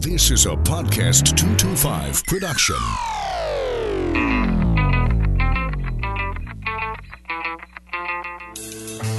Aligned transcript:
This 0.00 0.30
is 0.30 0.46
a 0.46 0.50
Podcast 0.50 1.36
225 1.36 2.24
production. 2.26 2.76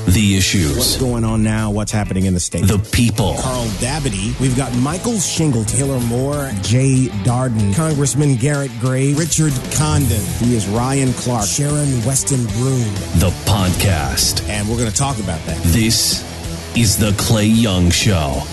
The 0.08 0.38
issues. 0.38 0.78
What's 0.78 0.98
going 0.98 1.26
on 1.26 1.44
now? 1.44 1.70
What's 1.72 1.92
happening 1.92 2.26
in 2.26 2.34
the 2.34 2.40
state? 2.40 2.66
The 2.66 2.80
people. 2.94 3.36
Carl 3.42 3.66
Dabity. 3.82 4.40
We've 4.40 4.56
got 4.56 4.74
Michael 4.78 5.20
Shingle, 5.20 5.66
Taylor 5.66 6.00
Moore, 6.00 6.50
Jay 6.62 7.08
Darden, 7.24 7.76
Congressman 7.76 8.38
Garrett 8.38 8.72
Gray, 8.80 9.14
Richard 9.14 9.52
Condon. 9.76 10.24
He 10.40 10.56
is 10.56 10.66
Ryan 10.68 11.12
Clark, 11.12 11.46
Sharon 11.46 12.06
Weston 12.06 12.46
Broom. 12.54 12.94
The 13.20 13.34
podcast. 13.44 14.48
And 14.48 14.70
we're 14.70 14.78
going 14.78 14.90
to 14.90 14.96
talk 14.96 15.20
about 15.20 15.42
that. 15.46 15.62
This 15.64 16.24
is 16.78 16.98
the 16.98 17.14
Clay 17.18 17.48
Young 17.48 17.90
Show. 17.90 18.44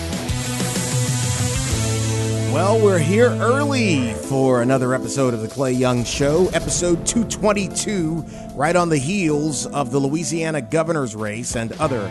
Well, 2.53 2.81
we're 2.81 2.97
here 2.97 3.29
early 3.29 4.13
for 4.13 4.61
another 4.61 4.93
episode 4.93 5.33
of 5.33 5.41
the 5.41 5.47
Clay 5.49 5.73
Young 5.73 6.03
Show, 6.05 6.47
episode 6.53 7.05
222, 7.05 8.25
right 8.55 8.75
on 8.75 8.89
the 8.89 8.97
heels 8.97 9.65
of 9.67 9.91
the 9.91 9.99
Louisiana 9.99 10.61
governor's 10.61 11.15
race 11.15 11.55
and 11.55 11.73
other 11.73 12.09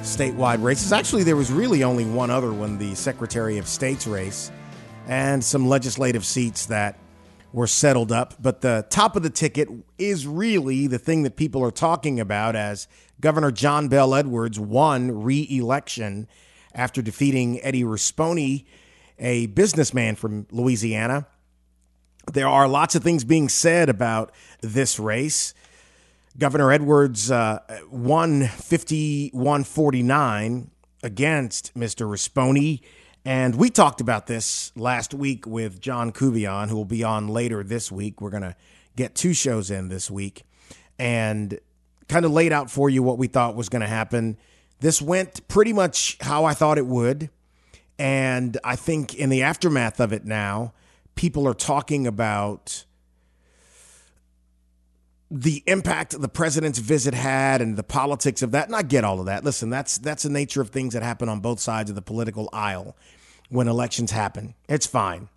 statewide 0.00 0.62
races. 0.62 0.92
Actually, 0.92 1.22
there 1.22 1.36
was 1.36 1.52
really 1.52 1.84
only 1.84 2.04
one 2.04 2.30
other 2.30 2.52
one, 2.52 2.78
the 2.78 2.94
Secretary 2.96 3.56
of 3.56 3.68
State's 3.68 4.06
race, 4.06 4.50
and 5.06 5.42
some 5.42 5.68
legislative 5.68 6.26
seats 6.26 6.66
that 6.66 6.98
were 7.52 7.68
settled 7.68 8.10
up. 8.10 8.34
But 8.42 8.60
the 8.60 8.84
top 8.90 9.14
of 9.14 9.22
the 9.22 9.30
ticket 9.30 9.68
is 9.98 10.26
really 10.26 10.88
the 10.88 10.98
thing 10.98 11.22
that 11.22 11.36
people 11.36 11.62
are 11.62 11.70
talking 11.70 12.18
about 12.18 12.56
as 12.56 12.88
Governor 13.20 13.52
John 13.52 13.88
Bel 13.88 14.14
Edwards 14.14 14.58
won 14.58 15.22
re 15.22 15.46
election 15.48 16.26
after 16.74 17.00
defeating 17.00 17.62
Eddie 17.62 17.84
Rispone 17.84 18.64
a 19.18 19.46
businessman 19.46 20.16
from 20.16 20.46
Louisiana. 20.50 21.26
There 22.32 22.48
are 22.48 22.66
lots 22.66 22.94
of 22.94 23.02
things 23.02 23.24
being 23.24 23.48
said 23.48 23.88
about 23.88 24.32
this 24.60 24.98
race. 24.98 25.54
Governor 26.38 26.72
Edwards 26.72 27.30
uh, 27.30 27.60
won 27.90 28.46
51 28.46 29.64
against 31.02 31.74
Mr. 31.74 32.08
Rispone. 32.08 32.80
And 33.24 33.54
we 33.54 33.70
talked 33.70 34.00
about 34.00 34.26
this 34.26 34.72
last 34.76 35.14
week 35.14 35.46
with 35.46 35.80
John 35.80 36.12
Couvillon, 36.12 36.68
who 36.68 36.76
will 36.76 36.84
be 36.84 37.04
on 37.04 37.28
later 37.28 37.62
this 37.62 37.92
week. 37.92 38.20
We're 38.20 38.30
going 38.30 38.42
to 38.42 38.56
get 38.96 39.14
two 39.14 39.32
shows 39.32 39.70
in 39.70 39.88
this 39.88 40.10
week 40.10 40.42
and 40.98 41.58
kind 42.08 42.24
of 42.24 42.32
laid 42.32 42.52
out 42.52 42.70
for 42.70 42.90
you 42.90 43.02
what 43.02 43.18
we 43.18 43.28
thought 43.28 43.56
was 43.56 43.68
going 43.68 43.80
to 43.82 43.88
happen. 43.88 44.36
This 44.80 45.00
went 45.00 45.46
pretty 45.48 45.72
much 45.72 46.18
how 46.20 46.44
I 46.44 46.54
thought 46.54 46.78
it 46.78 46.86
would. 46.86 47.30
And 47.98 48.58
I 48.64 48.76
think 48.76 49.14
in 49.14 49.30
the 49.30 49.42
aftermath 49.42 50.00
of 50.00 50.12
it 50.12 50.24
now, 50.24 50.72
people 51.14 51.46
are 51.46 51.54
talking 51.54 52.06
about 52.06 52.84
the 55.30 55.62
impact 55.66 56.20
the 56.20 56.28
president's 56.28 56.78
visit 56.78 57.14
had 57.14 57.60
and 57.60 57.76
the 57.76 57.82
politics 57.82 58.42
of 58.42 58.52
that. 58.52 58.66
And 58.66 58.76
I 58.76 58.82
get 58.82 59.04
all 59.04 59.20
of 59.20 59.26
that. 59.26 59.44
Listen, 59.44 59.70
that's 59.70 59.98
that's 59.98 60.22
the 60.22 60.30
nature 60.30 60.60
of 60.60 60.70
things 60.70 60.94
that 60.94 61.02
happen 61.02 61.28
on 61.28 61.40
both 61.40 61.60
sides 61.60 61.90
of 61.90 61.96
the 61.96 62.02
political 62.02 62.48
aisle 62.52 62.96
when 63.48 63.68
elections 63.68 64.10
happen. 64.10 64.54
It's 64.68 64.86
fine. 64.86 65.28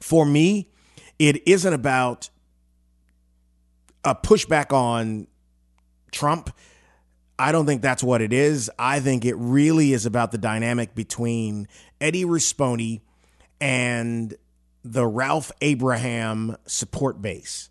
For 0.00 0.24
me, 0.24 0.70
it 1.18 1.46
isn't 1.46 1.72
about 1.72 2.28
a 4.04 4.14
pushback 4.14 4.72
on 4.72 5.26
Trump 6.10 6.50
I 7.38 7.52
don't 7.52 7.66
think 7.66 7.82
that's 7.82 8.02
what 8.02 8.20
it 8.20 8.32
is. 8.32 8.70
I 8.78 9.00
think 9.00 9.24
it 9.24 9.34
really 9.34 9.92
is 9.92 10.06
about 10.06 10.30
the 10.30 10.38
dynamic 10.38 10.94
between 10.94 11.66
Eddie 12.00 12.24
Rispone 12.24 13.00
and 13.60 14.34
the 14.84 15.06
Ralph 15.06 15.50
Abraham 15.60 16.56
support 16.66 17.20
base. 17.20 17.70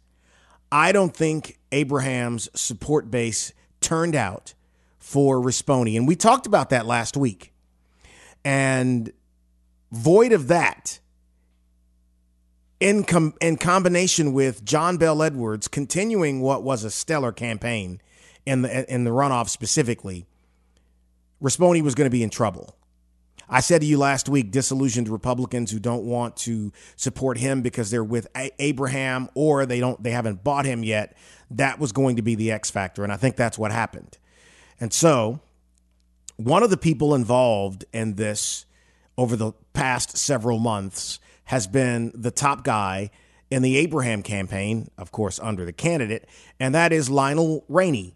I 0.71 0.91
don't 0.91 1.15
think 1.15 1.59
Abraham's 1.71 2.49
support 2.59 3.11
base 3.11 3.53
turned 3.79 4.15
out 4.15 4.53
for 4.97 5.39
Rispone. 5.39 5.95
And 5.95 6.07
we 6.07 6.15
talked 6.15 6.47
about 6.47 6.69
that 6.71 6.85
last 6.85 7.15
week. 7.15 7.53
And 8.43 9.13
void 9.91 10.33
of 10.33 10.47
that, 10.47 10.99
in, 12.79 13.03
com- 13.03 13.35
in 13.39 13.57
combination 13.57 14.33
with 14.33 14.65
John 14.65 14.97
Bel 14.97 15.21
Edwards 15.21 15.67
continuing 15.67 16.41
what 16.41 16.63
was 16.63 16.83
a 16.83 16.91
stellar 16.91 17.31
campaign 17.31 18.01
in 18.45 18.61
the 18.61 18.93
in 18.93 19.03
the 19.03 19.11
runoff 19.11 19.49
specifically, 19.49 20.25
Rispone 21.41 21.81
was 21.81 21.95
going 21.95 22.05
to 22.05 22.11
be 22.11 22.23
in 22.23 22.29
trouble. 22.29 22.75
I 23.49 23.59
said 23.59 23.81
to 23.81 23.87
you 23.87 23.97
last 23.97 24.29
week, 24.29 24.51
disillusioned 24.51 25.09
Republicans 25.09 25.69
who 25.69 25.79
don't 25.79 26.05
want 26.05 26.37
to 26.37 26.71
support 26.95 27.37
him 27.37 27.61
because 27.61 27.91
they're 27.91 28.03
with 28.03 28.27
Abraham 28.57 29.29
or 29.35 29.65
they 29.65 29.79
don't 29.79 30.01
they 30.01 30.11
haven't 30.11 30.43
bought 30.43 30.65
him 30.65 30.83
yet. 30.83 31.17
That 31.51 31.79
was 31.79 31.91
going 31.91 32.15
to 32.15 32.21
be 32.21 32.35
the 32.35 32.51
X 32.51 32.71
factor, 32.71 33.03
and 33.03 33.11
I 33.11 33.17
think 33.17 33.35
that's 33.35 33.57
what 33.57 33.71
happened. 33.71 34.17
And 34.79 34.93
so, 34.93 35.39
one 36.37 36.63
of 36.63 36.69
the 36.69 36.77
people 36.77 37.13
involved 37.13 37.85
in 37.93 38.15
this 38.15 38.65
over 39.17 39.35
the 39.35 39.51
past 39.73 40.17
several 40.17 40.59
months 40.59 41.19
has 41.45 41.67
been 41.67 42.11
the 42.15 42.31
top 42.31 42.63
guy 42.63 43.11
in 43.51 43.61
the 43.61 43.77
Abraham 43.77 44.23
campaign, 44.23 44.89
of 44.97 45.11
course, 45.11 45.39
under 45.39 45.65
the 45.65 45.73
candidate, 45.73 46.27
and 46.59 46.73
that 46.73 46.91
is 46.91 47.09
Lionel 47.09 47.65
Rainey 47.67 48.15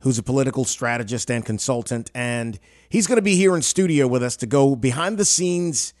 who's 0.00 0.18
a 0.18 0.22
political 0.22 0.64
strategist 0.64 1.30
and 1.30 1.44
consultant. 1.44 2.10
And 2.14 2.58
he's 2.88 3.06
going 3.06 3.16
to 3.16 3.22
be 3.22 3.36
here 3.36 3.54
in 3.56 3.62
studio 3.62 4.06
with 4.06 4.22
us 4.22 4.36
to 4.36 4.46
go 4.46 4.76
behind 4.76 5.18
the 5.18 5.24
scenes 5.24 5.92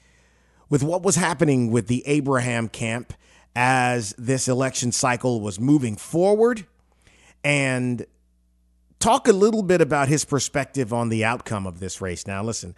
with 0.68 0.82
what 0.82 1.02
was 1.02 1.16
happening 1.16 1.70
with 1.70 1.86
the 1.86 2.06
Abraham 2.06 2.68
camp 2.68 3.12
as 3.56 4.14
this 4.18 4.46
election 4.48 4.92
cycle 4.92 5.40
was 5.40 5.58
moving 5.58 5.96
forward 5.96 6.66
and 7.42 8.06
talk 9.00 9.26
a 9.26 9.32
little 9.32 9.62
bit 9.62 9.80
about 9.80 10.08
his 10.08 10.24
perspective 10.24 10.92
on 10.92 11.08
the 11.08 11.24
outcome 11.24 11.66
of 11.66 11.80
this 11.80 12.00
race. 12.00 12.26
Now, 12.26 12.42
listen, 12.42 12.74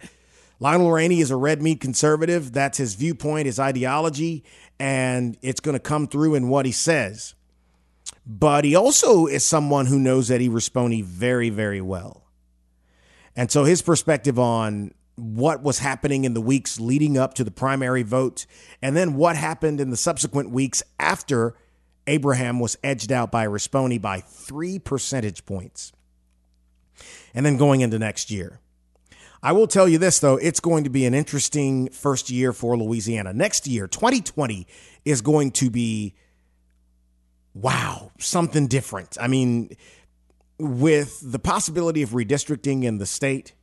Lionel 0.59 0.91
Rainey 0.91 1.19
is 1.19 1.31
a 1.31 1.35
red 1.35 1.61
meat 1.61 1.81
conservative. 1.81 2.53
That's 2.53 2.77
his 2.77 2.95
viewpoint, 2.95 3.47
his 3.47 3.59
ideology, 3.59 4.43
and 4.79 5.37
it's 5.41 5.59
going 5.59 5.73
to 5.73 5.79
come 5.79 6.07
through 6.07 6.35
in 6.35 6.49
what 6.49 6.65
he 6.65 6.71
says 6.71 7.35
but 8.25 8.63
he 8.63 8.75
also 8.75 9.25
is 9.25 9.43
someone 9.43 9.87
who 9.87 9.99
knows 9.99 10.29
Eddie 10.29 10.49
Rispone 10.49 11.03
very, 11.03 11.49
very 11.49 11.81
well. 11.81 12.23
And 13.35 13.51
so 13.51 13.63
his 13.63 13.81
perspective 13.81 14.37
on 14.37 14.93
what 15.15 15.61
was 15.61 15.79
happening 15.79 16.23
in 16.23 16.33
the 16.33 16.41
weeks 16.41 16.79
leading 16.79 17.17
up 17.17 17.33
to 17.35 17.43
the 17.43 17.51
primary 17.51 18.03
vote 18.03 18.45
and 18.81 18.95
then 18.95 19.15
what 19.15 19.35
happened 19.35 19.79
in 19.79 19.89
the 19.89 19.97
subsequent 19.97 20.49
weeks 20.49 20.81
after 20.99 21.55
Abraham 22.07 22.59
was 22.59 22.77
edged 22.83 23.11
out 23.11 23.31
by 23.31 23.45
Rispone 23.45 24.01
by 24.01 24.19
three 24.19 24.79
percentage 24.79 25.45
points. 25.45 25.91
And 27.33 27.45
then 27.45 27.57
going 27.57 27.81
into 27.81 27.99
next 27.99 28.31
year. 28.31 28.59
I 29.43 29.53
will 29.53 29.67
tell 29.67 29.87
you 29.87 29.97
this, 29.97 30.19
though, 30.19 30.37
it's 30.37 30.59
going 30.59 30.83
to 30.83 30.89
be 30.89 31.05
an 31.05 31.15
interesting 31.15 31.89
first 31.89 32.29
year 32.29 32.53
for 32.53 32.77
Louisiana. 32.77 33.33
Next 33.33 33.65
year, 33.65 33.87
2020, 33.87 34.67
is 35.03 35.21
going 35.21 35.51
to 35.51 35.71
be 35.71 36.13
wow, 37.53 38.11
something 38.19 38.67
different. 38.67 39.17
I 39.19 39.27
mean, 39.27 39.75
with 40.57 41.19
the 41.23 41.39
possibility 41.39 42.01
of 42.01 42.11
redistricting 42.11 42.83
in 42.83 42.97
the 42.97 43.05
state, 43.05 43.53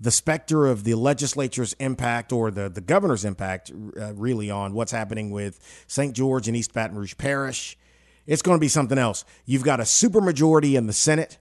the 0.00 0.10
specter 0.10 0.66
of 0.66 0.84
the 0.84 0.94
legislature's 0.94 1.74
impact 1.74 2.32
or 2.32 2.50
the, 2.50 2.68
the 2.68 2.80
governor's 2.80 3.24
impact, 3.24 3.70
uh, 4.00 4.12
really, 4.14 4.50
on 4.50 4.74
what's 4.74 4.92
happening 4.92 5.30
with 5.30 5.60
St. 5.86 6.14
George 6.14 6.48
and 6.48 6.56
East 6.56 6.72
Baton 6.72 6.96
Rouge 6.96 7.16
Parish, 7.16 7.78
it's 8.26 8.42
going 8.42 8.56
to 8.56 8.60
be 8.60 8.68
something 8.68 8.98
else. 8.98 9.24
You've 9.44 9.64
got 9.64 9.80
a 9.80 9.84
supermajority 9.84 10.74
in 10.74 10.86
the 10.86 10.92
Senate, 10.92 11.38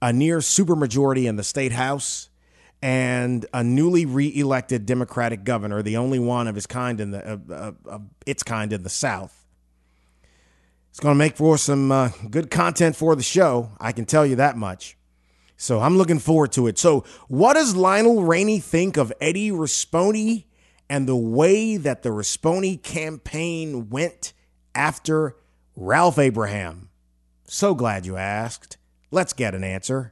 a 0.00 0.12
near 0.12 0.38
supermajority 0.38 1.28
in 1.28 1.36
the 1.36 1.42
state 1.42 1.72
house, 1.72 2.30
and 2.82 3.44
a 3.52 3.62
newly 3.62 4.06
reelected 4.06 4.86
Democratic 4.86 5.44
governor, 5.44 5.82
the 5.82 5.96
only 5.96 6.18
one 6.18 6.48
of 6.48 6.54
his 6.54 6.66
kind 6.66 7.00
in 7.00 7.10
the 7.10 7.74
uh, 7.88 7.98
its 8.24 8.42
kind 8.42 8.72
in 8.72 8.82
the 8.82 8.88
South. 8.88 9.39
It's 10.90 11.00
going 11.00 11.14
to 11.14 11.18
make 11.18 11.36
for 11.36 11.56
some 11.56 11.90
uh, 11.90 12.10
good 12.30 12.50
content 12.50 12.96
for 12.96 13.16
the 13.16 13.22
show. 13.22 13.70
I 13.80 13.92
can 13.92 14.04
tell 14.04 14.26
you 14.26 14.36
that 14.36 14.56
much. 14.56 14.96
So 15.56 15.80
I'm 15.80 15.96
looking 15.96 16.18
forward 16.18 16.52
to 16.52 16.66
it. 16.66 16.78
So, 16.78 17.04
what 17.28 17.54
does 17.54 17.76
Lionel 17.76 18.24
Rainey 18.24 18.60
think 18.60 18.96
of 18.96 19.12
Eddie 19.20 19.50
Rispone 19.50 20.44
and 20.88 21.06
the 21.06 21.16
way 21.16 21.76
that 21.76 22.02
the 22.02 22.08
Rispone 22.08 22.82
campaign 22.82 23.90
went 23.90 24.32
after 24.74 25.36
Ralph 25.76 26.18
Abraham? 26.18 26.88
So 27.46 27.74
glad 27.74 28.06
you 28.06 28.16
asked. 28.16 28.78
Let's 29.10 29.32
get 29.32 29.54
an 29.54 29.64
answer. 29.64 30.10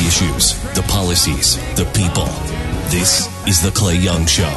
issues, 0.08 0.56
the 0.74 0.82
policies, 0.88 1.58
the 1.76 1.86
people. 1.94 2.26
This 2.90 3.28
is 3.48 3.62
The 3.62 3.70
Clay 3.72 3.98
Young 3.98 4.26
Show. 4.26 4.50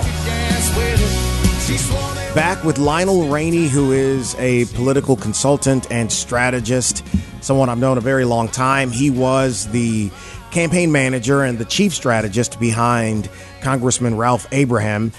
Back 2.35 2.65
with 2.65 2.79
Lionel 2.79 3.29
Rainey, 3.29 3.69
who 3.69 3.93
is 3.93 4.35
a 4.37 4.65
political 4.67 5.17
consultant 5.17 5.91
and 5.91 6.11
strategist, 6.11 7.05
someone 7.45 7.69
I've 7.69 7.79
known 7.79 7.99
a 7.99 8.03
very 8.03 8.25
long 8.25 8.49
time. 8.49 8.91
He 8.91 9.11
was 9.11 9.67
the 9.71 10.11
campaign 10.51 10.93
manager 10.93 11.43
and 11.43 11.59
the 11.59 11.65
chief 11.65 11.95
strategist 11.95 12.59
behind 12.59 13.29
Congressman 13.63 14.17
Ralph 14.17 14.47
Abraham, 14.53 15.13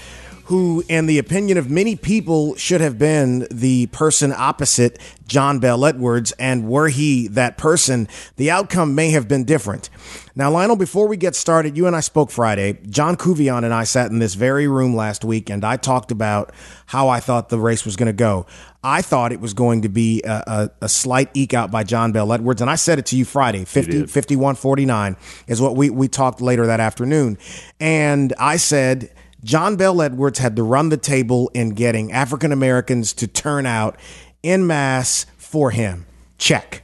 who, 0.52 0.84
in 0.86 1.06
the 1.06 1.16
opinion 1.16 1.56
of 1.56 1.70
many 1.70 1.96
people, 1.96 2.54
should 2.56 2.82
have 2.82 2.98
been 2.98 3.46
the 3.50 3.86
person 3.86 4.34
opposite 4.36 4.98
John 5.26 5.60
Bel 5.60 5.82
Edwards. 5.86 6.30
And 6.32 6.68
were 6.68 6.90
he 6.90 7.26
that 7.28 7.56
person, 7.56 8.06
the 8.36 8.50
outcome 8.50 8.94
may 8.94 9.12
have 9.12 9.26
been 9.26 9.44
different. 9.44 9.88
Now, 10.36 10.50
Lionel, 10.50 10.76
before 10.76 11.08
we 11.08 11.16
get 11.16 11.34
started, 11.34 11.74
you 11.74 11.86
and 11.86 11.96
I 11.96 12.00
spoke 12.00 12.30
Friday. 12.30 12.78
John 12.90 13.16
Couvillon 13.16 13.64
and 13.64 13.72
I 13.72 13.84
sat 13.84 14.10
in 14.10 14.18
this 14.18 14.34
very 14.34 14.68
room 14.68 14.94
last 14.94 15.24
week, 15.24 15.48
and 15.48 15.64
I 15.64 15.78
talked 15.78 16.10
about 16.10 16.52
how 16.84 17.08
I 17.08 17.20
thought 17.20 17.48
the 17.48 17.58
race 17.58 17.86
was 17.86 17.96
going 17.96 18.08
to 18.08 18.12
go. 18.12 18.44
I 18.84 19.00
thought 19.00 19.32
it 19.32 19.40
was 19.40 19.54
going 19.54 19.80
to 19.82 19.88
be 19.88 20.20
a, 20.22 20.44
a, 20.46 20.70
a 20.82 20.88
slight 20.90 21.30
eke 21.32 21.54
out 21.54 21.70
by 21.70 21.82
John 21.82 22.12
Bel 22.12 22.30
Edwards, 22.30 22.60
and 22.60 22.68
I 22.68 22.74
said 22.74 22.98
it 22.98 23.06
to 23.06 23.16
you 23.16 23.24
Friday 23.24 23.64
50, 23.64 24.04
51 24.04 24.56
49 24.56 25.16
is 25.46 25.62
what 25.62 25.76
we, 25.76 25.88
we 25.88 26.08
talked 26.08 26.42
later 26.42 26.66
that 26.66 26.80
afternoon. 26.80 27.38
And 27.80 28.34
I 28.38 28.58
said, 28.58 29.10
John 29.44 29.76
Bel 29.76 30.00
Edwards 30.00 30.38
had 30.38 30.56
to 30.56 30.62
run 30.62 30.88
the 30.88 30.96
table 30.96 31.50
in 31.54 31.70
getting 31.70 32.12
African 32.12 32.52
Americans 32.52 33.12
to 33.14 33.26
turn 33.26 33.66
out 33.66 33.98
in 34.42 34.66
mass 34.66 35.26
for 35.36 35.70
him. 35.70 36.06
Check. 36.38 36.82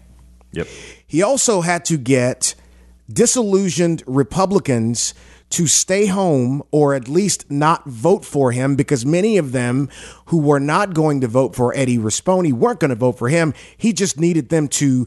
Yep. 0.52 0.66
He 1.06 1.22
also 1.22 1.60
had 1.60 1.84
to 1.86 1.96
get 1.96 2.54
disillusioned 3.10 4.02
Republicans 4.06 5.14
to 5.50 5.66
stay 5.66 6.06
home 6.06 6.62
or 6.70 6.94
at 6.94 7.08
least 7.08 7.50
not 7.50 7.86
vote 7.86 8.24
for 8.24 8.52
him 8.52 8.76
because 8.76 9.06
many 9.06 9.38
of 9.38 9.52
them 9.52 9.88
who 10.26 10.38
were 10.38 10.60
not 10.60 10.92
going 10.92 11.22
to 11.22 11.28
vote 11.28 11.56
for 11.56 11.74
Eddie 11.74 11.98
Rispone 11.98 12.52
weren't 12.52 12.80
going 12.80 12.90
to 12.90 12.94
vote 12.94 13.18
for 13.18 13.28
him. 13.28 13.54
He 13.76 13.92
just 13.92 14.20
needed 14.20 14.50
them 14.50 14.68
to 14.68 15.06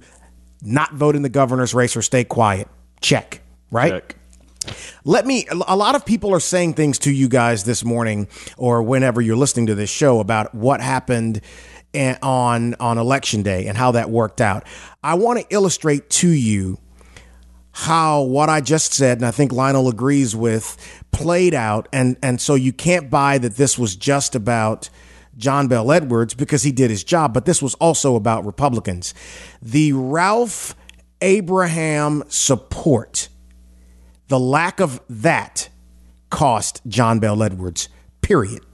not 0.62 0.94
vote 0.94 1.16
in 1.16 1.22
the 1.22 1.30
governor's 1.30 1.74
race 1.74 1.96
or 1.96 2.02
stay 2.02 2.24
quiet. 2.24 2.68
Check. 3.02 3.42
Right? 3.70 3.92
Check. 3.92 4.16
Let 5.04 5.26
me, 5.26 5.48
a 5.68 5.76
lot 5.76 5.96
of 5.96 6.06
people 6.06 6.34
are 6.34 6.40
saying 6.40 6.76
things 6.76 7.00
to 7.00 7.12
you 7.12 7.28
guys 7.28 7.64
this 7.64 7.84
morning 7.84 8.28
or 8.58 8.84
whenever 8.84 9.22
you're 9.22 9.36
listening 9.36 9.68
to 9.68 9.76
this 9.76 9.90
show 9.90 10.20
about 10.20 10.54
what 10.54 10.82
happened 10.82 11.42
on, 11.94 12.76
on 12.76 12.98
election 12.98 13.44
day 13.44 13.68
and 13.68 13.78
how 13.78 13.92
that 13.92 14.10
worked 14.10 14.42
out. 14.42 14.66
I 15.04 15.16
want 15.16 15.40
to 15.40 15.46
illustrate 15.50 16.10
to 16.12 16.30
you 16.30 16.78
how 17.74 18.22
what 18.24 18.50
I 18.50 18.62
just 18.62 18.94
said, 18.94 19.18
and 19.18 19.26
I 19.26 19.32
think 19.32 19.52
Lionel 19.52 19.88
agrees 19.88 20.36
with, 20.36 20.78
played 21.12 21.54
out. 21.54 21.88
And, 21.92 22.18
and 22.22 22.40
so 22.40 22.56
you 22.56 22.74
can't 22.74 23.10
buy 23.10 23.38
that 23.38 23.56
this 23.56 23.80
was 23.80 23.96
just 23.96 24.36
about 24.36 24.90
John 25.38 25.68
Bel 25.68 25.92
Edwards 25.92 26.34
because 26.34 26.64
he 26.64 26.72
did 26.72 26.90
his 26.90 27.04
job, 27.04 27.34
but 27.34 27.46
this 27.46 27.62
was 27.62 27.74
also 27.76 28.16
about 28.16 28.46
Republicans. 28.46 29.14
The 29.62 29.94
Ralph 29.94 30.76
Abraham 31.22 32.24
support, 32.28 33.30
the 34.32 34.40
lack 34.40 34.80
of 34.80 35.02
that 35.10 35.68
cost 36.30 36.82
John 36.88 37.20
Bel 37.20 37.44
Edwards, 37.44 37.90
period. 38.22 38.66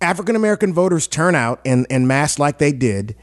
African 0.00 0.36
American 0.36 0.72
voters 0.72 1.08
turn 1.08 1.34
out 1.34 1.60
in, 1.64 1.86
in 1.90 2.06
mass 2.06 2.38
like 2.38 2.58
they 2.58 2.70
did, 2.70 3.16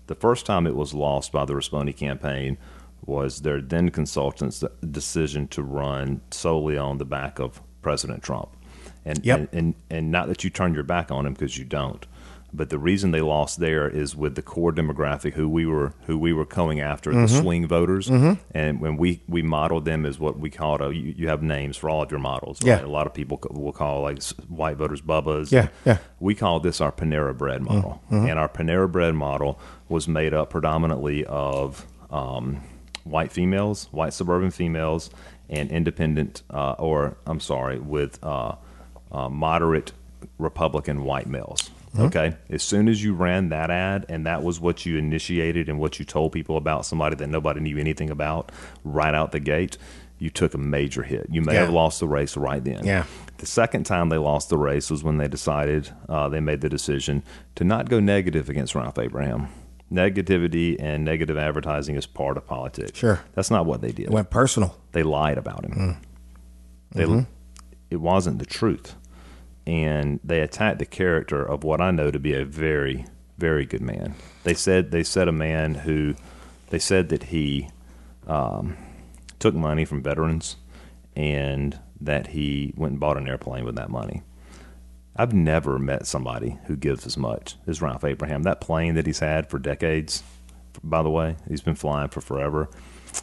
The 0.06 0.14
first 0.14 0.44
time 0.44 0.66
it 0.66 0.76
was 0.76 0.92
lost 0.92 1.32
by 1.32 1.46
the 1.46 1.54
Rispone 1.54 1.96
campaign 1.96 2.58
was 3.06 3.40
their 3.40 3.62
then 3.62 3.88
consultant's 3.88 4.62
decision 4.90 5.48
to 5.48 5.62
run 5.62 6.20
solely 6.30 6.76
on 6.76 6.98
the 6.98 7.06
back 7.06 7.38
of 7.38 7.62
President 7.80 8.22
Trump. 8.22 8.54
And, 9.04 9.24
Yep. 9.24 9.38
and, 9.38 9.48
and, 9.52 9.74
and 9.90 10.10
not 10.10 10.28
that 10.28 10.44
you 10.44 10.50
turn 10.50 10.74
your 10.74 10.84
back 10.84 11.10
on 11.10 11.24
them 11.24 11.32
because 11.34 11.58
you 11.58 11.64
don't. 11.64 12.06
But 12.54 12.68
the 12.68 12.78
reason 12.78 13.12
they 13.12 13.22
lost 13.22 13.60
there 13.60 13.88
is 13.88 14.14
with 14.14 14.34
the 14.34 14.42
core 14.42 14.72
demographic 14.72 15.32
who 15.32 15.48
we 15.48 15.64
were 15.64 15.94
who 16.04 16.18
we 16.18 16.34
were 16.34 16.44
going 16.44 16.80
after, 16.80 17.10
the 17.10 17.16
Mm-hmm. 17.20 17.40
swing 17.40 17.66
voters, 17.66 18.10
and 18.10 18.78
when 18.78 18.98
we, 18.98 19.22
we 19.26 19.40
modeled 19.40 19.86
them 19.86 20.04
as 20.04 20.18
what 20.18 20.38
we 20.38 20.50
called 20.50 20.82
a, 20.82 20.94
you, 20.94 21.14
you 21.16 21.28
have 21.28 21.42
names 21.42 21.78
for 21.78 21.88
all 21.88 22.02
of 22.02 22.10
your 22.10 22.20
models. 22.20 22.58
Yeah. 22.62 22.84
A 22.84 22.86
lot 22.86 23.06
of 23.06 23.14
people 23.14 23.40
will 23.50 23.72
call 23.72 24.02
like 24.02 24.22
white 24.48 24.76
voters 24.76 25.00
Bubbas. 25.00 25.50
Yeah, 25.50 25.68
yeah. 25.86 25.96
We 26.20 26.34
call 26.34 26.60
this 26.60 26.82
our 26.82 26.92
Panera 26.92 27.34
Bread 27.36 27.62
model, 27.62 28.02
and 28.10 28.38
our 28.38 28.50
Panera 28.50 28.90
Bread 28.92 29.14
model 29.14 29.58
was 29.88 30.06
made 30.06 30.34
up 30.34 30.50
predominantly 30.50 31.24
of 31.24 31.86
um, 32.10 32.60
white 33.04 33.32
females, 33.32 33.88
white 33.92 34.12
suburban 34.12 34.50
females, 34.50 35.08
and 35.48 35.70
independent, 35.70 36.42
uh, 36.50 36.72
or 36.72 37.16
I'm 37.26 37.40
sorry, 37.40 37.78
with 37.78 38.22
uh, 38.22 38.56
uh, 39.12 39.28
moderate 39.28 39.92
Republican 40.38 41.04
white 41.04 41.26
males. 41.28 41.70
Okay. 41.98 42.34
As 42.48 42.62
soon 42.62 42.88
as 42.88 43.04
you 43.04 43.12
ran 43.14 43.50
that 43.50 43.70
ad, 43.70 44.06
and 44.08 44.24
that 44.26 44.42
was 44.42 44.58
what 44.58 44.86
you 44.86 44.96
initiated 44.96 45.68
and 45.68 45.78
what 45.78 45.98
you 45.98 46.04
told 46.06 46.32
people 46.32 46.56
about 46.56 46.86
somebody 46.86 47.16
that 47.16 47.26
nobody 47.28 47.60
knew 47.60 47.76
anything 47.76 48.08
about 48.08 48.50
right 48.82 49.14
out 49.14 49.32
the 49.32 49.40
gate, 49.40 49.76
you 50.18 50.30
took 50.30 50.54
a 50.54 50.58
major 50.58 51.02
hit. 51.02 51.26
You 51.30 51.42
may 51.42 51.52
Yeah. 51.52 51.60
have 51.66 51.70
lost 51.70 52.00
the 52.00 52.08
race 52.08 52.34
right 52.34 52.64
then. 52.64 52.86
Yeah. 52.86 53.04
The 53.38 53.44
second 53.46 53.84
time 53.84 54.08
they 54.08 54.16
lost 54.16 54.48
the 54.48 54.56
race 54.56 54.90
was 54.90 55.04
when 55.04 55.18
they 55.18 55.28
decided 55.28 55.90
uh, 56.08 56.30
they 56.30 56.40
made 56.40 56.62
the 56.62 56.70
decision 56.70 57.22
to 57.56 57.64
not 57.64 57.90
go 57.90 58.00
negative 58.00 58.48
against 58.48 58.74
Ralph 58.74 58.98
Abraham. 58.98 59.48
Negativity 59.92 60.76
and 60.80 61.04
negative 61.04 61.36
advertising 61.36 61.96
is 61.96 62.06
part 62.06 62.38
of 62.38 62.46
politics. 62.46 62.98
Sure. 62.98 63.20
That's 63.34 63.50
not 63.50 63.66
what 63.66 63.82
they 63.82 63.92
did. 63.92 64.06
It 64.06 64.10
went 64.10 64.30
personal. 64.30 64.76
they 64.92 65.02
lied 65.02 65.36
about 65.36 65.64
him. 65.66 65.98
They, 66.92 67.04
Mm-hmm. 67.04 67.20
It 67.90 67.96
wasn't 68.00 68.38
the 68.38 68.46
truth. 68.46 68.94
And 69.66 70.18
they 70.24 70.40
attacked 70.40 70.78
the 70.78 70.86
character 70.86 71.44
of 71.44 71.64
what 71.64 71.80
I 71.80 71.90
know 71.90 72.10
to 72.10 72.18
be 72.18 72.34
a 72.34 72.44
very, 72.44 73.06
very 73.38 73.64
good 73.64 73.82
man. 73.82 74.14
They 74.44 74.54
said 74.54 74.90
they 74.90 75.04
said 75.04 75.28
a 75.28 75.32
man 75.32 75.74
who, 75.74 76.14
they 76.70 76.78
said 76.78 77.08
that 77.10 77.24
he 77.24 77.68
um, 78.26 78.76
took 79.38 79.54
money 79.54 79.84
from 79.84 80.02
veterans 80.02 80.56
and 81.14 81.78
that 82.00 82.28
he 82.28 82.72
went 82.76 82.92
and 82.92 83.00
bought 83.00 83.16
an 83.16 83.28
airplane 83.28 83.64
with 83.64 83.76
that 83.76 83.90
money. 83.90 84.22
I've 85.14 85.34
never 85.34 85.78
met 85.78 86.06
somebody 86.06 86.58
who 86.64 86.76
gives 86.76 87.06
as 87.06 87.16
much 87.16 87.56
as 87.66 87.82
Ralph 87.82 88.04
Abraham. 88.04 88.44
That 88.44 88.60
plane 88.60 88.94
that 88.94 89.06
he's 89.06 89.18
had 89.18 89.50
for 89.50 89.58
decades, 89.58 90.22
by 90.82 91.02
the 91.02 91.10
way, 91.10 91.36
he's 91.48 91.60
been 91.60 91.74
flying 91.74 92.08
for 92.08 92.20
forever. 92.22 92.70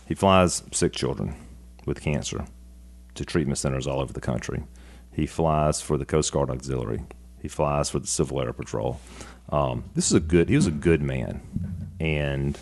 He 0.07 0.13
flies 0.13 0.63
sick 0.71 0.93
children 0.93 1.35
with 1.85 2.01
cancer 2.01 2.45
to 3.15 3.25
treatment 3.25 3.57
centers 3.57 3.87
all 3.87 3.99
over 3.99 4.13
the 4.13 4.21
country. 4.21 4.63
He 5.11 5.25
flies 5.25 5.81
for 5.81 5.97
the 5.97 6.05
Coast 6.05 6.31
Guard 6.31 6.49
Auxiliary. 6.49 7.01
He 7.41 7.47
flies 7.47 7.89
for 7.89 7.99
the 7.99 8.07
Civil 8.07 8.41
Air 8.41 8.53
Patrol. 8.53 8.99
Um, 9.49 9.83
this 9.95 10.07
is 10.07 10.13
a 10.13 10.19
good. 10.19 10.49
He 10.49 10.55
was 10.55 10.67
a 10.67 10.71
good 10.71 11.01
man, 11.01 11.41
and 11.99 12.57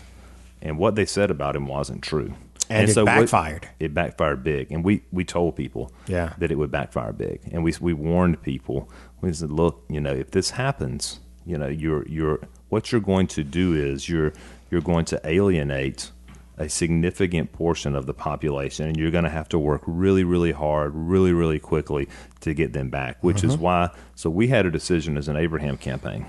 and 0.62 0.78
what 0.78 0.94
they 0.94 1.04
said 1.06 1.30
about 1.30 1.54
him 1.56 1.66
wasn't 1.66 2.02
true. 2.02 2.34
And 2.70 2.88
it 2.90 2.96
what- 2.96 3.06
backfired. 3.06 3.68
it 3.80 3.94
backfired 3.94 4.42
big, 4.42 4.70
and 4.72 4.84
we 4.84 5.02
we 5.12 5.24
told 5.24 5.56
people 5.56 5.92
Yeah. 6.06 6.32
that 6.38 6.50
it 6.50 6.56
would 6.56 6.70
backfire 6.70 7.12
big, 7.12 7.40
and 7.52 7.62
we 7.64 7.74
we 7.80 7.92
warned 7.92 8.42
people. 8.42 8.88
We 9.20 9.32
said, 9.32 9.50
look, 9.50 9.84
you 9.88 10.00
know, 10.00 10.12
if 10.12 10.30
this 10.30 10.50
happens, 10.50 11.20
you 11.46 11.58
know, 11.58 11.68
you're 11.68 12.06
you're 12.08 12.40
what 12.68 12.92
you're 12.92 13.00
going 13.00 13.26
to 13.28 13.44
do 13.44 13.74
is 13.74 14.08
you're 14.08 14.32
you're 14.70 14.80
going 14.82 15.04
to 15.06 15.20
alienate 15.24 16.10
a 16.58 16.68
significant 16.68 17.52
portion 17.52 17.94
of 17.94 18.06
the 18.06 18.12
population, 18.12 18.88
and 18.88 18.96
you're 18.96 19.10
going 19.10 19.24
to 19.24 19.30
have 19.30 19.48
to 19.50 19.58
work 19.58 19.80
really, 19.86 20.24
really 20.24 20.52
hard, 20.52 20.92
really, 20.94 21.32
really 21.32 21.58
quickly 21.58 22.08
to 22.40 22.52
get 22.52 22.72
them 22.72 22.90
back. 22.90 23.22
Which 23.22 23.44
is 23.44 23.56
why. 23.56 23.90
So 24.14 24.28
we 24.28 24.48
had 24.48 24.66
a 24.66 24.70
decision 24.70 25.16
as 25.16 25.28
an 25.28 25.36
Abraham 25.36 25.76
campaign. 25.78 26.26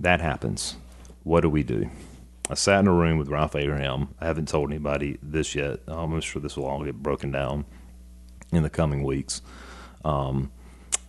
That 0.00 0.20
happens. 0.20 0.76
What 1.22 1.40
do 1.40 1.48
we 1.48 1.62
do? 1.62 1.88
I 2.48 2.54
sat 2.54 2.80
in 2.80 2.86
a 2.86 2.92
room 2.92 3.18
with 3.18 3.28
Ralph 3.28 3.56
Abraham. 3.56 4.14
I 4.20 4.26
haven't 4.26 4.48
told 4.48 4.70
anybody 4.70 5.18
this 5.22 5.54
yet. 5.54 5.80
I'm 5.88 6.20
sure 6.20 6.40
this 6.42 6.56
will 6.56 6.66
all 6.66 6.84
get 6.84 7.02
broken 7.02 7.32
down 7.32 7.64
in 8.52 8.62
the 8.62 8.70
coming 8.70 9.02
weeks. 9.02 9.42
Um, 10.04 10.52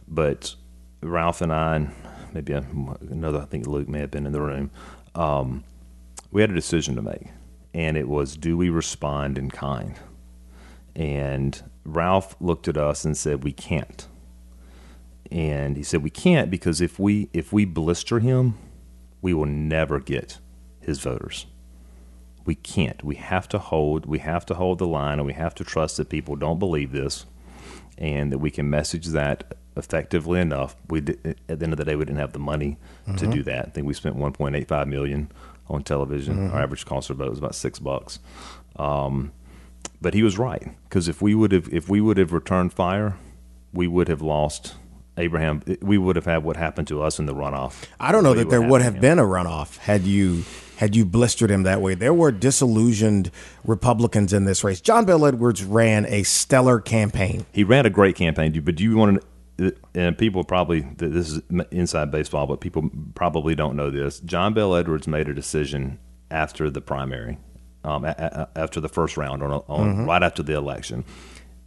but 0.07 0.55
Ralph 1.01 1.41
and 1.41 1.53
I, 1.53 1.75
and 1.75 1.91
maybe 2.33 2.53
another, 2.53 3.39
I 3.39 3.45
think 3.45 3.67
Luke 3.67 3.87
may 3.87 3.99
have 3.99 4.09
been 4.09 4.25
in 4.25 4.31
the 4.31 4.41
room. 4.41 4.71
Um, 5.13 5.63
we 6.31 6.41
had 6.41 6.49
a 6.49 6.55
decision 6.55 6.95
to 6.95 7.01
make, 7.01 7.27
and 7.77 7.95
it 7.95 8.09
was: 8.09 8.35
do 8.35 8.57
we 8.57 8.69
respond 8.69 9.37
in 9.37 9.51
kind? 9.51 9.93
And 10.95 11.61
Ralph 11.85 12.35
looked 12.41 12.67
at 12.67 12.75
us 12.75 13.05
and 13.05 13.15
said, 13.15 13.43
"We 13.43 13.53
can't." 13.53 14.07
And 15.31 15.77
he 15.77 15.83
said, 15.83 16.01
"We 16.01 16.09
can't 16.09 16.49
because 16.49 16.81
if 16.81 16.97
we 16.97 17.29
if 17.33 17.53
we 17.53 17.65
blister 17.65 18.19
him, 18.19 18.57
we 19.21 19.31
will 19.33 19.45
never 19.45 19.99
get 19.99 20.39
his 20.81 20.99
voters. 20.99 21.45
We 22.45 22.55
can't. 22.55 23.03
We 23.03 23.15
have 23.15 23.47
to 23.49 23.59
hold. 23.59 24.07
We 24.07 24.19
have 24.19 24.45
to 24.47 24.55
hold 24.55 24.79
the 24.79 24.87
line, 24.87 25.19
and 25.19 25.27
we 25.27 25.33
have 25.33 25.53
to 25.55 25.63
trust 25.63 25.97
that 25.97 26.09
people 26.09 26.35
don't 26.35 26.57
believe 26.57 26.91
this, 26.91 27.27
and 27.99 28.31
that 28.31 28.39
we 28.39 28.49
can 28.49 28.71
message 28.71 29.07
that 29.07 29.55
effectively 29.75 30.39
enough. 30.39 30.75
We 30.89 31.01
did, 31.01 31.39
at 31.47 31.59
the 31.59 31.63
end 31.63 31.73
of 31.73 31.77
the 31.77 31.85
day, 31.85 31.95
we 31.95 32.05
didn't 32.05 32.21
have 32.21 32.33
the 32.33 32.39
money 32.39 32.79
to 33.05 33.11
mm-hmm. 33.11 33.29
do 33.29 33.43
that. 33.43 33.67
I 33.67 33.69
think 33.69 33.85
we 33.85 33.93
spent 33.93 34.17
1.85 34.17 34.87
million 34.87 35.31
on 35.69 35.83
television. 35.83 36.51
Our 36.51 36.61
average 36.61 36.85
cost 36.85 37.07
per 37.07 37.13
vote 37.13 37.29
was 37.29 37.39
about 37.39 37.55
six 37.55 37.79
bucks. 37.79 38.19
Um, 38.75 39.31
but 40.01 40.13
he 40.13 40.23
was 40.23 40.37
right 40.37 40.69
because 40.83 41.07
if 41.07 41.21
we 41.21 41.33
would 41.33 41.51
have 41.51 41.73
if 41.73 41.89
we 41.89 42.01
would 42.01 42.17
have 42.17 42.31
returned 42.31 42.73
fire, 42.73 43.15
we 43.73 43.87
would 43.87 44.07
have 44.07 44.21
lost 44.21 44.75
Abraham. 45.17 45.63
We 45.81 45.97
would 45.97 46.15
have 46.15 46.25
had 46.25 46.43
what 46.43 46.57
happened 46.57 46.87
to 46.89 47.01
us 47.01 47.19
in 47.19 47.25
the 47.25 47.33
runoff. 47.33 47.85
I 47.99 48.11
don't 48.11 48.23
know 48.23 48.33
that 48.35 48.49
there 48.49 48.61
would 48.61 48.81
have 48.81 48.95
him. 48.95 49.01
been 49.01 49.19
a 49.19 49.23
runoff 49.23 49.77
had 49.77 50.03
you 50.03 50.43
had 50.77 50.95
you 50.95 51.05
blistered 51.05 51.49
him 51.49 51.63
that 51.63 51.81
way. 51.81 51.95
There 51.95 52.13
were 52.13 52.31
disillusioned 52.31 53.31
Republicans 53.65 54.31
in 54.31 54.45
this 54.45 54.63
race. 54.63 54.79
John 54.79 55.05
Bel 55.05 55.25
Edwards 55.25 55.63
ran 55.63 56.05
a 56.05 56.21
stellar 56.23 56.79
campaign. 56.79 57.45
He 57.51 57.63
ran 57.63 57.87
a 57.87 57.89
great 57.89 58.15
campaign, 58.15 58.51
dude, 58.51 58.65
but 58.65 58.75
do 58.75 58.83
you 58.83 58.95
want 58.95 59.19
to? 59.19 59.27
And 59.95 60.17
people 60.17 60.43
probably 60.43 60.81
this 60.81 61.31
is 61.31 61.41
inside 61.71 62.11
baseball, 62.11 62.45
but 62.45 62.61
people 62.61 62.91
probably 63.15 63.55
don't 63.55 63.75
know 63.75 63.89
this. 63.89 64.19
John 64.19 64.53
Bel 64.53 64.75
Edwards 64.75 65.07
made 65.07 65.27
a 65.27 65.33
decision 65.33 65.99
after 66.29 66.69
the 66.69 66.81
primary, 66.81 67.37
um, 67.83 68.05
a, 68.05 68.09
a, 68.55 68.59
after 68.59 68.79
the 68.79 68.89
first 68.89 69.17
round, 69.17 69.41
on, 69.41 69.51
on 69.51 69.63
mm-hmm. 69.63 70.05
right 70.05 70.21
after 70.21 70.43
the 70.43 70.53
election. 70.53 71.03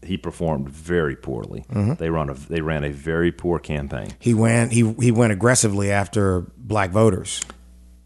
He 0.02 0.16
performed 0.16 0.68
very 0.68 1.16
poorly. 1.16 1.64
Mm-hmm. 1.70 1.94
They 1.94 2.10
run 2.10 2.30
a 2.30 2.34
they 2.34 2.60
ran 2.60 2.84
a 2.84 2.90
very 2.90 3.32
poor 3.32 3.58
campaign. 3.58 4.12
He 4.18 4.34
went 4.34 4.72
he 4.72 4.92
he 5.00 5.10
went 5.10 5.32
aggressively 5.32 5.90
after 5.90 6.46
black 6.56 6.90
voters. 6.90 7.42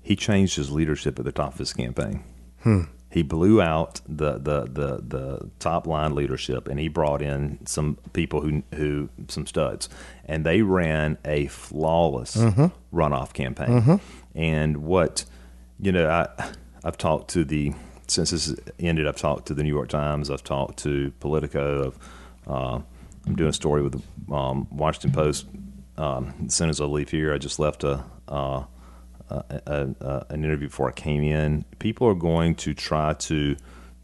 he 0.04 0.14
changed 0.14 0.54
his 0.56 0.70
leadership 0.70 1.18
at 1.18 1.24
the 1.24 1.32
top 1.32 1.54
of 1.54 1.58
his 1.58 1.72
campaign. 1.72 2.22
Hmm. 2.62 2.82
He 3.14 3.22
blew 3.22 3.62
out 3.62 4.00
the, 4.08 4.32
the, 4.34 4.62
the, 4.64 5.02
the 5.06 5.50
top 5.60 5.86
line 5.86 6.14
leadership 6.16 6.66
and 6.68 6.78
he 6.80 6.88
brought 6.88 7.22
in 7.22 7.64
some 7.64 7.96
people 8.12 8.40
who 8.40 8.62
who 8.74 9.08
some 9.28 9.46
studs 9.46 9.88
and 10.26 10.44
they 10.44 10.62
ran 10.62 11.16
a 11.24 11.46
flawless 11.46 12.36
runoff 12.92 13.32
campaign. 13.32 14.00
And 14.34 14.78
what 14.78 15.24
you 15.80 15.92
know, 15.92 16.10
I 16.10 16.50
I've 16.84 16.98
talked 16.98 17.30
to 17.30 17.44
the 17.44 17.72
since 18.08 18.30
this 18.32 18.54
ended, 18.78 19.06
I've 19.06 19.16
talked 19.16 19.46
to 19.46 19.54
the 19.54 19.62
New 19.62 19.72
York 19.72 19.88
Times, 19.88 20.30
I've 20.30 20.44
talked 20.44 20.78
to 20.80 21.12
Politico, 21.20 21.94
uh, 22.46 22.80
I'm 23.26 23.36
doing 23.36 23.50
a 23.50 23.54
story 23.54 23.82
with 23.82 24.02
the 24.28 24.34
um, 24.34 24.66
Washington 24.70 25.12
Post. 25.12 25.46
Um, 25.96 26.34
as 26.46 26.54
soon 26.54 26.68
as 26.68 26.80
I 26.80 26.84
leave 26.84 27.10
here, 27.10 27.32
I 27.32 27.38
just 27.38 27.58
left 27.58 27.84
a, 27.84 28.04
uh, 28.28 28.64
a, 29.30 29.44
a, 29.66 29.88
a 30.00 30.26
an 30.30 30.44
interview 30.44 30.68
before 30.68 30.88
I 30.88 30.92
came 30.92 31.22
in. 31.22 31.64
People 31.78 32.06
are 32.08 32.14
going 32.14 32.54
to 32.56 32.74
try 32.74 33.14
to 33.14 33.56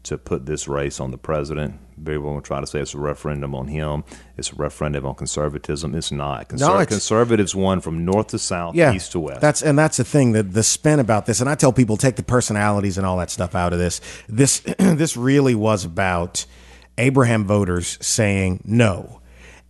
to 0.03 0.17
put 0.17 0.45
this 0.47 0.67
race 0.67 0.99
on 0.99 1.11
the 1.11 1.17
president. 1.17 1.75
People 2.03 2.33
will 2.33 2.41
try 2.41 2.59
to 2.59 2.65
say 2.65 2.79
it's 2.79 2.95
a 2.95 2.97
referendum 2.97 3.53
on 3.53 3.67
him. 3.67 4.03
It's 4.35 4.51
a 4.51 4.55
referendum 4.55 5.05
on 5.05 5.13
conservatism. 5.13 5.93
It's 5.93 6.11
not. 6.11 6.49
Conser- 6.49 6.59
No, 6.61 6.73
it's- 6.73 6.87
conservatives 6.87 7.53
won 7.53 7.79
from 7.81 8.03
north 8.03 8.27
to 8.29 8.39
south, 8.39 8.73
Yeah, 8.73 8.91
east 8.93 9.11
to 9.11 9.19
west. 9.19 9.41
That's 9.41 9.61
and 9.61 9.77
that's 9.77 9.97
the 9.97 10.03
thing 10.03 10.31
that 10.31 10.53
the 10.53 10.63
spin 10.63 10.99
about 10.99 11.27
this. 11.27 11.39
And 11.41 11.47
I 11.49 11.53
tell 11.53 11.71
people 11.71 11.97
take 11.97 12.15
the 12.15 12.23
personalities 12.23 12.97
and 12.97 13.05
all 13.05 13.17
that 13.17 13.29
stuff 13.29 13.53
out 13.53 13.73
of 13.73 13.77
this. 13.79 14.01
This 14.27 14.59
this 14.79 15.15
really 15.15 15.53
was 15.53 15.85
about 15.85 16.45
Abraham 16.97 17.45
voters 17.45 17.99
saying 18.01 18.61
no, 18.65 19.21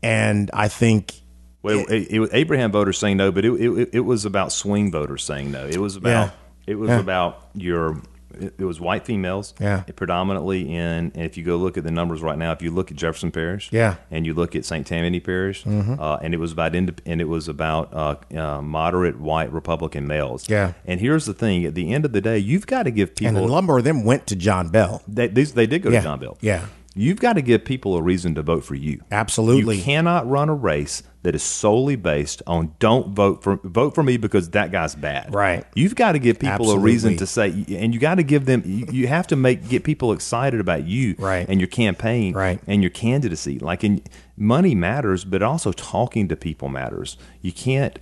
and 0.01 0.49
I 0.53 0.69
think 0.69 1.20
Well, 1.63 1.85
it, 1.89 2.07
it, 2.11 2.19
was 2.19 2.29
Abraham 2.33 2.71
voters 2.71 2.97
saying 2.97 3.17
no, 3.17 3.31
but 3.31 3.45
it, 3.45 3.51
it 3.53 3.89
it 3.93 3.99
was 4.01 4.25
about 4.25 4.51
swing 4.51 4.91
voters 4.91 5.23
saying 5.23 5.51
no. 5.51 5.67
It 5.67 5.77
was 5.79 5.95
about 5.95 6.27
Yeah. 6.27 6.31
it 6.73 6.75
was 6.75 6.89
Yeah. 6.89 6.99
about 6.99 7.47
your 7.53 8.01
it, 8.33 8.53
it 8.59 8.63
was 8.63 8.79
white 8.79 9.05
females, 9.05 9.53
Yeah. 9.59 9.81
predominantly 9.95 10.61
in. 10.73 11.11
And 11.13 11.17
if 11.17 11.35
you 11.37 11.43
go 11.43 11.57
look 11.57 11.77
at 11.77 11.83
the 11.83 11.91
numbers 11.91 12.21
right 12.21 12.37
now, 12.37 12.53
if 12.53 12.61
you 12.61 12.71
look 12.71 12.89
at 12.89 12.95
Jefferson 12.95 13.29
Parish, 13.29 13.67
Yeah. 13.73 13.95
and 14.09 14.25
you 14.25 14.33
look 14.33 14.55
at 14.55 14.63
St. 14.63 14.87
Tammany 14.87 15.19
Parish, 15.19 15.65
uh, 15.67 16.17
and 16.21 16.33
it 16.33 16.37
was 16.37 16.53
about 16.53 16.73
and 16.73 16.91
it 17.05 17.27
was 17.27 17.47
about 17.49 17.93
uh, 17.93 18.15
uh, 18.35 18.61
moderate 18.61 19.19
white 19.19 19.51
Republican 19.51 20.07
males. 20.07 20.49
Yeah. 20.49 20.73
And 20.85 20.99
here's 21.01 21.25
the 21.25 21.33
thing: 21.33 21.65
at 21.65 21.75
the 21.75 21.93
end 21.93 22.05
of 22.05 22.13
the 22.13 22.21
day, 22.21 22.37
you've 22.39 22.67
got 22.67 22.83
to 22.83 22.91
give 22.91 23.15
people. 23.15 23.35
And 23.35 23.45
a 23.49 23.51
number 23.51 23.77
of 23.77 23.83
them 23.83 24.05
went 24.05 24.27
to 24.27 24.35
John 24.35 24.69
Bel. 24.69 25.01
they, 25.07 25.27
these, 25.27 25.53
they 25.53 25.67
did 25.67 25.81
go 25.83 25.89
Yeah. 25.91 25.99
to 25.99 26.03
John 26.05 26.19
Bel. 26.19 26.37
Yeah. 26.41 26.65
You've 26.95 27.19
got 27.21 27.33
to 27.33 27.41
give 27.41 27.63
people 27.63 27.95
a 27.95 28.01
reason 28.01 28.35
to 28.35 28.41
vote 28.41 28.65
for 28.65 28.75
you. 28.75 29.01
Absolutely. 29.11 29.77
You 29.77 29.83
cannot 29.83 30.29
run 30.29 30.49
a 30.49 30.53
race 30.53 31.03
that 31.23 31.35
is 31.35 31.43
solely 31.43 31.95
based 31.95 32.41
on 32.47 32.73
don't 32.79 33.09
vote 33.15 33.43
for 33.43 33.59
vote 33.63 33.93
for 33.93 34.01
me 34.03 34.17
because 34.17 34.49
that 34.51 34.71
guy's 34.71 34.95
bad. 34.95 35.33
Right. 35.33 35.65
You've 35.75 35.95
got 35.95 36.13
to 36.13 36.19
give 36.19 36.39
people 36.39 36.71
a 36.71 36.79
reason 36.79 37.17
to 37.17 37.27
say, 37.27 37.49
and 37.69 37.93
you 37.93 37.99
got 37.99 38.15
to 38.15 38.23
give 38.23 38.45
them. 38.45 38.63
You, 38.65 38.87
you 38.91 39.07
have 39.07 39.27
to 39.27 39.35
make 39.35 39.67
get 39.69 39.83
people 39.83 40.11
excited 40.13 40.59
about 40.59 40.85
you, 40.85 41.15
Right. 41.19 41.47
and 41.47 41.59
your 41.59 41.67
campaign, 41.67 42.33
Right. 42.33 42.59
and 42.67 42.81
your 42.81 42.89
candidacy. 42.89 43.59
Like, 43.59 43.83
in 43.83 44.01
money 44.35 44.73
matters, 44.73 45.23
but 45.23 45.43
also 45.43 45.71
talking 45.71 46.27
to 46.29 46.35
people 46.35 46.69
matters. 46.69 47.17
You 47.41 47.51
can't. 47.51 47.99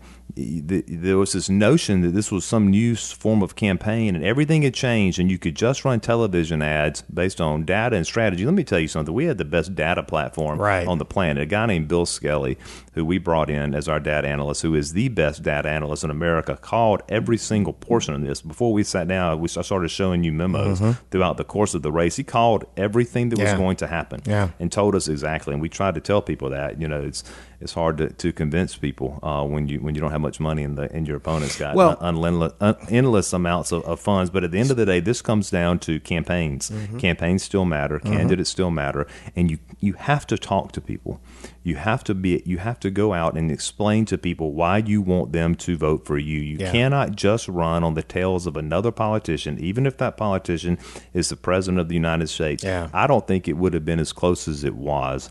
The- 0.65 0.83
There 0.87 1.17
was 1.17 1.33
this 1.33 1.49
notion 1.49 2.01
that 2.01 2.09
this 2.13 2.31
was 2.31 2.45
some 2.45 2.69
new 2.69 2.95
form 2.95 3.41
of 3.43 3.55
campaign, 3.55 4.15
and 4.15 4.23
everything 4.23 4.61
had 4.63 4.73
changed, 4.73 5.19
and 5.19 5.29
you 5.31 5.37
could 5.37 5.55
just 5.55 5.85
run 5.85 5.99
television 5.99 6.61
ads 6.61 7.01
based 7.13 7.39
on 7.41 7.63
data 7.65 7.95
and 7.95 8.05
strategy. 8.05 8.45
Let 8.45 8.53
me 8.53 8.63
tell 8.63 8.79
you 8.79 8.87
something: 8.87 9.13
we 9.13 9.25
had 9.25 9.37
the 9.37 9.45
best 9.45 9.75
data 9.75 10.03
platform 10.03 10.59
Right. 10.59 10.87
on 10.87 10.97
the 10.97 11.05
planet. 11.05 11.43
A 11.43 11.45
guy 11.45 11.65
named 11.65 11.87
Bill 11.87 12.05
Skelly, 12.05 12.57
who 12.93 13.03
we 13.05 13.17
brought 13.17 13.49
in 13.49 13.73
as 13.75 13.87
our 13.87 13.99
data 13.99 14.27
analyst, 14.27 14.61
who 14.61 14.75
is 14.75 14.93
the 14.93 15.07
best 15.09 15.43
data 15.43 15.69
analyst 15.69 16.03
in 16.03 16.09
America, 16.09 16.57
called 16.61 17.01
every 17.09 17.37
single 17.37 17.73
portion 17.73 18.13
of 18.13 18.21
this. 18.21 18.41
Before 18.41 18.71
we 18.73 18.83
sat 18.83 19.07
down, 19.07 19.39
we 19.39 19.47
I 19.57 19.61
started 19.61 19.89
showing 19.89 20.23
you 20.23 20.31
memos 20.31 20.81
throughout 21.11 21.37
the 21.37 21.43
course 21.43 21.73
of 21.73 21.81
the 21.81 21.91
race. 21.91 22.15
He 22.15 22.23
called 22.23 22.65
everything 22.77 23.29
that 23.29 23.35
Mm-hmm. 23.39 23.45
Yeah. 23.45 23.51
was 23.53 23.59
going 23.59 23.75
to 23.77 23.87
happen 23.87 24.21
Yeah. 24.25 24.49
and 24.59 24.71
told 24.71 24.95
us 24.95 25.07
exactly. 25.07 25.53
And 25.53 25.61
we 25.61 25.69
tried 25.69 25.95
to 25.95 26.01
tell 26.01 26.21
people 26.21 26.49
that 26.51 26.79
you 26.81 26.87
know 26.87 27.01
it's 27.01 27.23
it's 27.61 27.73
hard 27.73 27.97
to, 27.97 28.09
to 28.09 28.31
convince 28.31 28.77
people 28.77 29.19
uh, 29.21 29.43
when 29.45 29.67
you 29.67 29.79
when 29.79 29.93
you 29.95 30.01
don't 30.01 30.11
have 30.11 30.21
much 30.21 30.39
money 30.39 30.63
and 30.63 30.77
the 30.77 30.91
and 30.93 31.07
your 31.07 31.17
opponent's 31.17 31.57
got 31.57 31.75
Well- 31.75 31.97
un, 31.99 32.77
endless 32.89 33.33
amounts 33.33 33.71
of, 33.71 33.83
of 33.83 33.99
funds. 33.99 34.29
But 34.29 34.43
at 34.43 34.51
the 34.51 34.59
end 34.59 34.71
of 34.71 34.77
the 34.77 34.85
day, 34.85 34.99
this 34.99 35.21
comes 35.21 35.49
down 35.49 35.79
to 35.79 35.99
campaigns. 35.99 36.69
Mm-hmm. 36.69 36.97
Campaigns 36.99 37.43
still 37.43 37.65
matter. 37.65 37.99
Candidates 37.99 38.49
still 38.49 38.71
matter, 38.71 39.07
and 39.35 39.51
you 39.51 39.59
you 39.79 39.93
have 39.93 40.25
to 40.27 40.37
talk 40.37 40.71
to 40.73 40.81
people. 40.81 41.19
You 41.63 41.75
have 41.75 42.03
to 42.05 42.15
be 42.15 42.41
you 42.45 42.57
have 42.59 42.79
to 42.81 42.89
go 42.89 43.13
out 43.13 43.37
and 43.37 43.51
explain 43.51 44.05
to 44.05 44.17
people 44.17 44.53
why 44.53 44.77
you 44.77 45.01
want 45.01 45.31
them 45.33 45.55
to 45.55 45.77
vote 45.77 46.05
for 46.05 46.17
you. 46.17 46.39
You 46.39 46.57
Yeah. 46.59 46.71
cannot 46.71 47.15
just 47.15 47.47
run 47.47 47.83
on 47.83 47.93
the 47.93 48.03
tails 48.03 48.47
of 48.47 48.55
another 48.57 48.91
politician, 48.91 49.59
even 49.59 49.85
if 49.85 49.97
that 49.97 50.17
politician 50.17 50.77
is 51.13 51.29
the 51.29 51.35
president 51.35 51.79
of 51.79 51.89
the 51.89 51.95
United 51.95 52.27
States. 52.29 52.63
Yeah. 52.63 52.87
I 52.93 53.05
don't 53.07 53.27
think 53.27 53.47
it 53.47 53.57
would 53.57 53.73
have 53.73 53.85
been 53.85 53.99
as 53.99 54.13
close 54.13 54.47
as 54.47 54.63
it 54.63 54.75
was 54.75 55.29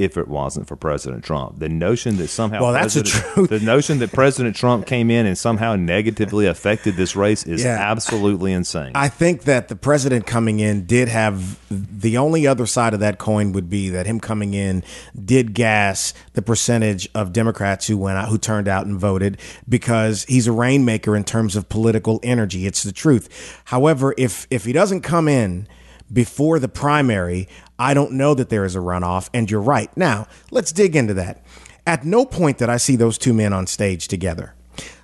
if 0.00 0.16
it 0.16 0.28
wasn't 0.28 0.66
for 0.66 0.76
President 0.76 1.22
Trump. 1.24 1.58
The 1.58 1.68
notion 1.68 2.16
that 2.16 2.28
somehow 2.28 2.62
Well, 2.62 2.72
that's 2.72 2.94
the 2.94 3.02
truth. 3.02 3.50
the 3.50 3.60
notion 3.60 3.98
that 3.98 4.12
President 4.12 4.56
Trump 4.56 4.86
came 4.86 5.10
in 5.10 5.26
and 5.26 5.36
somehow 5.36 5.76
negatively 5.76 6.46
affected 6.46 6.96
this 6.96 7.14
race 7.14 7.44
is 7.46 7.62
Yeah. 7.62 7.76
absolutely 7.78 8.52
insane. 8.52 8.92
I 8.94 9.08
think 9.08 9.42
that 9.42 9.68
the 9.68 9.76
president 9.76 10.26
coming 10.26 10.60
in 10.60 10.86
did 10.86 11.08
have 11.08 11.58
the 11.70 12.16
only 12.16 12.46
other 12.46 12.66
side 12.66 12.94
of 12.94 13.00
that 13.00 13.18
coin 13.18 13.52
would 13.52 13.68
be 13.68 13.90
that 13.90 14.06
him 14.06 14.20
coming 14.20 14.54
in 14.54 14.82
did 15.22 15.54
gas 15.54 16.14
the 16.32 16.42
percentage 16.42 17.08
of 17.14 17.32
Democrats 17.32 17.86
who 17.86 17.98
went 17.98 18.16
out 18.16 18.28
who 18.28 18.38
turned 18.38 18.68
out 18.68 18.86
and 18.86 18.98
voted 18.98 19.38
because 19.68 20.24
he's 20.24 20.46
a 20.46 20.52
rainmaker 20.52 21.14
in 21.14 21.24
terms 21.24 21.56
of 21.56 21.68
political 21.68 22.20
energy. 22.22 22.66
It's 22.66 22.82
the 22.82 22.92
truth. 22.92 23.60
However, 23.66 24.14
if 24.16 24.46
if 24.50 24.64
he 24.64 24.72
doesn't 24.72 25.02
come 25.02 25.28
in 25.28 25.66
before 26.12 26.58
the 26.58 26.68
primary, 26.68 27.48
I 27.80 27.94
don't 27.94 28.12
know 28.12 28.34
that 28.34 28.50
there 28.50 28.66
is 28.66 28.76
a 28.76 28.80
runoff. 28.80 29.30
And 29.32 29.50
you're 29.50 29.62
right. 29.62 29.94
Now, 29.96 30.26
let's 30.50 30.70
dig 30.70 30.94
into 30.94 31.14
that. 31.14 31.42
At 31.86 32.04
no 32.04 32.26
point 32.26 32.58
did 32.58 32.68
I 32.68 32.76
see 32.76 32.94
those 32.94 33.16
two 33.16 33.32
men 33.32 33.54
on 33.54 33.66
stage 33.66 34.06
together. 34.06 34.54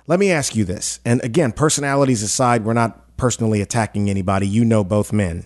Let 0.05 0.19
me 0.19 0.31
ask 0.31 0.55
you 0.55 0.63
this. 0.63 0.99
And 1.03 1.21
again, 1.23 1.51
personalities 1.51 2.21
aside, 2.21 2.63
we're 2.63 2.73
not 2.73 3.17
personally 3.17 3.61
attacking 3.61 4.11
anybody. 4.11 4.47
You 4.47 4.63
know 4.63 4.83
both 4.83 5.11
men. 5.11 5.45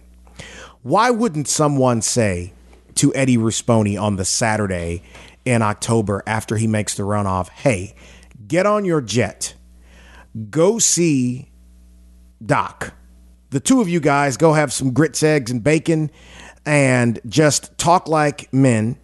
Why 0.84 1.10
wouldn't 1.10 1.48
someone 1.48 2.02
say 2.02 2.52
to 2.96 3.16
Eddie 3.16 3.38
Rispone 3.38 4.00
on 4.00 4.18
the 4.18 4.26
Saturday 4.26 5.02
in 5.46 5.62
October 5.62 6.24
after 6.28 6.58
he 6.58 6.68
makes 6.68 6.96
the 6.96 7.04
runoff, 7.04 7.48
hey, 7.50 7.96
get 8.48 8.66
on 8.66 8.84
your 8.84 9.00
jet, 9.00 9.56
go 10.50 10.80
see 10.80 11.50
Doc. 12.46 12.94
The 13.52 13.60
two 13.60 13.80
of 13.80 13.88
you 13.88 14.00
guys 14.00 14.38
go 14.38 14.54
have 14.54 14.74
some 14.74 14.92
grits, 14.92 15.24
eggs, 15.24 15.50
and 15.50 15.64
bacon 15.64 16.12
and 16.66 17.20
just 17.28 17.78
talk 17.78 18.08
like 18.08 18.52
men. 18.54 18.98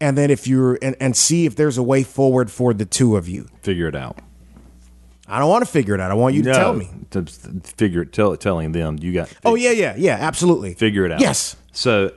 And 0.00 0.16
then 0.16 0.30
if 0.30 0.46
you're, 0.46 0.78
and, 0.80 0.96
and 0.98 1.14
see 1.16 1.44
if 1.44 1.56
there's 1.56 1.76
a 1.76 1.82
way 1.82 2.02
forward 2.02 2.50
for 2.50 2.72
the 2.72 2.86
two 2.86 3.16
of 3.16 3.28
you. 3.28 3.48
Figure 3.62 3.86
it 3.86 3.94
out. 3.94 4.18
I 5.28 5.38
don't 5.38 5.48
want 5.50 5.64
to 5.64 5.70
figure 5.70 5.94
it 5.94 6.00
out. 6.00 6.10
I 6.10 6.14
want 6.14 6.34
you 6.34 6.42
to 6.42 6.48
No, 6.48 6.54
tell 6.54 6.72
me. 6.74 6.88
To 7.10 7.24
figure 7.76 8.04
tell, 8.04 8.34
telling 8.36 8.72
them 8.72 8.96
you 9.00 9.12
got. 9.12 9.30
Oh, 9.44 9.54
yeah, 9.54 9.70
yeah, 9.72 9.94
yeah, 9.96 10.16
absolutely. 10.18 10.74
figure 10.74 11.04
it 11.04 11.12
out. 11.12 11.20
Yes. 11.20 11.54
So, 11.72 12.12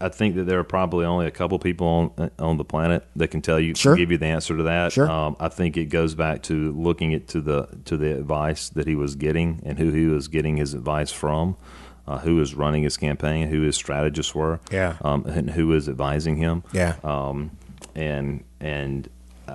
I 0.00 0.08
think 0.08 0.36
that 0.36 0.44
there 0.44 0.60
are 0.60 0.64
probably 0.64 1.04
only 1.04 1.26
a 1.26 1.30
couple 1.32 1.58
people 1.58 2.12
on 2.16 2.30
on 2.38 2.56
the 2.56 2.64
planet 2.64 3.04
that 3.16 3.28
can 3.28 3.42
tell 3.42 3.58
you, 3.58 3.74
Sure. 3.74 3.96
give 3.96 4.12
you 4.12 4.18
the 4.18 4.26
answer 4.26 4.56
to 4.56 4.62
that. 4.64 4.92
Sure. 4.92 5.10
Um, 5.10 5.36
I 5.40 5.48
think 5.48 5.76
it 5.76 5.86
goes 5.86 6.14
back 6.14 6.42
to 6.44 6.72
looking 6.72 7.12
at 7.14 7.26
to 7.28 7.40
the 7.40 7.66
to 7.86 7.96
the 7.96 8.16
advice 8.16 8.68
that 8.68 8.86
he 8.86 8.94
was 8.94 9.16
getting 9.16 9.60
and 9.66 9.76
who 9.78 9.90
he 9.90 10.06
was 10.06 10.28
getting 10.28 10.56
his 10.56 10.74
advice 10.74 11.10
from, 11.10 11.56
uh, 12.06 12.18
who 12.18 12.36
was 12.36 12.54
running 12.54 12.82
his 12.82 12.96
campaign, 12.96 13.48
who 13.48 13.62
his 13.62 13.76
strategists 13.76 14.34
were, 14.34 14.60
Yeah. 14.70 14.96
um, 15.02 15.24
and 15.26 15.50
who 15.50 15.68
was 15.68 15.88
advising 15.88 16.36
him. 16.36 16.62
Yeah. 16.72 16.96
Um, 17.04 17.50
and 17.94 18.44
and 18.60 19.08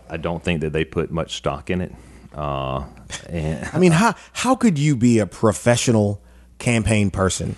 I 0.10 0.18
don't 0.18 0.44
think 0.44 0.62
that 0.62 0.72
they 0.74 0.86
put 0.86 1.12
much 1.12 1.36
stock 1.38 1.70
in 1.70 1.82
it. 1.82 1.94
Uh, 2.34 2.84
and 3.28 3.68
I 3.74 3.80
mean, 3.80 3.92
how 3.92 4.16
how 4.34 4.56
could 4.56 4.78
you 4.78 4.96
be 4.96 5.20
a 5.20 5.26
professional 5.26 6.22
campaign 6.60 7.10
person 7.12 7.56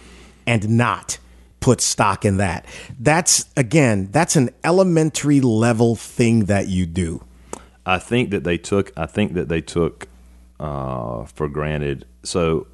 and 0.47 0.69
not 0.77 1.17
put 1.59 1.81
stock 1.81 2.23
in 2.25 2.37
that? 2.37 2.65
That's 2.99 3.45
again, 3.57 4.09
that's 4.11 4.35
an 4.35 4.49
elementary 4.63 5.41
level 5.41 5.95
thing 5.95 6.45
that 6.45 6.67
you 6.67 6.85
do. 6.85 7.23
I 7.85 7.99
think 7.99 8.31
that 8.31 8.43
they 8.43 8.57
took. 8.57 8.91
I 8.97 9.05
think 9.07 9.33
that 9.33 9.49
they 9.49 9.61
took 9.61 10.07
uh, 10.59 11.25
for 11.25 11.47
granted. 11.49 12.05
So 12.23 12.67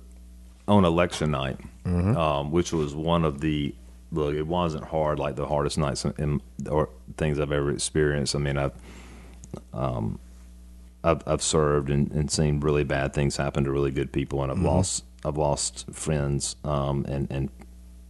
on 0.67 0.86
election 0.86 1.32
night, 1.32 1.58
um, 1.86 2.51
which 2.51 2.71
was 2.73 2.93
one 2.95 3.23
of 3.25 3.39
the 3.41 3.73
look, 4.12 4.36
it 4.36 4.47
wasn't 4.47 4.84
hard 4.84 5.19
like 5.19 5.36
the 5.36 5.45
hardest 5.47 5.77
nights 5.77 6.06
in, 6.06 6.41
or 6.69 6.89
things 7.17 7.39
I've 7.39 7.51
ever 7.51 7.71
experienced. 7.71 8.36
I 8.36 8.39
mean, 8.39 8.58
I've 8.58 8.73
um, 9.73 10.19
I've, 11.03 11.23
I've 11.27 11.41
served 11.41 11.89
and, 11.89 12.12
and 12.12 12.30
seen 12.30 12.60
really 12.60 12.84
bad 12.84 13.13
things 13.13 13.38
happen 13.38 13.63
to 13.63 13.71
really 13.71 13.91
good 13.91 14.12
people, 14.12 14.43
and 14.43 14.51
I've 14.51 14.60
lost 14.60 15.03
I've 15.25 15.38
lost 15.38 15.86
friends, 15.93 16.56
um, 16.63 17.06
and 17.08 17.27
and 17.32 17.49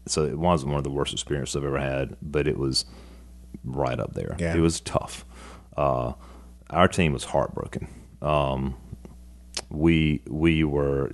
so 0.08 0.26
it 0.26 0.38
wasn't 0.38 0.72
one 0.72 0.78
of 0.78 0.84
the 0.84 0.90
worst 0.92 1.14
experiences 1.14 1.56
I've 1.56 1.64
ever 1.66 1.80
had, 1.80 2.16
but 2.22 2.48
it 2.48 2.58
was 2.58 2.86
right 3.64 4.00
up 4.00 4.14
there. 4.14 4.36
Yeah. 4.40 4.56
It 4.56 4.60
was 4.62 4.80
tough. 4.80 5.26
Uh, 5.76 6.14
our 6.70 6.88
team 6.88 7.14
was 7.14 7.26
heartbroken. 7.26 7.88
Um, 8.22 8.76
we 9.70 10.22
we 10.28 10.64
were 10.64 11.12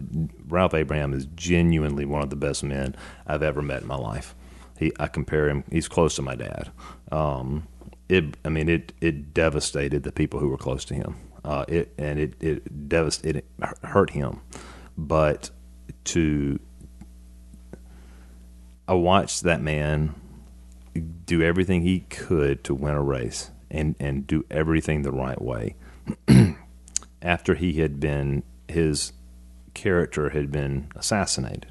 Ralph 0.48 0.74
Abraham 0.74 1.14
is 1.14 1.26
genuinely 1.36 2.06
one 2.06 2.22
of 2.22 2.30
the 2.30 2.36
best 2.36 2.64
men 2.64 2.96
I've 3.28 3.44
ever 3.44 3.62
met 3.62 3.82
in 3.82 3.88
my 3.88 3.96
life. 3.96 4.36
He 4.78 4.92
I 5.00 5.08
compare 5.08 5.50
him. 5.50 5.64
He's 5.72 5.88
close 5.88 6.16
to 6.16 6.22
my 6.22 6.36
dad. 6.36 6.72
Um, 7.12 7.68
it 8.10 8.38
I 8.46 8.50
mean 8.50 8.70
it 8.70 8.94
it 9.02 9.34
devastated 9.34 10.04
the 10.04 10.12
people 10.12 10.40
who 10.40 10.50
were 10.50 10.58
close 10.58 10.86
to 10.86 10.94
him. 10.94 11.16
Uh, 11.44 11.66
it 11.68 11.94
and 11.98 12.20
it 12.20 12.36
it 12.40 12.90
devastated 12.90 13.44
it 13.60 13.70
hurt 13.84 14.12
him, 14.12 14.42
but 14.98 15.50
to 16.06 16.60
I 18.88 18.94
watched 18.94 19.44
that 19.44 19.62
man 19.62 20.16
do 21.26 21.42
everything 21.42 21.82
he 21.82 22.02
could 22.02 22.64
to 22.66 22.76
win 22.76 22.94
a 22.94 23.02
race 23.02 23.52
and, 23.72 23.96
and 24.00 24.28
do 24.28 24.46
everything 24.52 25.02
the 25.02 25.12
right 25.12 25.42
way. 25.42 25.76
After 27.24 27.56
he 27.56 27.74
had 27.74 28.00
been, 28.00 28.44
his 28.68 29.14
character 29.74 30.30
had 30.30 30.52
been 30.52 30.90
assassinated, 30.96 31.68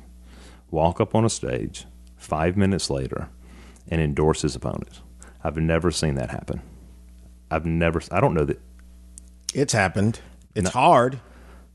walk 0.71 1.01
up 1.01 1.15
on 1.15 1.25
a 1.25 1.31
stage 1.31 1.85
five 2.17 2.57
minutes 2.57 2.89
later 2.91 3.29
and 3.89 4.01
endorse 4.01 4.43
his 4.43 4.57
opponent. 4.57 5.01
I've 5.45 5.57
never 5.59 5.91
seen 5.91 6.15
that 6.17 6.31
happen. 6.31 6.63
I've 7.51 7.67
never, 7.67 8.01
I 8.11 8.21
don't 8.21 8.33
know 8.35 8.47
that, 8.47 8.61
It's 9.55 9.75
happened. 9.75 10.21
It's 10.55 10.71
hard. 10.71 11.21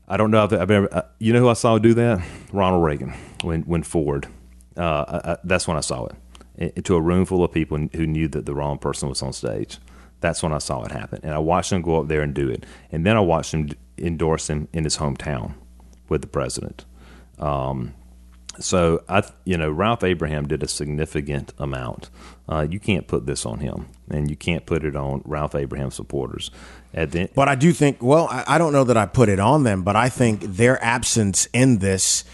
I 0.08 0.16
don't 0.16 0.30
know 0.32 0.44
if 0.44 0.52
I've 0.52 0.70
ever. 0.70 0.88
Uh, 0.92 1.02
you 1.18 1.32
know 1.32 1.38
who 1.40 1.48
I 1.48 1.52
saw 1.52 1.78
do 1.78 1.94
that? 1.94 2.20
Ronald 2.52 2.82
Reagan 2.84 3.12
when 3.44 3.62
when 3.62 3.82
Ford. 3.82 4.26
Uh, 4.76 5.04
I, 5.22 5.32
I, 5.32 5.36
that's 5.44 5.68
when 5.68 5.76
I 5.76 5.80
saw 5.80 6.06
it. 6.06 6.16
I- 6.76 6.80
to 6.80 6.96
a 6.96 7.00
room 7.00 7.26
full 7.26 7.44
of 7.44 7.52
people 7.52 7.76
who 7.94 8.06
knew 8.06 8.26
that 8.28 8.46
the 8.46 8.54
wrong 8.54 8.78
person 8.78 9.08
was 9.08 9.22
on 9.22 9.32
stage. 9.32 9.78
That's 10.20 10.42
when 10.42 10.52
I 10.52 10.58
saw 10.58 10.82
it 10.84 10.92
happen, 10.92 11.20
and 11.22 11.32
I 11.32 11.38
watched 11.38 11.72
him 11.72 11.82
go 11.82 12.00
up 12.00 12.08
there 12.08 12.22
and 12.22 12.34
do 12.34 12.48
it, 12.48 12.64
and 12.90 13.06
then 13.06 13.16
I 13.16 13.20
watched 13.20 13.54
him 13.54 13.70
endorse 13.96 14.48
him 14.48 14.68
in 14.72 14.84
his 14.84 14.98
hometown 14.98 15.54
with 16.08 16.22
the 16.22 16.26
president. 16.26 16.84
Um, 17.38 17.94
so 18.60 19.02
I, 19.08 19.22
you 19.44 19.56
know, 19.56 19.70
Ralph 19.70 20.02
Abraham 20.02 20.48
did 20.48 20.62
a 20.62 20.68
significant 20.68 21.52
amount. 21.58 22.10
Uh, 22.48 22.66
you 22.68 22.80
can't 22.80 23.06
put 23.06 23.26
this 23.26 23.46
on 23.46 23.60
him, 23.60 23.86
and 24.10 24.28
you 24.30 24.36
can't 24.36 24.66
put 24.66 24.84
it 24.84 24.96
on 24.96 25.22
Ralph 25.24 25.54
Abraham 25.54 25.90
supporters. 25.90 26.50
At 26.92 27.12
the, 27.12 27.28
But 27.34 27.48
I 27.48 27.54
do 27.54 27.72
think, 27.72 28.02
well, 28.02 28.26
I, 28.30 28.44
I 28.46 28.58
don't 28.58 28.72
know 28.72 28.84
that 28.84 28.96
I 28.96 29.06
put 29.06 29.28
it 29.28 29.38
on 29.38 29.64
them, 29.64 29.82
but 29.82 29.94
I 29.94 30.08
think 30.08 30.40
their 30.40 30.82
absence 30.82 31.46
in 31.52 31.78
this 31.78 32.24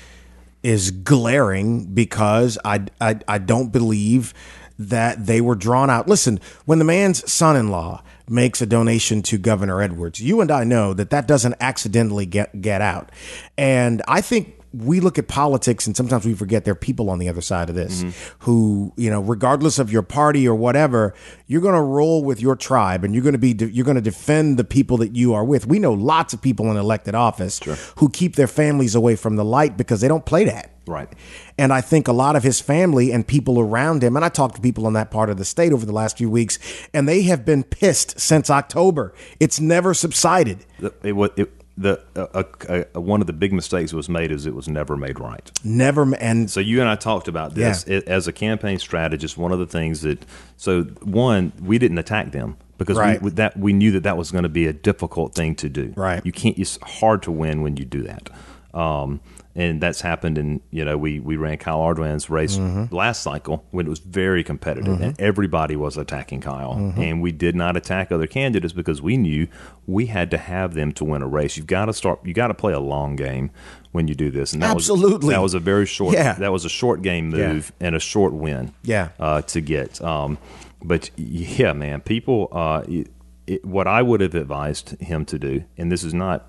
is 0.62 0.90
glaring 0.90 1.92
because 1.92 2.56
I, 2.64 2.86
I, 3.00 3.18
I 3.28 3.38
don't 3.38 3.70
believe 3.70 4.32
that 4.78 5.26
they 5.26 5.40
were 5.40 5.54
drawn 5.54 5.90
out. 5.90 6.08
Listen, 6.08 6.40
when 6.64 6.78
the 6.78 6.84
man's 6.84 7.30
son 7.30 7.56
in 7.56 7.70
law 7.70 8.02
makes 8.28 8.60
a 8.62 8.66
donation 8.66 9.22
to 9.22 9.38
Governor 9.38 9.82
Edwards, 9.82 10.20
you 10.20 10.40
and 10.40 10.50
I 10.50 10.64
know 10.64 10.94
that 10.94 11.10
that 11.10 11.28
doesn't 11.28 11.54
accidentally 11.60 12.26
get, 12.26 12.60
get 12.60 12.80
out. 12.80 13.10
And 13.56 14.02
I 14.08 14.20
think 14.20 14.58
we 14.82 15.00
look 15.00 15.18
at 15.18 15.28
politics 15.28 15.86
and 15.86 15.96
sometimes 15.96 16.24
we 16.24 16.34
forget 16.34 16.64
there 16.64 16.72
are 16.72 16.74
people 16.76 17.10
on 17.10 17.18
the 17.18 17.28
other 17.28 17.40
side 17.40 17.68
of 17.68 17.74
this 17.74 18.04
who, 18.40 18.92
you 18.96 19.10
know, 19.10 19.20
regardless 19.20 19.78
of 19.78 19.92
your 19.92 20.02
party 20.02 20.48
or 20.48 20.54
whatever, 20.54 21.14
you're 21.46 21.60
going 21.60 21.74
to 21.74 21.80
roll 21.80 22.24
with 22.24 22.40
your 22.40 22.56
tribe 22.56 23.04
and 23.04 23.14
you're 23.14 23.22
going 23.22 23.32
to 23.32 23.38
be, 23.38 23.52
you're 23.72 23.84
going 23.84 23.94
to 23.94 24.00
defend 24.00 24.58
the 24.58 24.64
people 24.64 24.96
that 24.98 25.14
you 25.14 25.34
are 25.34 25.44
with. 25.44 25.66
We 25.66 25.78
know 25.78 25.92
lots 25.92 26.34
of 26.34 26.42
people 26.42 26.70
in 26.70 26.76
elected 26.76 27.14
office 27.14 27.60
who 27.96 28.08
keep 28.08 28.36
their 28.36 28.46
families 28.46 28.94
away 28.94 29.16
from 29.16 29.36
the 29.36 29.44
light 29.44 29.76
because 29.76 30.00
they 30.00 30.08
don't 30.08 30.24
play 30.26 30.44
that. 30.44 30.70
Right. 30.86 31.08
And 31.56 31.72
I 31.72 31.80
think 31.80 32.08
a 32.08 32.12
lot 32.12 32.36
of 32.36 32.42
his 32.42 32.60
family 32.60 33.10
and 33.10 33.26
people 33.26 33.58
around 33.58 34.04
him, 34.04 34.16
and 34.16 34.24
I 34.24 34.28
talked 34.28 34.56
to 34.56 34.60
people 34.60 34.86
in 34.86 34.92
that 34.94 35.10
part 35.10 35.30
of 35.30 35.38
the 35.38 35.44
state 35.44 35.72
over 35.72 35.86
the 35.86 35.92
last 35.92 36.18
few 36.18 36.28
weeks, 36.28 36.58
and 36.92 37.08
they 37.08 37.22
have 37.22 37.44
been 37.46 37.62
pissed 37.64 38.20
since 38.20 38.50
October. 38.50 39.14
It's 39.40 39.60
never 39.60 39.94
subsided. 39.94 40.66
it, 41.02 41.12
wa- 41.12 41.28
it, 41.36 41.50
the 41.76 42.00
uh, 42.14 42.26
uh, 42.68 42.84
uh, 42.94 43.00
one 43.00 43.20
of 43.20 43.26
the 43.26 43.32
big 43.32 43.52
mistakes 43.52 43.92
was 43.92 44.08
made 44.08 44.30
is 44.30 44.46
it 44.46 44.54
was 44.54 44.68
never 44.68 44.96
made 44.96 45.18
right. 45.18 45.50
Never. 45.64 46.14
And 46.16 46.48
So 46.50 46.60
you 46.60 46.80
and 46.80 46.88
I 46.88 46.94
talked 46.94 47.26
about 47.26 47.54
this 47.54 47.84
Yeah. 47.88 48.00
As 48.06 48.28
a 48.28 48.32
campaign 48.32 48.78
strategist. 48.78 49.36
One 49.36 49.50
of 49.52 49.58
the 49.58 49.66
things 49.66 50.02
that 50.02 50.24
so 50.56 50.82
one 51.02 51.52
we 51.60 51.78
didn't 51.78 51.98
attack 51.98 52.30
them 52.32 52.56
because 52.78 52.96
Right. 52.96 53.20
we, 53.20 53.30
that 53.30 53.56
we 53.56 53.72
knew 53.72 53.90
that 53.92 54.04
that 54.04 54.16
was 54.16 54.30
going 54.30 54.44
to 54.44 54.48
be 54.48 54.66
a 54.66 54.72
difficult 54.72 55.34
thing 55.34 55.54
to 55.56 55.68
do. 55.68 55.92
Right. 55.96 56.24
You 56.24 56.32
can't. 56.32 56.56
It's 56.58 56.78
hard 56.82 57.22
to 57.24 57.32
win 57.32 57.62
when 57.62 57.76
you 57.76 57.84
do 57.84 58.02
that. 58.02 58.30
Um, 58.72 59.20
and 59.56 59.80
that's 59.80 60.00
happened. 60.00 60.36
And 60.38 60.60
you 60.70 60.84
know, 60.84 60.96
we 60.98 61.20
we 61.20 61.36
ran 61.36 61.58
Kyle 61.58 61.80
Ardoin's 61.80 62.28
race 62.30 62.56
Mm-hmm. 62.56 62.94
last 62.94 63.22
cycle 63.22 63.64
when 63.70 63.86
it 63.86 63.88
was 63.88 63.98
very 64.00 64.42
competitive, 64.44 65.00
and 65.00 65.20
everybody 65.20 65.76
was 65.76 65.96
attacking 65.96 66.40
Kyle. 66.40 66.74
Mm-hmm. 66.74 67.00
And 67.00 67.22
we 67.22 67.32
did 67.32 67.54
not 67.54 67.76
attack 67.76 68.10
other 68.12 68.26
candidates 68.26 68.72
because 68.72 69.00
we 69.02 69.16
knew 69.16 69.46
we 69.86 70.06
had 70.06 70.30
to 70.32 70.38
have 70.38 70.74
them 70.74 70.92
to 70.92 71.04
win 71.04 71.22
a 71.22 71.26
race. 71.28 71.56
You've 71.56 71.66
got 71.66 71.86
to 71.86 71.92
start. 71.92 72.20
You 72.24 72.34
got 72.34 72.48
to 72.48 72.54
play 72.54 72.72
a 72.72 72.80
long 72.80 73.16
game 73.16 73.50
when 73.92 74.08
you 74.08 74.14
do 74.14 74.30
this. 74.30 74.52
And 74.52 74.62
that 74.62 74.74
was 74.74 74.90
Absolutely. 74.90 75.30
that 75.34 75.40
was 75.42 75.54
a 75.54 75.60
very 75.60 75.86
short. 75.86 76.14
Yeah. 76.14 76.32
That 76.34 76.50
was 76.52 76.64
a 76.64 76.68
short 76.68 77.02
game 77.02 77.30
Yeah. 77.34 77.52
move 77.52 77.72
and 77.80 77.94
a 77.94 78.00
short 78.00 78.32
win. 78.32 78.72
Yeah. 78.82 79.10
Uh, 79.20 79.42
to 79.42 79.60
get. 79.60 80.02
Um, 80.02 80.38
but 80.82 81.10
yeah, 81.16 81.72
man, 81.72 82.00
people. 82.00 82.48
Uh, 82.50 82.82
it, 82.88 83.08
it, 83.46 83.64
what 83.64 83.86
I 83.86 84.00
would 84.02 84.20
have 84.22 84.34
advised 84.34 84.98
him 85.02 85.24
to 85.26 85.38
do, 85.38 85.64
and 85.76 85.92
this 85.92 86.02
is 86.02 86.14
not 86.14 86.46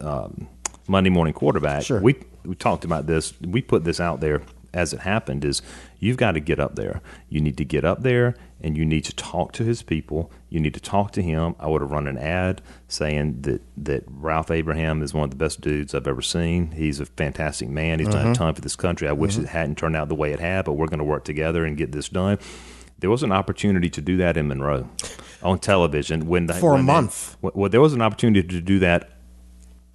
um, 0.00 0.48
Monday 0.90 1.10
morning 1.10 1.32
quarterback. 1.32 1.84
Sure. 1.84 2.00
We 2.00 2.16
we 2.44 2.56
talked 2.56 2.84
about 2.84 3.06
this. 3.06 3.32
We 3.40 3.62
put 3.62 3.84
this 3.84 4.00
out 4.00 4.20
there 4.20 4.42
as 4.74 4.92
it 4.92 5.00
happened. 5.00 5.44
Is 5.44 5.62
you've 6.00 6.16
got 6.16 6.32
to 6.32 6.40
get 6.40 6.58
up 6.58 6.74
there. 6.74 7.00
You 7.28 7.40
need 7.40 7.56
to 7.58 7.64
get 7.64 7.84
up 7.84 8.02
there, 8.02 8.34
and 8.60 8.76
you 8.76 8.84
need 8.84 9.04
to 9.04 9.14
talk 9.14 9.52
to 9.52 9.64
his 9.64 9.82
people. 9.82 10.32
You 10.48 10.58
need 10.58 10.74
to 10.74 10.80
talk 10.80 11.12
to 11.12 11.22
him. 11.22 11.54
I 11.60 11.68
would 11.68 11.80
have 11.80 11.92
run 11.92 12.08
an 12.08 12.18
ad 12.18 12.60
saying 12.88 13.42
that 13.42 13.62
that 13.76 14.02
Ralph 14.08 14.50
Abraham 14.50 15.00
is 15.02 15.14
one 15.14 15.24
of 15.24 15.30
the 15.30 15.36
best 15.36 15.60
dudes 15.60 15.94
I've 15.94 16.08
ever 16.08 16.22
seen. 16.22 16.72
He's 16.72 16.98
a 16.98 17.06
fantastic 17.06 17.68
man. 17.68 18.00
He's 18.00 18.08
done 18.08 18.26
a 18.26 18.30
uh-huh. 18.30 18.34
ton 18.34 18.54
for 18.56 18.60
this 18.60 18.76
country. 18.76 19.06
I 19.08 19.12
wish 19.12 19.34
uh-huh. 19.34 19.42
it 19.42 19.48
hadn't 19.48 19.78
turned 19.78 19.94
out 19.94 20.08
the 20.08 20.16
way 20.16 20.32
it 20.32 20.40
had, 20.40 20.64
but 20.64 20.72
we're 20.72 20.88
going 20.88 20.98
to 20.98 21.04
work 21.04 21.24
together 21.24 21.64
and 21.64 21.76
get 21.76 21.92
this 21.92 22.08
done. 22.08 22.38
There 22.98 23.10
was 23.10 23.22
an 23.22 23.32
opportunity 23.32 23.88
to 23.90 24.02
do 24.02 24.16
that 24.18 24.36
in 24.36 24.48
Monroe 24.48 24.88
on 25.42 25.60
television 25.60 26.26
when 26.26 26.46
the, 26.46 26.54
For 26.54 26.72
a 26.72 26.74
when 26.74 26.86
they- 26.86 26.92
month. 26.92 27.36
well, 27.40 27.70
there 27.70 27.80
was 27.80 27.94
an 27.94 28.02
opportunity 28.02 28.46
to 28.46 28.60
do 28.60 28.80
that 28.80 29.19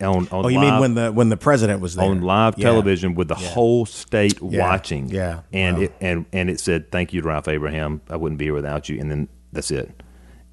on. 0.01 0.27
on 0.29 0.45
oh, 0.45 0.47
you 0.47 0.60
live, 0.60 0.71
mean 0.73 0.79
when 0.81 0.93
the 0.95 1.12
when 1.12 1.29
the 1.29 1.38
president 1.38 1.79
was 1.81 1.95
there 1.95 2.05
on 2.05 2.21
live 2.21 2.55
Yeah. 2.58 2.65
television 2.69 3.15
with 3.15 3.27
the 3.27 3.36
whole 3.36 3.86
state 3.86 4.39
Yeah. 4.41 4.62
watching? 4.62 5.10
Yeah. 5.10 5.41
and 5.53 5.77
Wow. 5.77 5.84
it 5.84 5.93
and 6.01 6.25
and 6.34 6.49
it 6.49 6.60
said, 6.60 6.91
"Thank 6.91 7.13
you, 7.13 7.21
to 7.21 7.27
Ralph 7.27 7.47
Abraham. 7.47 8.01
I 8.10 8.15
wouldn't 8.17 8.39
be 8.39 8.45
here 8.45 8.53
without 8.53 8.89
you." 8.89 8.99
And 8.99 9.10
then 9.10 9.27
that's 9.53 9.71
it. 9.71 10.03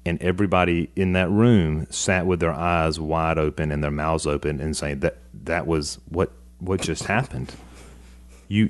And 0.05 0.21
everybody 0.21 0.89
in 0.95 1.13
that 1.13 1.29
room 1.29 1.87
sat 1.89 2.25
with 2.25 2.39
their 2.41 2.51
eyes 2.53 2.99
wide 2.99 3.37
open 3.37 3.71
and 3.71 3.83
their 3.83 3.91
mouths 3.91 4.27
open 4.27 4.59
and 4.59 4.75
saying 4.75 4.99
that 4.99 5.17
that 5.45 5.65
was 5.67 5.99
what 6.09 6.31
what 6.59 6.81
just 6.81 7.05
happened. 7.05 7.53
You, 8.47 8.69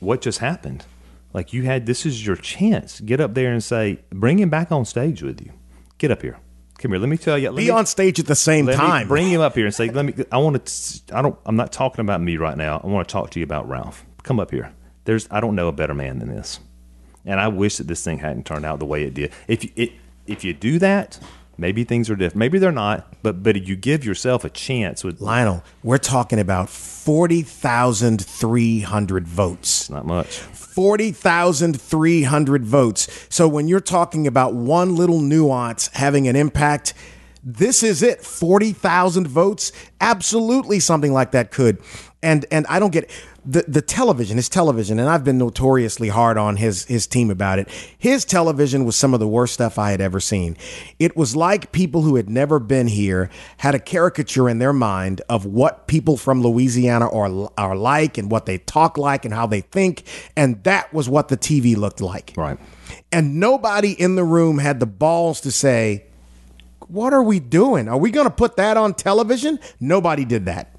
what 0.00 0.20
just 0.20 0.38
happened? 0.40 0.84
Like 1.32 1.52
you 1.52 1.62
had 1.62 1.86
this 1.86 2.04
is 2.04 2.26
your 2.26 2.36
chance. 2.36 3.00
Get 3.00 3.20
up 3.20 3.34
there 3.34 3.52
and 3.52 3.62
say, 3.62 4.00
bring 4.10 4.38
him 4.38 4.50
back 4.50 4.70
on 4.72 4.84
stage 4.84 5.22
with 5.22 5.40
you. 5.40 5.52
Get 5.98 6.10
up 6.10 6.20
here. 6.22 6.38
Come 6.82 6.90
here. 6.90 7.00
Let 7.00 7.08
me 7.08 7.16
tell 7.16 7.38
you. 7.38 7.48
Let 7.50 7.56
Be 7.56 7.64
me, 7.66 7.70
on 7.70 7.86
stage 7.86 8.18
at 8.18 8.26
the 8.26 8.34
same 8.34 8.66
time. 8.66 9.06
bring 9.06 9.28
him 9.28 9.40
up 9.40 9.54
here 9.54 9.66
and 9.66 9.74
say, 9.74 9.88
"Let 9.92 10.04
me." 10.04 10.14
I 10.32 10.38
want 10.38 10.66
to. 10.66 11.16
I 11.16 11.22
don't. 11.22 11.38
I'm 11.46 11.54
not 11.54 11.70
talking 11.70 12.00
about 12.00 12.20
me 12.20 12.36
right 12.36 12.56
now. 12.56 12.80
I 12.82 12.88
want 12.88 13.08
to 13.08 13.12
talk 13.12 13.30
to 13.30 13.38
you 13.38 13.44
about 13.44 13.68
Ralph. 13.68 14.04
Come 14.24 14.40
up 14.40 14.50
here. 14.50 14.72
There's. 15.04 15.28
I 15.30 15.40
don't 15.40 15.54
know 15.54 15.68
a 15.68 15.72
better 15.72 15.94
man 15.94 16.18
than 16.18 16.28
this, 16.28 16.58
and 17.24 17.38
I 17.38 17.46
wish 17.46 17.76
that 17.76 17.86
this 17.86 18.02
thing 18.02 18.18
hadn't 18.18 18.46
turned 18.46 18.66
out 18.66 18.80
the 18.80 18.84
way 18.84 19.04
it 19.04 19.14
did. 19.14 19.30
If 19.46 19.62
you, 19.62 19.70
it, 19.76 19.92
if 20.26 20.42
you 20.42 20.52
do 20.52 20.80
that, 20.80 21.20
maybe 21.62 21.84
things 21.84 22.10
are 22.10 22.16
different. 22.16 22.36
Maybe 22.36 22.58
they're 22.58 22.70
not. 22.70 23.06
But 23.22 23.42
but 23.42 23.66
you 23.66 23.76
give 23.76 24.04
yourself 24.04 24.44
a 24.44 24.50
chance 24.50 25.02
with 25.02 25.22
Lionel, 25.22 25.64
we're 25.82 25.96
talking 25.96 26.38
about 26.38 26.68
forty 26.68 27.40
thousand 27.40 28.22
three 28.22 28.80
hundred 28.80 29.26
votes. 29.26 29.88
not 29.88 30.04
much. 30.04 30.42
40,300 30.72 32.64
votes. 32.64 33.26
So 33.28 33.46
when 33.46 33.68
you're 33.68 33.80
talking 33.80 34.26
about 34.26 34.54
one 34.54 34.96
little 34.96 35.20
nuance 35.20 35.88
having 35.88 36.26
an 36.28 36.34
impact, 36.36 36.94
this 37.44 37.82
is 37.82 38.02
it. 38.02 38.22
40,000 38.22 39.26
votes. 39.26 39.72
Absolutely 40.00 40.80
something 40.80 41.12
like 41.12 41.32
that 41.32 41.50
could. 41.50 41.78
And 42.22 42.46
and 42.50 42.66
I 42.68 42.78
don't 42.78 42.92
get 42.92 43.10
the 43.44 43.64
the 43.66 43.82
television, 43.82 44.36
his 44.36 44.48
television, 44.48 44.98
and 44.98 45.08
I've 45.08 45.24
been 45.24 45.38
notoriously 45.38 46.08
hard 46.08 46.38
on 46.38 46.56
his 46.56 46.84
his 46.84 47.06
team 47.06 47.30
about 47.30 47.58
it. 47.58 47.68
His 47.98 48.24
television 48.24 48.84
was 48.84 48.96
some 48.96 49.14
of 49.14 49.20
the 49.20 49.26
worst 49.26 49.54
stuff 49.54 49.78
I 49.78 49.90
had 49.90 50.00
ever 50.00 50.20
seen. 50.20 50.56
It 50.98 51.16
was 51.16 51.34
like 51.34 51.72
people 51.72 52.02
who 52.02 52.16
had 52.16 52.30
never 52.30 52.60
been 52.60 52.86
here 52.86 53.30
had 53.58 53.74
a 53.74 53.80
caricature 53.80 54.48
in 54.48 54.58
their 54.58 54.72
mind 54.72 55.22
of 55.28 55.44
what 55.44 55.88
people 55.88 56.16
from 56.16 56.42
Louisiana 56.42 57.08
are 57.10 57.50
are 57.58 57.74
like 57.74 58.16
and 58.16 58.30
what 58.30 58.46
they 58.46 58.58
talk 58.58 58.96
like 58.96 59.24
and 59.24 59.34
how 59.34 59.46
they 59.46 59.60
think, 59.60 60.04
and 60.36 60.62
that 60.62 60.92
was 60.92 61.08
what 61.08 61.28
the 61.28 61.36
TV 61.36 61.76
looked 61.76 62.00
like. 62.00 62.34
Right. 62.36 62.58
And 63.10 63.40
nobody 63.40 63.92
in 63.92 64.14
the 64.14 64.24
room 64.24 64.58
had 64.58 64.78
the 64.78 64.86
balls 64.86 65.40
to 65.40 65.50
say, 65.50 66.04
"What 66.86 67.12
are 67.12 67.22
we 67.22 67.40
doing? 67.40 67.88
Are 67.88 67.98
we 67.98 68.12
going 68.12 68.26
to 68.26 68.34
put 68.34 68.56
that 68.56 68.76
on 68.76 68.94
television?" 68.94 69.58
Nobody 69.80 70.24
did 70.24 70.46
that. 70.46 70.71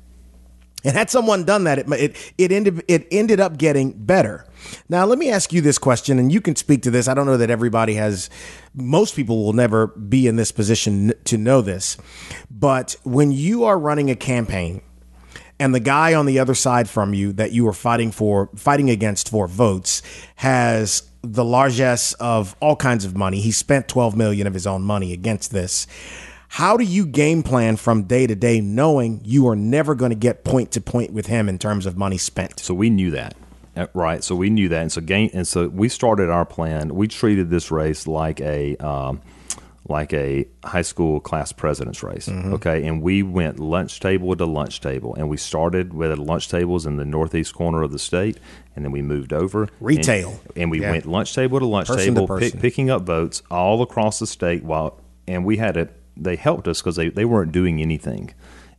And 0.85 0.97
had 0.97 1.09
someone 1.09 1.45
done 1.45 1.63
that, 1.63 1.79
it 1.79 1.87
it 1.93 2.33
it 2.37 2.51
ended 2.51 2.83
it 2.89 3.07
ended 3.09 3.39
up 3.39 3.57
getting 3.57 3.93
better. 3.93 4.45
Now, 4.89 5.05
let 5.05 5.17
me 5.17 5.29
ask 5.29 5.53
you 5.53 5.61
this 5.61 5.77
question, 5.77 6.19
and 6.19 6.31
you 6.31 6.41
can 6.41 6.57
speak 6.57 6.81
to 6.83 6.91
this. 6.91 7.07
I 7.07 7.13
don't 7.13 7.25
know 7.25 7.37
that 7.37 7.49
everybody 7.49 7.93
has. 7.93 8.29
Most 8.73 9.15
people 9.15 9.45
will 9.45 9.53
never 9.53 9.87
be 9.87 10.27
in 10.27 10.35
this 10.35 10.51
position 10.51 11.13
to 11.23 11.37
know 11.37 11.61
this, 11.61 11.95
but 12.51 12.97
when 13.03 13.31
you 13.31 13.63
are 13.63 13.79
running 13.79 14.09
a 14.09 14.15
campaign, 14.15 14.81
and 15.57 15.73
the 15.73 15.79
guy 15.79 16.13
on 16.13 16.25
the 16.25 16.39
other 16.39 16.55
side 16.55 16.89
from 16.89 17.13
you 17.13 17.31
that 17.33 17.53
you 17.53 17.65
are 17.67 17.73
fighting 17.73 18.11
for, 18.11 18.49
fighting 18.55 18.89
against 18.89 19.29
for 19.29 19.47
votes, 19.47 20.01
has 20.35 21.03
the 21.21 21.45
largesse 21.45 22.11
of 22.13 22.55
all 22.59 22.75
kinds 22.75 23.05
of 23.05 23.15
money. 23.15 23.39
He 23.39 23.51
spent 23.51 23.87
12 23.87 24.17
million 24.17 24.47
of 24.47 24.53
his 24.53 24.67
own 24.67 24.81
money 24.81 25.13
against 25.13 25.51
this. 25.51 25.87
How 26.53 26.77
do 26.77 26.83
you 26.83 27.07
game 27.07 27.41
plan 27.41 27.77
from 27.77 28.03
day 28.03 28.27
to 28.27 28.35
day 28.35 28.61
knowing 28.61 29.21
you 29.25 29.47
are 29.47 29.55
never 29.55 29.95
going 29.95 30.11
to 30.11 30.15
get 30.15 30.43
point 30.43 30.69
to 30.73 30.81
point 30.81 31.11
with 31.11 31.25
him 31.25 31.49
in 31.49 31.57
terms 31.57 31.87
of 31.87 31.97
money 31.97 32.19
spent? 32.19 32.59
So 32.59 32.75
we 32.75 32.91
knew 32.91 33.09
that, 33.09 33.33
Uh, 33.75 33.87
right? 33.95 34.23
So 34.23 34.35
we 34.35 34.51
knew 34.51 34.69
that, 34.69 34.83
and 34.83 34.91
so 34.91 35.01
gain, 35.01 35.31
and 35.33 35.47
so 35.47 35.67
we 35.67 35.89
started 35.89 36.29
our 36.29 36.45
plan. 36.45 36.93
We 36.93 37.07
treated 37.07 37.49
this 37.49 37.71
race 37.71 38.05
like 38.05 38.39
a 38.39 38.75
um, 38.77 39.19
like 39.89 40.13
a 40.13 40.45
high 40.63 40.83
school 40.83 41.19
class 41.19 41.51
president's 41.51 42.03
race, 42.03 42.29
okay? 42.29 42.85
And 42.85 43.01
we 43.01 43.23
went 43.23 43.59
lunch 43.59 43.99
table 43.99 44.35
to 44.35 44.45
lunch 44.45 44.79
table, 44.79 45.15
and 45.15 45.29
we 45.29 45.37
started 45.37 45.91
with 45.91 46.15
lunch 46.19 46.49
tables 46.49 46.85
in 46.85 46.97
the 46.97 47.03
northeast 47.03 47.55
corner 47.55 47.81
of 47.81 47.91
the 47.91 47.97
state, 47.97 48.37
and 48.75 48.85
then 48.85 48.91
we 48.91 49.01
moved 49.01 49.33
over 49.33 49.69
Retail. 49.79 50.29
and, 50.29 50.39
and 50.55 50.71
we 50.71 50.81
Yeah. 50.81 50.91
went 50.91 51.07
lunch 51.07 51.33
table 51.33 51.57
to 51.59 51.65
lunch 51.65 51.87
Person 51.87 52.13
table, 52.13 52.27
person. 52.27 52.51
pick, 52.51 52.61
picking 52.61 52.91
up 52.91 53.01
votes 53.07 53.41
all 53.49 53.81
across 53.81 54.19
the 54.19 54.27
state. 54.27 54.63
While 54.63 54.99
and 55.27 55.43
we 55.45 55.57
had 55.57 55.77
it, 55.77 55.89
they 56.15 56.35
helped 56.35 56.67
us 56.67 56.81
because 56.81 56.95
they 56.95 57.09
they 57.09 57.25
weren't 57.25 57.51
doing 57.51 57.81
anything. 57.81 58.33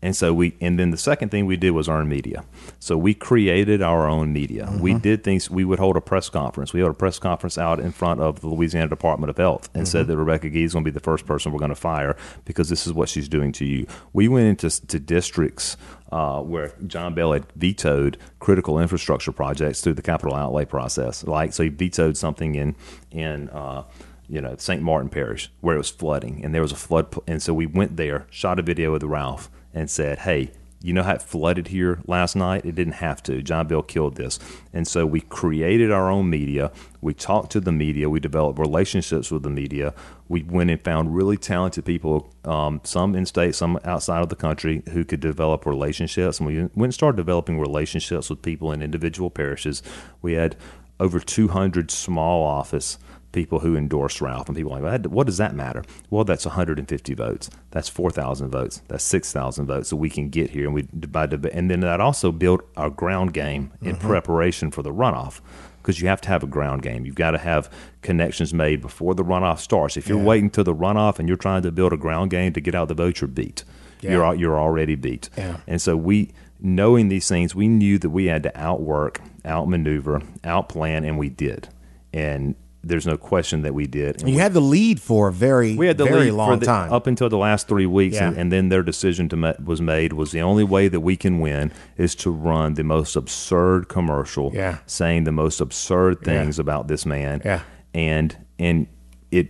And 0.05 0.15
so 0.15 0.35
we, 0.35 0.55
and 0.61 0.79
then 0.79 0.91
the 0.91 0.99
second 0.99 1.31
thing 1.31 1.47
we 1.47 1.57
did 1.57 1.71
was 1.71 1.89
earn 1.89 2.11
media. 2.11 2.45
So 2.79 2.99
we 2.99 3.15
created 3.15 3.81
our 3.81 4.07
own 4.07 4.35
media. 4.35 4.71
We 4.79 4.93
did 4.93 5.25
things. 5.25 5.49
We 5.49 5.65
would 5.65 5.79
hold 5.79 5.97
a 5.97 6.03
press 6.03 6.29
conference. 6.29 6.75
We 6.75 6.81
held 6.81 6.93
a 6.93 6.95
press 6.95 7.19
conference 7.19 7.57
out 7.57 7.81
in 7.81 7.91
front 7.91 8.21
of 8.21 8.43
the 8.43 8.49
Louisiana 8.49 8.89
Department 8.89 9.31
of 9.31 9.39
Health 9.39 9.71
and 9.73 9.89
said 9.89 10.07
that 10.09 10.19
Rebekah 10.19 10.51
Gee 10.51 10.65
is 10.65 10.75
going 10.75 10.85
to 10.85 10.91
be 10.91 10.95
the 10.95 11.01
first 11.01 11.25
person 11.25 11.53
we're 11.53 11.59
going 11.59 11.71
to 11.71 11.75
fire 11.75 12.19
because 12.45 12.69
this 12.69 12.87
is 12.87 12.93
what 12.93 13.09
she's 13.09 13.31
doing 13.31 13.51
to 13.53 13.65
you. 13.65 13.87
We 14.13 14.29
went 14.29 14.47
into 14.47 14.87
to 14.89 15.01
districts 15.01 15.79
uh, 16.13 16.43
where 16.43 16.75
John 16.87 17.15
Bel 17.15 17.33
had 17.33 17.51
vetoed 17.57 18.19
critical 18.41 18.79
infrastructure 18.79 19.33
projects 19.33 19.81
through 19.81 19.95
the 19.95 20.03
capital 20.03 20.35
outlay 20.35 20.67
process. 20.67 21.25
Like, 21.25 21.55
so 21.55 21.63
he 21.63 21.71
vetoed 21.71 22.19
something 22.19 22.57
in 22.57 22.77
in 23.11 23.49
uh, 23.49 23.85
you 24.29 24.41
know 24.41 24.57
St. 24.59 24.83
Martin 24.83 25.09
Parish 25.09 25.51
where 25.61 25.75
it 25.75 25.79
was 25.79 25.91
flooding, 25.91 26.45
and 26.45 26.55
there 26.55 26.63
was 26.63 26.73
a 26.73 26.77
flood, 26.77 27.11
pl- 27.11 27.25
and 27.27 27.43
so 27.43 27.55
we 27.55 27.67
went 27.67 27.97
there, 27.97 28.27
shot 28.31 28.59
a 28.59 28.63
video 28.63 28.93
with 28.93 29.03
Ralph, 29.03 29.51
and 29.73 29.91
said, 29.91 30.21
"Hey." 30.21 30.51
You 30.83 30.93
know 30.93 31.03
how 31.03 31.15
it 31.15 31.23
flooded 31.23 31.69
here 31.69 32.01
last 32.07 32.37
night? 32.37 32.67
It 32.67 32.75
didn't 32.75 32.97
have 32.97 33.23
to. 33.23 33.41
John 33.41 33.67
Bel 33.67 33.81
killed 33.81 34.17
this. 34.17 34.39
And 34.71 34.87
so 34.87 35.07
we 35.07 35.23
created 35.23 35.91
our 35.91 36.11
own 36.11 36.29
media. 36.29 36.73
We 37.01 37.15
talked 37.15 37.53
to 37.53 37.61
the 37.61 37.73
media. 37.73 38.11
We 38.11 38.21
developed 38.21 38.59
relationships 38.59 39.31
with 39.31 39.45
the 39.45 39.49
media. 39.49 39.95
We 40.29 40.43
went 40.43 40.69
and 40.69 40.79
found 40.79 41.17
really 41.17 41.39
talented 41.39 41.87
people, 41.87 42.29
um, 42.45 42.83
some 42.85 43.15
in 43.15 43.25
state, 43.25 43.55
some 43.55 43.79
outside 43.83 44.21
of 44.21 44.29
the 44.29 44.37
country, 44.37 44.83
who 44.91 45.07
could 45.07 45.21
develop 45.21 45.65
relationships. 45.65 46.39
And 46.39 46.47
we 46.47 46.59
went 46.59 46.77
and 46.77 46.93
started 46.93 47.17
developing 47.17 47.59
relationships 47.59 48.29
with 48.29 48.43
people 48.43 48.71
in 48.71 48.83
individual 48.83 49.31
parishes. 49.31 49.83
We 50.21 50.35
had 50.35 50.55
over 51.01 51.19
200 51.19 51.91
small 51.91 52.45
office 52.45 52.99
people 53.35 53.59
who 53.59 53.77
endorsed 53.77 54.21
Ralph, 54.21 54.49
and 54.49 54.57
people 54.57 54.73
like, 54.73 55.05
what 55.07 55.27
does 55.27 55.37
that 55.39 55.55
matter? 55.55 55.85
Well, 56.09 56.25
that's 56.25 56.47
150 56.47 57.15
votes. 57.15 57.51
That's 57.73 57.89
4,000 57.89 58.51
votes. 58.51 58.81
That's 58.89 59.05
6,000 59.05 59.67
votes 59.67 59.91
that 59.91 59.97
we 59.97 60.09
can 60.09 60.31
get 60.31 60.51
here, 60.51 60.65
and 60.65 60.75
we 60.75 60.83
by 60.83 61.25
and 61.25 61.71
then 61.71 61.81
that 61.81 62.01
also 62.01 62.33
built 62.33 62.63
our 62.77 62.89
ground 62.89 63.35
game 63.35 63.73
in 63.83 63.97
mm-hmm. 63.97 64.07
preparation 64.07 64.71
for 64.71 64.83
the 64.83 64.93
runoff. 64.93 65.41
Because 65.83 66.01
you 66.01 66.09
have 66.09 66.23
to 66.23 66.31
have 66.31 66.43
a 66.43 66.47
ground 66.47 66.81
game. 66.81 67.05
You've 67.05 67.15
got 67.15 67.33
to 67.33 67.39
have 67.39 67.71
connections 68.01 68.55
made 68.55 68.81
before 68.81 69.15
the 69.15 69.23
runoff 69.23 69.59
starts. 69.59 69.99
If 69.99 70.09
you're 70.09 70.17
waiting 70.17 70.49
till 70.49 70.65
the 70.65 70.75
runoff 70.75 71.19
and 71.19 71.29
you're 71.29 71.37
trying 71.37 71.61
to 71.61 71.71
build 71.71 71.93
a 71.93 71.99
ground 71.99 72.31
game 72.31 72.55
to 72.55 72.61
get 72.63 72.75
out 72.75 72.89
the 72.89 72.95
vote, 72.95 73.21
you're 73.21 73.29
beat. 73.29 73.65
You're 74.01 74.35
you're 74.35 74.59
already 74.59 74.95
beat. 74.95 75.29
Yeah. 75.37 75.59
And 75.67 75.83
so 75.83 75.95
we, 75.95 76.31
knowing 76.59 77.09
these 77.09 77.29
things, 77.29 77.55
we 77.55 77.69
knew 77.69 77.99
that 77.99 78.09
we 78.09 78.27
had 78.27 78.43
to 78.45 78.59
outwork, 78.59 79.21
outmaneuver, 79.45 80.21
outplan, 80.43 81.07
and 81.07 81.19
we 81.19 81.29
did. 81.29 81.69
And 82.15 82.55
there's 82.87 83.07
no 83.07 83.17
question 83.17 83.63
that 83.63 83.75
we 83.75 83.87
did. 83.87 84.21
And 84.21 84.31
You 84.31 84.39
had 84.39 84.53
the 84.53 84.61
lead 84.61 85.01
for 85.01 85.29
a 85.29 85.33
very, 85.33 85.75
we 85.75 85.87
had 85.87 85.99
the 85.99 86.05
very 86.05 86.27
lead 86.27 86.33
long 86.33 86.59
the, 86.59 86.67
time. 86.67 86.93
up 86.93 87.07
until 87.07 87.29
the 87.29 87.39
last 87.39 87.67
three 87.69 87.87
weeks, 87.87 88.17
and, 88.19 88.35
Yeah. 88.35 88.41
and 88.43 88.53
then 88.53 88.69
their 88.69 88.83
decision 88.83 89.29
to 89.31 89.37
ma- 89.37 89.53
was 89.65 89.81
made 89.81 90.13
was 90.13 90.33
the 90.33 90.43
only 90.43 90.65
way 90.65 90.89
that 90.89 91.01
we 91.01 91.17
can 91.17 91.41
win 91.41 91.73
is 91.97 92.15
to 92.17 92.31
run 92.31 92.75
the 92.75 92.85
most 92.85 93.17
absurd 93.17 93.89
commercial, 93.89 94.51
Yeah. 94.55 94.79
saying 94.87 95.25
the 95.25 95.33
most 95.33 95.61
absurd 95.61 96.23
things 96.23 96.59
about 96.59 96.89
this 96.89 97.05
man, 97.07 97.41
Yeah. 97.45 97.61
and 97.95 98.37
and 98.59 98.87
it 99.31 99.49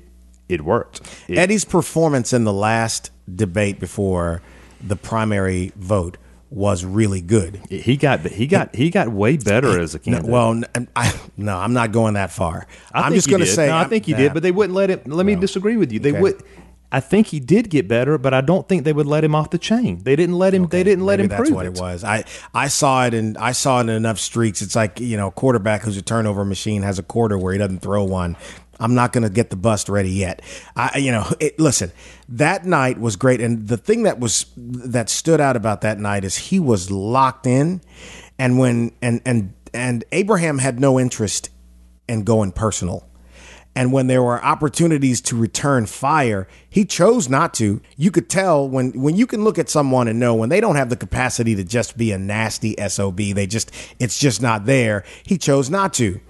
it 0.49 0.63
worked. 0.65 1.01
It- 1.29 1.39
Eddie's 1.39 1.65
performance 1.65 2.33
in 2.33 2.45
the 2.45 2.53
last 2.53 3.11
debate 3.35 3.81
before 3.81 4.43
the 4.87 4.97
primary 4.97 5.73
vote 5.77 6.19
was 6.51 6.85
really 6.85 7.21
good. 7.21 7.61
he 7.69 7.97
got 7.97 8.21
he 8.21 8.47
got 8.47 8.75
he 8.77 8.91
got 8.91 9.09
way 9.09 9.37
better 9.37 9.81
as 9.81 9.95
a 9.95 9.99
No, 9.99 10.03
candidate. 10.05 10.31
well, 10.31 10.51
n- 10.53 10.89
I, 10.95 11.13
no, 11.37 11.57
I'm 11.57 11.73
not 11.73 11.91
going 11.93 12.15
that 12.15 12.31
far. 12.31 12.67
I 12.93 13.07
am 13.07 13.15
just 13.15 13.29
going 13.29 13.41
to 13.41 13.47
say, 13.47 13.67
No, 13.69 13.77
I 13.77 13.85
think 13.85 14.07
he 14.07 14.13
nah. 14.13 14.19
did, 14.19 14.35
but 14.35 14.43
they 14.43 14.53
wouldn't 14.53 14.75
let 14.75 14.91
him. 14.91 15.01
Let 15.07 15.27
me 15.27 15.35
disagree 15.35 15.77
with 15.77 15.91
you. 15.93 15.99
They 16.01 16.11
Okay. 16.11 16.21
would. 16.21 16.43
I 16.93 17.01
think 17.01 17.27
he 17.27 17.41
did 17.41 17.71
get 17.71 17.89
better, 17.89 18.19
but 18.19 18.33
I 18.35 18.41
don't 18.41 18.69
think 18.69 18.85
they 18.85 18.93
would 18.93 19.07
let 19.09 19.25
him 19.25 19.35
off 19.35 19.51
the 19.51 19.59
chain. 19.59 20.05
They 20.05 20.15
didn't 20.15 20.39
let 20.39 20.55
him. 20.55 20.69
They 20.69 20.85
didn't 20.85 21.05
let 21.05 21.19
Maybe 21.19 21.35
him 21.35 21.39
that's 21.39 21.51
what 21.51 21.67
it. 21.67 21.75
it 21.77 21.81
was. 21.81 22.05
I 22.05 22.23
I 22.55 22.69
saw 22.69 23.05
it 23.07 23.15
and 23.15 23.37
I 23.37 23.51
saw 23.51 23.79
it 23.81 23.85
in 23.85 23.89
enough 23.89 24.21
streaks. 24.21 24.63
It's 24.63 24.77
like 24.77 25.01
you 25.01 25.17
know, 25.17 25.27
a 25.29 25.33
quarterback 25.33 25.83
who's 25.83 25.97
a 25.97 26.03
turnover 26.03 26.45
machine 26.45 26.83
has 26.83 27.01
a 27.01 27.03
quarter 27.03 27.37
where 27.37 27.53
he 27.53 27.59
doesn't 27.59 27.81
throw 27.81 28.05
one. 28.05 28.37
I'm 28.81 28.95
not 28.95 29.13
going 29.13 29.25
to 29.25 29.31
get 29.31 29.51
the 29.51 29.57
bust 29.57 29.89
ready 29.89 30.11
yet. 30.11 30.43
I 30.77 30.99
you 30.99 31.13
know, 31.13 31.27
it, 31.41 31.59
listen, 31.59 31.93
that 32.29 32.65
night 32.65 32.99
was 32.99 33.17
great, 33.17 33.41
and 33.41 33.69
the 33.69 33.77
thing 33.77 34.05
that 34.05 34.21
was 34.21 34.47
that 34.57 35.09
stood 35.09 35.41
out 35.41 35.57
about 35.57 35.81
that 35.83 35.99
night 35.99 36.25
is 36.25 36.37
he 36.37 36.61
was 36.61 36.91
locked 36.91 37.47
in, 37.47 37.81
and 38.39 38.59
when 38.59 38.93
and 39.03 39.21
and 39.25 39.55
and 39.73 40.05
Abraham 40.13 40.59
had 40.59 40.81
no 40.81 40.99
interest 40.99 41.51
in 42.09 42.25
going 42.25 42.53
personal. 42.53 43.09
And 43.77 43.93
when 43.93 44.07
there 44.07 44.23
were 44.23 44.43
opportunities 44.45 45.21
to 45.23 45.37
return 45.37 45.87
fire, 45.87 46.47
he 46.71 46.85
chose 46.85 47.29
not 47.29 47.53
to. 47.55 47.81
You 47.97 48.13
could 48.13 48.31
tell 48.31 48.69
when 48.69 48.93
when 48.93 49.17
you 49.17 49.27
can 49.27 49.43
look 49.43 49.59
at 49.59 49.69
someone 49.69 50.07
and 50.07 50.21
know 50.21 50.35
when 50.35 50.49
they 50.49 50.61
don't 50.61 50.77
have 50.77 50.91
the 50.91 50.97
capacity 50.97 51.57
to 51.57 51.65
just 51.65 51.97
be 51.97 52.13
a 52.13 52.19
nasty 52.19 52.77
SOB, 52.89 53.17
they 53.17 53.47
just 53.47 53.73
it's 53.99 54.19
just 54.19 54.41
not 54.41 54.67
there. 54.67 55.05
He 55.25 55.39
chose 55.39 55.71
not 55.71 55.93
to. 55.95 56.21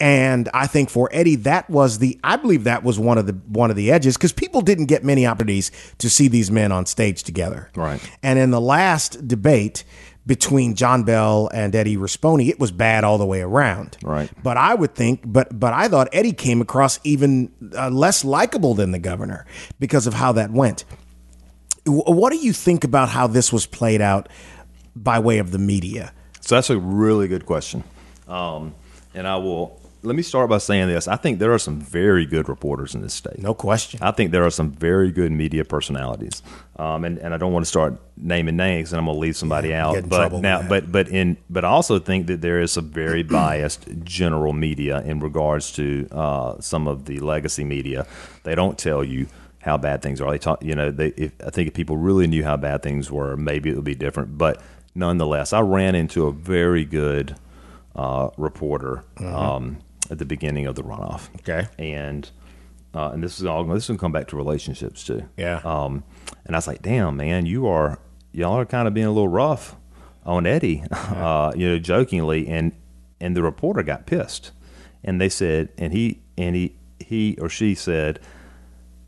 And 0.00 0.48
I 0.54 0.68
think 0.68 0.90
for 0.90 1.08
Eddie, 1.12 1.36
that 1.36 1.68
was 1.68 1.98
the 1.98 2.18
I 2.22 2.36
believe 2.36 2.64
that 2.64 2.84
was 2.84 2.98
one 2.98 3.18
of 3.18 3.26
the 3.26 3.32
one 3.48 3.70
of 3.70 3.76
the 3.76 3.90
edges 3.90 4.16
because 4.16 4.32
people 4.32 4.60
didn't 4.60 4.86
get 4.86 5.02
many 5.02 5.26
opportunities 5.26 5.72
to 5.98 6.08
see 6.08 6.28
these 6.28 6.50
men 6.50 6.70
on 6.70 6.86
stage 6.86 7.24
together. 7.24 7.70
Right. 7.74 8.00
And 8.22 8.38
in 8.38 8.50
the 8.50 8.60
last 8.60 9.26
debate 9.26 9.84
between 10.24 10.74
John 10.74 11.02
Bel 11.02 11.48
and 11.52 11.74
Eddie 11.74 11.96
Rispone, 11.96 12.46
it 12.46 12.60
was 12.60 12.70
bad 12.70 13.02
all 13.02 13.18
the 13.18 13.26
way 13.26 13.40
around. 13.40 13.96
Right. 14.02 14.30
But 14.42 14.56
I 14.56 14.74
would 14.74 14.94
think, 14.94 15.22
but 15.24 15.58
but 15.58 15.72
I 15.72 15.88
thought 15.88 16.08
Eddie 16.12 16.32
came 16.32 16.60
across 16.60 17.00
even 17.02 17.50
uh, 17.76 17.90
less 17.90 18.24
likable 18.24 18.74
than 18.74 18.92
the 18.92 18.98
governor 19.00 19.46
because 19.80 20.06
of 20.06 20.14
how 20.14 20.32
that 20.32 20.52
went. 20.52 20.84
What 21.86 22.30
do 22.30 22.36
you 22.36 22.52
think 22.52 22.84
about 22.84 23.08
how 23.08 23.26
this 23.26 23.52
was 23.52 23.66
played 23.66 24.02
out 24.02 24.28
by 24.94 25.18
way 25.18 25.38
of 25.38 25.50
the 25.50 25.58
media? 25.58 26.12
So 26.40 26.54
that's 26.54 26.70
a 26.70 26.78
really 26.78 27.26
good 27.26 27.46
question. 27.46 27.82
Um, 28.28 28.74
and 29.14 29.26
I 29.26 29.36
will 29.36 29.80
let 30.02 30.14
me 30.14 30.22
start 30.22 30.48
by 30.48 30.58
saying 30.58 30.88
this. 30.88 31.08
I 31.08 31.16
think 31.16 31.38
there 31.38 31.52
are 31.52 31.58
some 31.58 31.80
very 31.80 32.24
good 32.24 32.48
reporters 32.48 32.94
in 32.94 33.02
this 33.02 33.14
state. 33.14 33.38
No 33.38 33.54
question. 33.54 34.00
I 34.02 34.12
think 34.12 34.30
there 34.30 34.44
are 34.44 34.50
some 34.50 34.70
very 34.70 35.10
good 35.10 35.32
media 35.32 35.64
personalities, 35.64 36.42
um, 36.76 37.04
and 37.04 37.18
and 37.18 37.34
I 37.34 37.36
don't 37.36 37.52
want 37.52 37.64
to 37.64 37.68
start 37.68 37.98
naming 38.16 38.56
names, 38.56 38.92
and 38.92 39.00
I'm 39.00 39.06
going 39.06 39.16
to 39.16 39.20
leave 39.20 39.36
somebody 39.36 39.68
get 39.68 39.80
out. 39.80 39.96
in 39.96 40.08
But 40.08 40.32
now, 40.34 40.66
but 40.66 40.90
but 40.92 41.08
in 41.08 41.36
but 41.50 41.64
I 41.64 41.68
also 41.68 41.98
think 41.98 42.28
that 42.28 42.40
there 42.40 42.60
is 42.60 42.72
some 42.72 42.90
very 42.90 43.22
biased 43.38 43.88
general 44.04 44.52
media 44.52 45.02
in 45.02 45.20
regards 45.20 45.72
to 45.72 46.08
uh, 46.12 46.60
some 46.60 46.86
of 46.86 47.06
the 47.06 47.18
legacy 47.18 47.64
media. 47.64 48.06
They 48.44 48.54
don't 48.54 48.78
tell 48.78 49.02
you 49.02 49.26
how 49.58 49.76
bad 49.76 50.00
things 50.00 50.20
are. 50.20 50.30
They 50.30 50.38
talk, 50.38 50.62
you 50.62 50.74
know, 50.74 50.90
they. 50.90 51.08
If, 51.08 51.32
I 51.44 51.50
think 51.50 51.68
if 51.68 51.74
people 51.74 51.96
really 51.96 52.26
knew 52.26 52.44
how 52.44 52.56
bad 52.56 52.82
things 52.82 53.10
were, 53.10 53.36
maybe 53.36 53.70
it 53.70 53.74
would 53.74 53.84
be 53.84 53.96
different. 53.96 54.38
But 54.38 54.62
nonetheless, 54.94 55.52
I 55.52 55.60
ran 55.60 55.96
into 55.96 56.26
a 56.26 56.32
very 56.32 56.84
good 56.84 57.36
uh, 57.96 58.30
reporter 58.36 59.02
um, 59.18 59.78
at 60.10 60.18
the 60.18 60.24
beginning 60.24 60.66
of 60.66 60.74
the 60.74 60.82
runoff. 60.82 61.28
Okay. 61.40 61.68
and 61.78 62.30
uh, 62.94 63.10
and 63.12 63.22
this 63.22 63.38
is 63.38 63.44
all 63.44 63.64
this 63.64 63.84
is 63.84 63.88
gonna 63.88 63.98
come 63.98 64.12
back 64.12 64.28
to 64.28 64.36
relationships 64.36 65.04
too. 65.04 65.28
Yeah. 65.36 65.60
Um, 65.64 66.04
and 66.44 66.56
I 66.56 66.58
was 66.58 66.66
like, 66.66 66.82
damn, 66.82 67.16
man, 67.16 67.46
you 67.46 67.66
are 67.66 67.98
y'all 68.32 68.58
are 68.58 68.66
kind 68.66 68.88
of 68.88 68.94
being 68.94 69.06
a 69.06 69.12
little 69.12 69.28
rough 69.28 69.76
on 70.24 70.46
Eddie, 70.46 70.84
uh, 70.90 71.52
you 71.54 71.68
know, 71.68 71.78
jokingly, 71.78 72.48
and 72.48 72.72
and 73.20 73.36
the 73.36 73.42
reporter 73.42 73.82
got 73.82 74.06
pissed, 74.06 74.52
and 75.04 75.20
they 75.20 75.28
said, 75.28 75.68
and 75.76 75.92
he 75.92 76.22
and 76.36 76.56
he 76.56 76.76
he 76.98 77.36
or 77.40 77.48
she 77.48 77.74
said. 77.74 78.20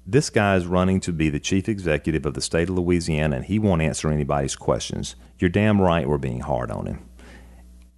This 0.07 0.29
guy 0.29 0.57
is 0.57 0.67
running 0.67 0.99
to 1.01 1.13
be 1.13 1.31
the 1.31 1.39
chief 1.39 1.69
executive 1.69 2.27
of 2.27 2.35
the 2.35 2.41
state 2.41 2.69
of 2.69 2.75
Louisiana, 2.75 3.37
and 3.37 3.45
he 3.45 3.61
won't 3.61 3.81
answer 3.81 4.11
anybody's 4.11 4.57
questions. 4.57 5.15
You're 5.39 5.51
damn 5.51 5.81
right. 5.81 6.09
We're 6.09 6.19
being 6.19 6.41
hard 6.41 6.73
on 6.73 6.87
him 6.87 7.10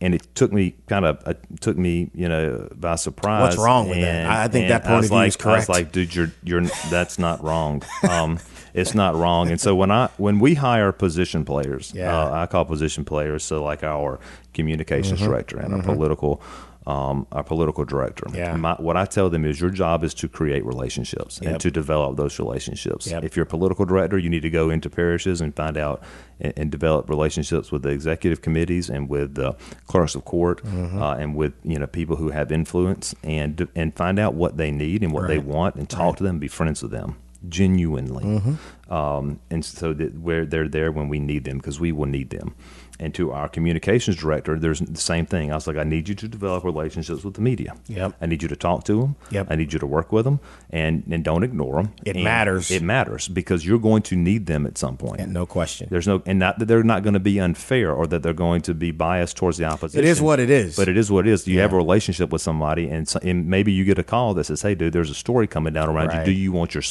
and 0.03 0.15
it 0.15 0.27
took 0.35 0.53
me 0.53 0.75
kind 0.89 1.05
of 1.07 1.23
uh, 1.25 1.33
took 1.61 1.79
me 1.79 2.11
you 2.15 2.29
know 2.29 2.69
by 2.75 2.97
surprise. 2.97 3.43
What's 3.43 3.57
wrong 3.57 3.89
with 3.89 4.01
that? 4.01 4.15
And- 4.15 4.29
I- 4.33 4.45
I 4.45 4.49
think 4.49 4.69
that 4.69 4.85
point 4.85 5.05
of 5.05 5.11
view 5.11 5.17
like, 5.17 5.29
is 5.29 5.47
I 5.47 5.57
was 5.57 5.69
like, 5.69 5.93
dude, 5.93 6.15
you're 6.15 6.33
you're 6.45 6.63
that's 6.91 7.19
not 7.19 7.43
wrong. 7.43 7.83
Um, 8.09 8.39
it's 8.75 8.95
not 8.95 9.15
wrong. 9.15 9.51
And 9.51 9.61
so 9.61 9.75
when 9.75 9.91
I 9.91 10.09
when 10.19 10.39
we 10.41 10.55
hire 10.55 10.93
position 10.93 11.45
players, 11.45 11.93
Yeah. 11.95 12.15
uh, 12.15 12.43
I 12.43 12.47
call 12.47 12.65
position 12.65 13.05
players. 13.05 13.45
So 13.45 13.63
like 13.65 13.83
our 13.85 14.19
communications 14.53 15.21
Mm-hmm. 15.21 15.31
director 15.31 15.59
and 15.59 15.73
our 15.75 15.83
political. 15.83 16.43
Um, 16.85 17.29
our 17.31 17.45
political 17.45 17.85
director. 17.85 18.27
Yeah. 18.35 18.57
My, 18.57 18.75
what 18.75 18.97
I 18.97 19.05
tell 19.05 19.31
them 19.31 19.45
is 19.45 19.61
your 19.61 19.71
job 19.71 20.03
is 20.03 20.15
to 20.15 20.29
create 20.29 20.65
relationships 20.67 21.39
Yep. 21.41 21.53
and 21.53 21.61
to 21.61 21.71
develop 21.71 22.17
those 22.17 22.41
relationships. 22.41 23.07
Yep. 23.07 23.23
If 23.23 23.37
you're 23.37 23.45
a 23.45 23.49
political 23.49 23.85
director, 23.85 24.19
you 24.19 24.29
need 24.29 24.43
to 24.43 24.51
go 24.51 24.69
into 24.69 24.91
parishes 24.91 25.41
and 25.41 25.55
find 25.55 25.77
out 25.77 26.03
and, 26.41 26.53
and 26.57 26.71
develop 26.73 27.09
relationships 27.09 27.71
with 27.71 27.83
the 27.85 27.91
executive 27.91 28.43
committees 28.43 28.91
and 28.91 29.09
with 29.09 29.37
the 29.37 29.55
clerks 29.87 30.17
of 30.17 30.25
court 30.25 30.61
Mm-hmm. 30.65 31.01
uh, 31.01 31.15
and 31.15 31.37
with 31.37 31.53
you 31.63 31.79
know 31.79 31.87
people 31.87 32.17
who 32.17 32.31
have 32.31 32.51
influence 32.51 33.15
and 33.23 33.69
and 33.77 33.95
find 33.95 34.19
out 34.19 34.35
what 34.35 34.57
they 34.57 34.73
need 34.73 35.05
and 35.05 35.13
what 35.13 35.29
they 35.29 35.39
want 35.39 35.77
and 35.77 35.89
talk 35.89 36.17
to 36.17 36.25
them, 36.25 36.41
be 36.41 36.49
friends 36.49 36.83
with 36.83 36.91
them 36.91 37.15
genuinely, 37.49 38.25
Mm-hmm. 38.25 38.93
um, 38.93 39.39
and 39.51 39.65
so 39.65 39.93
that 39.93 40.15
where 40.19 40.45
they're 40.47 40.69
there 40.69 40.91
when 40.93 41.09
we 41.09 41.19
need 41.19 41.45
them 41.45 41.59
because 41.59 41.79
we 41.81 41.93
will 41.93 42.07
need 42.07 42.31
them. 42.31 42.55
And 43.03 43.13
to 43.15 43.33
our 43.33 43.49
communications 43.49 44.17
director, 44.17 44.59
there's 44.59 44.79
the 44.79 45.01
same 45.01 45.27
thing. 45.27 45.51
I 45.51 45.57
was 45.57 45.67
like, 45.67 45.77
I 45.77 45.83
need 45.83 46.09
you 46.09 46.15
to 46.15 46.29
develop 46.29 46.63
relationships 46.63 47.25
with 47.25 47.35
the 47.35 47.41
media. 47.41 47.75
Yep. 47.89 48.15
I 48.21 48.27
need 48.27 48.43
you 48.43 48.49
to 48.49 48.55
talk 48.57 48.85
to 48.85 49.01
them. 49.01 49.17
Yep. 49.31 49.49
I 49.51 49.57
need 49.57 49.73
you 49.73 49.79
to 49.81 49.87
work 49.87 50.13
with 50.13 50.25
them, 50.25 50.39
and 50.71 51.03
and 51.11 51.25
don't 51.25 51.43
ignore 51.43 51.83
them. 51.83 51.93
It 52.05 52.15
And 52.15 52.25
matters. 52.25 52.71
It 52.71 52.83
matters 52.83 53.27
because 53.29 53.67
you're 53.67 53.81
going 53.81 54.03
to 54.03 54.17
need 54.17 54.47
them 54.47 54.67
at 54.67 54.79
some 54.79 54.97
point. 54.97 55.27
no 55.29 55.47
question. 55.47 55.89
There's 55.91 56.07
no, 56.07 56.23
and 56.27 56.39
not 56.39 56.59
that 56.61 56.67
they're 56.67 56.85
not 56.85 57.03
going 57.03 57.15
to 57.15 57.21
be 57.21 57.41
unfair 57.41 57.93
or 57.93 58.07
that 58.07 58.23
they're 58.23 58.33
going 58.47 58.61
to 58.63 58.75
be 58.75 58.93
biased 58.93 59.37
towards 59.37 59.59
the 59.59 59.65
opposition. 59.65 59.99
It 60.05 60.09
is 60.09 60.21
what 60.23 60.39
it 60.39 60.49
is. 60.51 60.77
But 60.77 60.89
it 60.89 60.97
is 60.97 61.11
what 61.11 61.27
it 61.27 61.31
is. 61.33 61.47
You 61.49 61.59
have 61.61 61.73
a 61.73 61.77
relationship 61.77 62.31
with 62.31 62.43
somebody, 62.43 62.89
and, 62.89 63.09
so, 63.09 63.19
and 63.23 63.49
maybe 63.49 63.73
you 63.73 63.85
get 63.85 63.99
a 63.99 64.05
call 64.05 64.35
that 64.35 64.45
says, 64.45 64.63
"Hey, 64.63 64.75
dude, 64.77 64.93
there's 64.93 65.11
a 65.11 65.15
story 65.15 65.47
coming 65.49 65.73
down 65.73 65.89
around 65.89 66.09
Right. 66.09 66.21
you. 66.27 66.33
Do 66.35 66.39
you 66.41 66.53
want 66.53 66.75
your, 66.75 66.85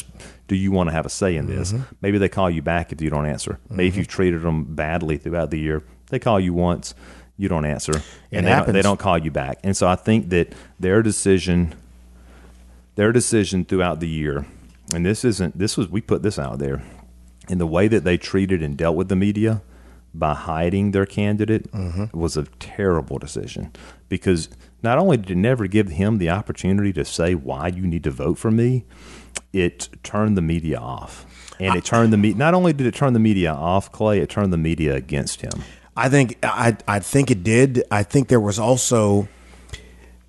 do 0.49 0.55
you 0.55 0.71
want 0.71 0.89
to 0.89 0.93
have 0.93 1.05
a 1.05 1.09
say 1.09 1.37
in 1.37 1.45
this?" 1.47 1.71
Mm-hmm. 1.71 1.83
Maybe 2.01 2.17
they 2.17 2.29
call 2.29 2.49
you 2.49 2.61
back 2.61 2.91
if 2.91 3.01
you 3.01 3.09
don't 3.09 3.25
answer. 3.25 3.59
Maybe 3.69 3.87
if 3.87 3.95
you've 3.95 4.07
treated 4.09 4.41
them 4.41 4.65
badly 4.75 5.17
throughout 5.17 5.51
the 5.51 5.59
year, 5.59 5.83
they 6.11 6.19
call 6.19 6.39
you 6.39 6.53
once, 6.53 6.93
you 7.37 7.47
don't 7.49 7.65
answer, 7.65 7.93
and 8.31 8.45
they 8.45 8.51
don't, 8.51 8.71
they 8.73 8.81
don't 8.83 8.99
call 8.99 9.17
you 9.17 9.31
back. 9.31 9.59
And 9.63 9.75
so 9.75 9.87
I 9.87 9.95
think 9.95 10.29
that 10.29 10.53
their 10.79 11.01
decision, 11.01 11.73
their 12.95 13.11
decision 13.11 13.65
throughout 13.65 13.99
the 13.99 14.07
year, 14.07 14.45
and 14.93 15.05
this 15.05 15.25
isn't 15.25 15.57
this 15.57 15.77
was 15.77 15.87
we 15.89 16.01
put 16.01 16.21
this 16.23 16.37
out 16.37 16.59
there, 16.59 16.83
and 17.49 17.59
the 17.59 17.65
way 17.67 17.87
that 17.87 18.03
they 18.03 18.17
treated 18.17 18.61
and 18.61 18.77
dealt 18.77 18.95
with 18.95 19.09
the 19.09 19.15
media 19.15 19.61
by 20.13 20.33
hiding 20.33 20.91
their 20.91 21.05
candidate 21.05 21.71
Mm-hmm. 21.71 22.17
was 22.17 22.35
a 22.35 22.43
terrible 22.59 23.17
decision 23.17 23.71
because 24.09 24.49
not 24.83 24.97
only 24.97 25.15
did 25.15 25.31
it 25.31 25.35
never 25.37 25.67
give 25.67 25.87
him 25.89 26.17
the 26.17 26.29
opportunity 26.29 26.91
to 26.93 27.05
say 27.05 27.33
why 27.33 27.67
you 27.67 27.87
need 27.87 28.03
to 28.03 28.11
vote 28.11 28.37
for 28.37 28.51
me, 28.51 28.83
it 29.53 29.87
turned 30.03 30.35
the 30.35 30.41
media 30.41 30.77
off. 30.77 31.25
And 31.61 31.75
it 31.75 31.85
turned 31.85 32.11
the 32.11 32.17
media. 32.17 32.37
not 32.37 32.53
only 32.55 32.73
did 32.73 32.87
it 32.87 32.95
turn 32.95 33.13
the 33.13 33.19
media 33.19 33.53
off, 33.53 33.91
Clay, 33.91 34.19
it 34.19 34.29
turned 34.29 34.51
the 34.51 34.57
media 34.57 34.95
against 34.95 35.41
him. 35.41 35.51
I 35.95 36.09
think 36.09 36.37
I 36.43 36.77
I 36.87 36.99
think 36.99 37.31
it 37.31 37.43
did. 37.43 37.83
I 37.91 38.03
think 38.03 38.27
there 38.27 38.39
was 38.39 38.59
also 38.59 39.27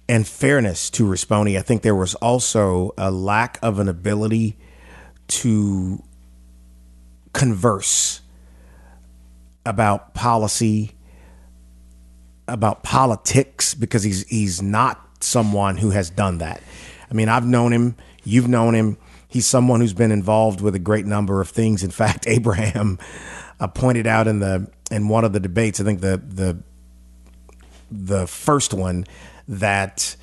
in 0.09 0.25
fairness 0.25 0.90
to 0.90 1.05
Rispone, 1.05 1.57
I 1.57 1.62
think 1.62 1.83
there 1.83 1.94
was 1.94 2.14
also 2.16 2.92
a 2.98 3.11
lack 3.11 3.59
of 3.62 3.79
an 3.79 3.88
ability 3.88 4.57
to 5.29 6.03
converse 7.33 8.20
about 9.64 10.12
policy, 10.12 10.92
about 12.48 12.83
politics, 12.83 13.75
because 13.75 14.03
he's 14.03 14.27
he's 14.29 14.61
not 14.61 15.01
someone 15.20 15.77
who 15.79 15.90
has 15.90 16.11
done 16.11 16.38
that. 16.38 16.61
I 17.11 17.14
mean, 17.14 17.29
I've 17.29 17.46
known 17.46 17.72
him, 17.72 17.96
you've 18.25 18.48
known 18.48 18.75
him. 18.75 18.98
He's 19.29 19.46
someone 19.46 19.81
who's 19.81 19.94
been 19.94 20.12
involved 20.12 20.61
with 20.61 20.75
a 20.75 20.79
great 20.79 21.07
number 21.07 21.40
of 21.40 21.48
things. 21.48 21.83
In 21.83 21.90
fact, 21.90 22.27
Abraham 22.29 22.98
uh, 23.59 23.68
pointed 23.68 24.07
out 24.07 24.27
in 24.27 24.40
the 24.40 24.70
in 24.92 25.09
one 25.09 25.24
of 25.24 25.33
the 25.33 25.40
debates, 25.40 25.81
I 25.81 25.85
think 25.85 26.00
the 26.00 26.22
the 26.24 26.59
the 27.90 28.26
first 28.26 28.72
one 28.74 29.07
that 29.48 30.16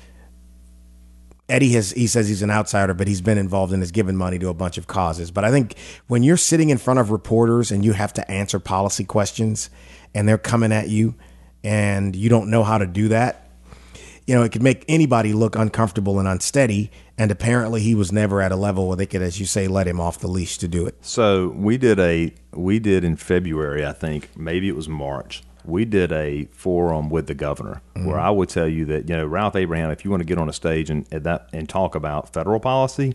Eddie 1.48 1.72
has 1.72 1.90
he 1.90 2.06
says 2.06 2.28
he's 2.28 2.42
an 2.42 2.50
outsider, 2.50 2.94
but 2.94 3.08
he's 3.08 3.20
been 3.20 3.36
involved 3.36 3.72
and 3.72 3.82
has 3.82 3.90
given 3.90 4.16
money 4.16 4.38
to 4.38 4.48
a 4.48 4.54
bunch 4.54 4.78
of 4.78 4.86
causes. 4.86 5.30
But 5.30 5.44
I 5.44 5.50
think 5.50 5.76
when 6.06 6.22
you're 6.22 6.36
sitting 6.36 6.70
in 6.70 6.78
front 6.78 7.00
of 7.00 7.10
reporters 7.10 7.70
and 7.70 7.84
you 7.84 7.92
have 7.92 8.12
to 8.14 8.30
answer 8.30 8.58
policy 8.60 9.04
questions 9.04 9.68
and 10.14 10.28
they're 10.28 10.38
coming 10.38 10.72
at 10.72 10.88
you 10.88 11.14
and 11.64 12.14
you 12.14 12.28
don't 12.28 12.48
know 12.48 12.62
how 12.62 12.78
to 12.78 12.86
do 12.86 13.08
that, 13.08 13.50
you 14.26 14.34
know, 14.34 14.42
it 14.44 14.52
could 14.52 14.62
make 14.62 14.84
anybody 14.88 15.32
look 15.32 15.56
uncomfortable 15.56 16.20
and 16.20 16.28
unsteady. 16.28 16.92
And 17.20 17.30
apparently 17.30 17.82
he 17.82 17.94
was 17.94 18.10
never 18.10 18.40
at 18.40 18.50
a 18.50 18.56
level 18.56 18.88
where 18.88 18.96
they 18.96 19.04
could, 19.04 19.20
as 19.20 19.38
you 19.38 19.44
say, 19.44 19.68
let 19.68 19.86
him 19.86 20.00
off 20.00 20.18
the 20.18 20.26
leash 20.26 20.56
to 20.56 20.66
do 20.66 20.86
it. 20.86 20.94
So 21.02 21.48
we 21.48 21.76
did 21.76 22.00
a 22.00 22.32
we 22.52 22.78
did 22.78 23.04
in 23.04 23.16
February, 23.16 23.84
I 23.84 23.92
think, 23.92 24.34
maybe 24.38 24.68
it 24.68 24.74
was 24.74 24.88
March. 24.88 25.42
We 25.66 25.84
did 25.84 26.12
a 26.12 26.46
forum 26.46 27.10
with 27.10 27.26
the 27.26 27.34
governor 27.34 27.82
mm-hmm. 27.94 28.06
where 28.06 28.18
I 28.18 28.30
would 28.30 28.48
tell 28.48 28.66
you 28.66 28.86
that 28.86 29.06
you 29.06 29.14
know 29.14 29.26
Ralph 29.26 29.54
Abraham, 29.54 29.90
if 29.90 30.02
you 30.02 30.10
want 30.10 30.22
to 30.22 30.24
get 30.24 30.38
on 30.38 30.48
a 30.48 30.52
stage 30.54 30.88
and 30.88 31.06
and 31.12 31.24
that 31.24 31.50
and 31.52 31.68
talk 31.68 31.94
about 31.94 32.32
federal 32.32 32.58
policy, 32.58 33.14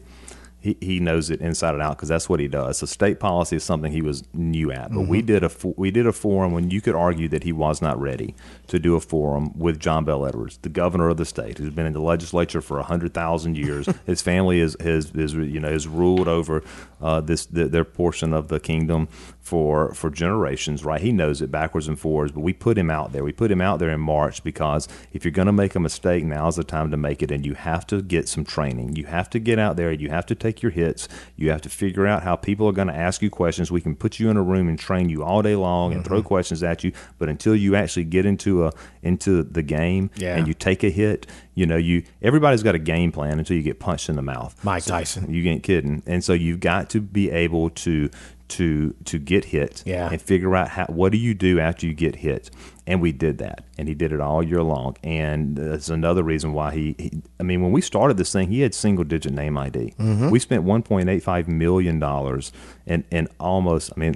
he, 0.65 0.75
he 0.81 0.99
knows 0.99 1.29
it 1.29 1.41
inside 1.41 1.75
and 1.75 1.83
out 1.83 1.95
because 1.95 2.09
that's 2.09 2.27
what 2.27 2.39
he 2.39 2.47
does. 2.47 2.79
So 2.79 2.87
state 2.87 3.19
policy 3.19 3.55
is 3.55 3.63
something 3.63 3.91
he 3.91 4.01
was 4.01 4.23
new 4.33 4.71
at. 4.71 4.91
But 4.91 5.01
we 5.01 5.21
did 5.21 5.43
a 5.43 5.51
we 5.77 5.91
did 5.91 6.07
a 6.07 6.11
forum 6.11 6.53
when 6.53 6.71
you 6.71 6.81
could 6.81 6.95
argue 6.95 7.27
that 7.27 7.43
he 7.43 7.53
was 7.53 7.83
not 7.83 8.01
ready 8.01 8.33
to 8.67 8.79
do 8.79 8.95
a 8.95 8.99
forum 8.99 9.55
with 9.55 9.79
John 9.79 10.05
Bel 10.05 10.25
Edwards, 10.25 10.57
the 10.57 10.69
governor 10.69 11.09
of 11.09 11.17
the 11.17 11.25
state, 11.25 11.59
who's 11.59 11.69
been 11.69 11.85
in 11.85 11.93
the 11.93 12.01
legislature 12.01 12.61
for 12.61 12.81
hundred 12.81 13.13
thousand 13.13 13.57
years. 13.57 13.87
His 14.07 14.23
family 14.23 14.59
is 14.59 14.75
has 14.79 15.11
is 15.11 15.35
you 15.35 15.59
know 15.59 15.69
has 15.69 15.87
ruled 15.87 16.27
over 16.27 16.63
uh, 16.99 17.21
this 17.21 17.45
th 17.45 17.69
their 17.69 17.85
portion 17.85 18.33
of 18.33 18.47
the 18.47 18.59
kingdom 18.59 19.07
for 19.45 19.93
for 19.93 20.09
generations. 20.09 20.83
Right, 20.83 20.99
he 20.99 21.11
knows 21.11 21.39
it 21.39 21.51
backwards 21.51 21.87
and 21.87 21.99
forwards. 21.99 22.31
But 22.31 22.39
we 22.41 22.51
put 22.51 22.77
him 22.77 22.89
out 22.89 23.11
there. 23.11 23.23
We 23.23 23.31
put 23.31 23.51
him 23.51 23.61
out 23.61 23.77
there 23.77 23.91
in 23.91 24.01
March 24.01 24.43
because 24.43 24.87
if 25.13 25.23
you're 25.23 25.31
going 25.31 25.45
to 25.45 25.51
make 25.53 25.75
a 25.75 25.79
mistake, 25.79 26.23
now's 26.25 26.55
the 26.55 26.63
time 26.63 26.89
to 26.89 26.97
make 26.97 27.21
it, 27.21 27.29
and 27.29 27.45
you 27.45 27.53
have 27.53 27.85
to 27.87 28.01
get 28.01 28.27
some 28.27 28.43
training. 28.43 28.95
You 28.95 29.05
have 29.05 29.29
to 29.29 29.39
get 29.39 29.59
out 29.59 29.77
there. 29.77 29.91
You 29.91 30.09
have 30.09 30.25
to 30.25 30.35
take 30.35 30.63
your 30.63 30.71
hits. 30.71 31.07
You 31.35 31.51
have 31.51 31.61
to 31.61 31.69
figure 31.69 32.07
out 32.07 32.23
how 32.23 32.35
people 32.35 32.67
are 32.67 32.71
going 32.71 32.87
to 32.87 32.95
ask 32.95 33.21
you 33.21 33.29
questions. 33.29 33.71
We 33.71 33.81
can 33.81 33.95
put 33.95 34.19
you 34.19 34.31
in 34.31 34.37
a 34.37 34.41
room 34.41 34.67
and 34.67 34.79
train 34.79 35.09
you 35.09 35.23
all 35.23 35.43
day 35.43 35.55
long 35.55 35.93
and 35.93 36.03
throw 36.03 36.19
mm-hmm. 36.19 36.27
questions 36.27 36.63
at 36.63 36.83
you, 36.83 36.91
but 37.19 37.29
until 37.29 37.55
you 37.55 37.75
actually 37.75 38.05
get 38.05 38.25
into 38.25 38.65
a 38.65 38.73
into 39.03 39.43
the 39.43 39.61
game 39.61 40.09
Yeah. 40.15 40.37
and 40.37 40.47
you 40.47 40.55
take 40.55 40.83
a 40.83 40.89
hit, 40.89 41.27
you 41.53 41.67
know, 41.67 41.77
you 41.77 42.03
everybody's 42.23 42.63
got 42.63 42.73
a 42.73 42.79
game 42.79 43.11
plan 43.11 43.37
until 43.37 43.55
you 43.55 43.61
get 43.63 43.79
punched 43.79 44.09
in 44.09 44.15
the 44.15 44.23
mouth. 44.23 44.61
Mike 44.63 44.85
Tyson. 44.85 45.31
You 45.31 45.47
ain't 45.49 45.63
kidding. 45.63 46.01
And 46.07 46.23
so 46.23 46.33
you've 46.33 46.59
got 46.59 46.89
to 46.91 47.01
be 47.01 47.29
able 47.29 47.69
to 47.69 48.09
to 48.47 48.93
to 49.05 49.17
get 49.17 49.45
hit 49.45 49.81
Yeah. 49.85 50.09
and 50.11 50.21
figure 50.21 50.55
out 50.55 50.69
how 50.69 50.85
what 50.85 51.11
do 51.11 51.17
you 51.17 51.33
do 51.33 51.59
after 51.59 51.87
you 51.87 51.93
get 51.93 52.17
hit. 52.17 52.51
And 52.87 53.01
we 53.01 53.11
did 53.11 53.39
that. 53.39 53.63
And 53.79 53.87
he 53.87 53.95
did 53.95 54.11
it 54.11 54.21
all 54.21 54.43
year 54.43 54.61
long. 54.61 54.95
And 55.03 55.57
that's 55.57 55.89
another 55.89 56.21
reason 56.21 56.53
why 56.53 56.71
he, 56.73 56.95
he 56.99 57.11
I 57.39 57.43
mean, 57.43 57.63
when 57.63 57.71
we 57.71 57.81
started 57.81 58.17
this 58.17 58.31
thing, 58.31 58.49
he 58.51 58.61
had 58.61 58.75
single 58.75 59.03
digit 59.03 59.33
name 59.33 59.57
ID. 59.57 59.93
Mm-hmm. 59.97 60.29
We 60.29 60.37
spent 60.39 60.63
one 60.63 60.83
point 60.83 61.09
eight 61.09 61.23
five 61.23 61.47
million 61.47 61.97
dollars 61.99 62.51
and 62.85 63.03
and 63.11 63.27
almost 63.39 63.91
I 63.95 63.99
mean 63.99 64.15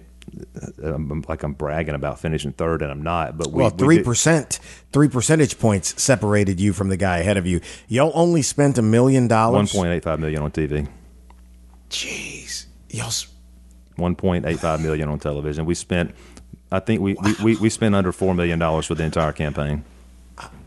I'm, 0.83 1.23
like 1.27 1.41
I'm 1.41 1.53
bragging 1.53 1.95
about 1.95 2.19
finishing 2.19 2.51
third, 2.51 2.83
and 2.83 2.91
I'm 2.91 3.01
not. 3.01 3.35
But 3.35 3.47
we, 3.47 3.63
Well, 3.63 3.71
three 3.71 4.03
percent, 4.03 4.59
three 4.93 5.09
percentage 5.09 5.57
points 5.57 5.99
separated 5.99 6.59
you 6.59 6.71
from 6.71 6.89
the 6.89 6.97
guy 6.97 7.17
ahead 7.17 7.37
of 7.37 7.47
you. 7.47 7.61
Y'all 7.87 8.11
only 8.13 8.43
spent 8.43 8.77
a 8.77 8.83
million 8.83 9.27
dollars. 9.27 9.73
one 9.73 9.81
point 9.81 9.91
eight 9.93 10.03
five 10.03 10.19
million 10.19 10.43
on 10.43 10.51
TV. 10.51 10.87
Jeez, 11.89 12.65
y'all. 12.89 13.11
S- 13.99 14.01
One 14.01 14.15
point 14.15 14.45
eight 14.45 14.59
five 14.59 14.81
million 14.81 15.09
on 15.09 15.19
television. 15.19 15.65
We 15.65 15.75
spent, 15.75 16.13
I 16.71 16.79
think 16.79 17.01
we, 17.01 17.13
we, 17.15 17.33
we, 17.43 17.55
we 17.57 17.69
spent 17.69 17.95
under 17.95 18.12
four 18.12 18.33
million 18.33 18.59
dollars 18.59 18.85
for 18.85 18.95
the 18.95 19.03
entire 19.03 19.31
campaign. 19.31 19.83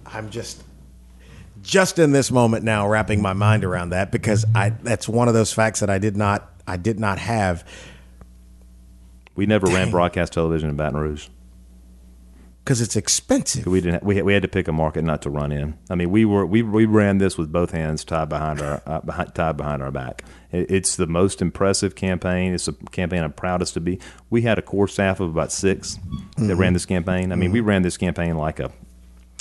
I'm 0.07 0.31
just, 0.31 0.63
just 1.63 1.99
in 1.99 2.13
this 2.13 2.31
moment 2.31 2.65
now, 2.65 2.87
wrapping 2.87 3.23
my 3.23 3.33
mind 3.33 3.65
around 3.65 3.91
that 3.91 4.13
because 4.13 4.45
I 4.55 4.71
that's 4.71 5.09
one 5.09 5.29
of 5.29 5.35
those 5.35 5.53
facts 5.53 5.81
that 5.81 5.89
I 5.91 5.99
did 5.99 6.17
not, 6.17 6.51
I 6.67 6.77
did 6.77 7.01
not 7.01 7.19
have 7.19 7.67
We 9.35 9.47
never 9.47 9.67
ran 9.67 9.91
broadcast 9.91 10.33
television 10.35 10.69
in 10.69 10.77
Baton 10.77 11.01
Rouge. 11.01 11.29
Because 12.65 12.81
it's 12.81 12.95
expensive. 12.97 13.67
We 13.67 13.81
didn't. 13.81 14.03
We 14.05 14.17
had, 14.17 14.25
we 14.25 14.33
had 14.35 14.43
to 14.43 14.49
pick 14.49 14.69
a 14.69 14.73
market 14.73 15.03
not 15.05 15.23
to 15.23 15.31
run 15.31 15.51
in. 15.53 15.77
I 15.91 15.95
mean, 15.95 16.11
we 16.11 16.25
were 16.25 16.47
we 16.47 16.63
we 16.63 16.85
ran 16.85 17.19
this 17.19 17.37
with 17.37 17.51
both 17.51 17.73
hands 17.73 18.05
tied 18.05 18.29
behind 18.29 18.61
our 18.61 18.83
uh, 18.87 19.01
behind, 19.01 19.35
tied 19.35 19.57
behind 19.57 19.83
our 19.83 19.91
back. 19.91 20.25
It, 20.51 20.71
it's 20.71 20.97
the 20.97 21.07
most 21.07 21.43
impressive 21.43 21.95
campaign. 21.95 22.55
It's 22.55 22.69
a 22.69 22.73
campaign 22.73 23.23
I'm 23.25 23.33
proudest 23.33 23.75
to 23.75 23.81
be. 23.81 23.99
We 24.31 24.43
had 24.43 24.59
a 24.59 24.63
core 24.63 24.89
staff 24.89 25.19
of 25.21 25.31
about 25.31 25.51
6 25.51 25.99
that 26.39 26.57
ran 26.57 26.73
this 26.73 26.87
campaign. 26.87 27.33
I 27.33 27.37
mean, 27.37 27.53
we 27.53 27.61
ran 27.61 27.83
this 27.83 27.97
campaign 27.97 28.37
like 28.37 28.61
a 28.61 28.71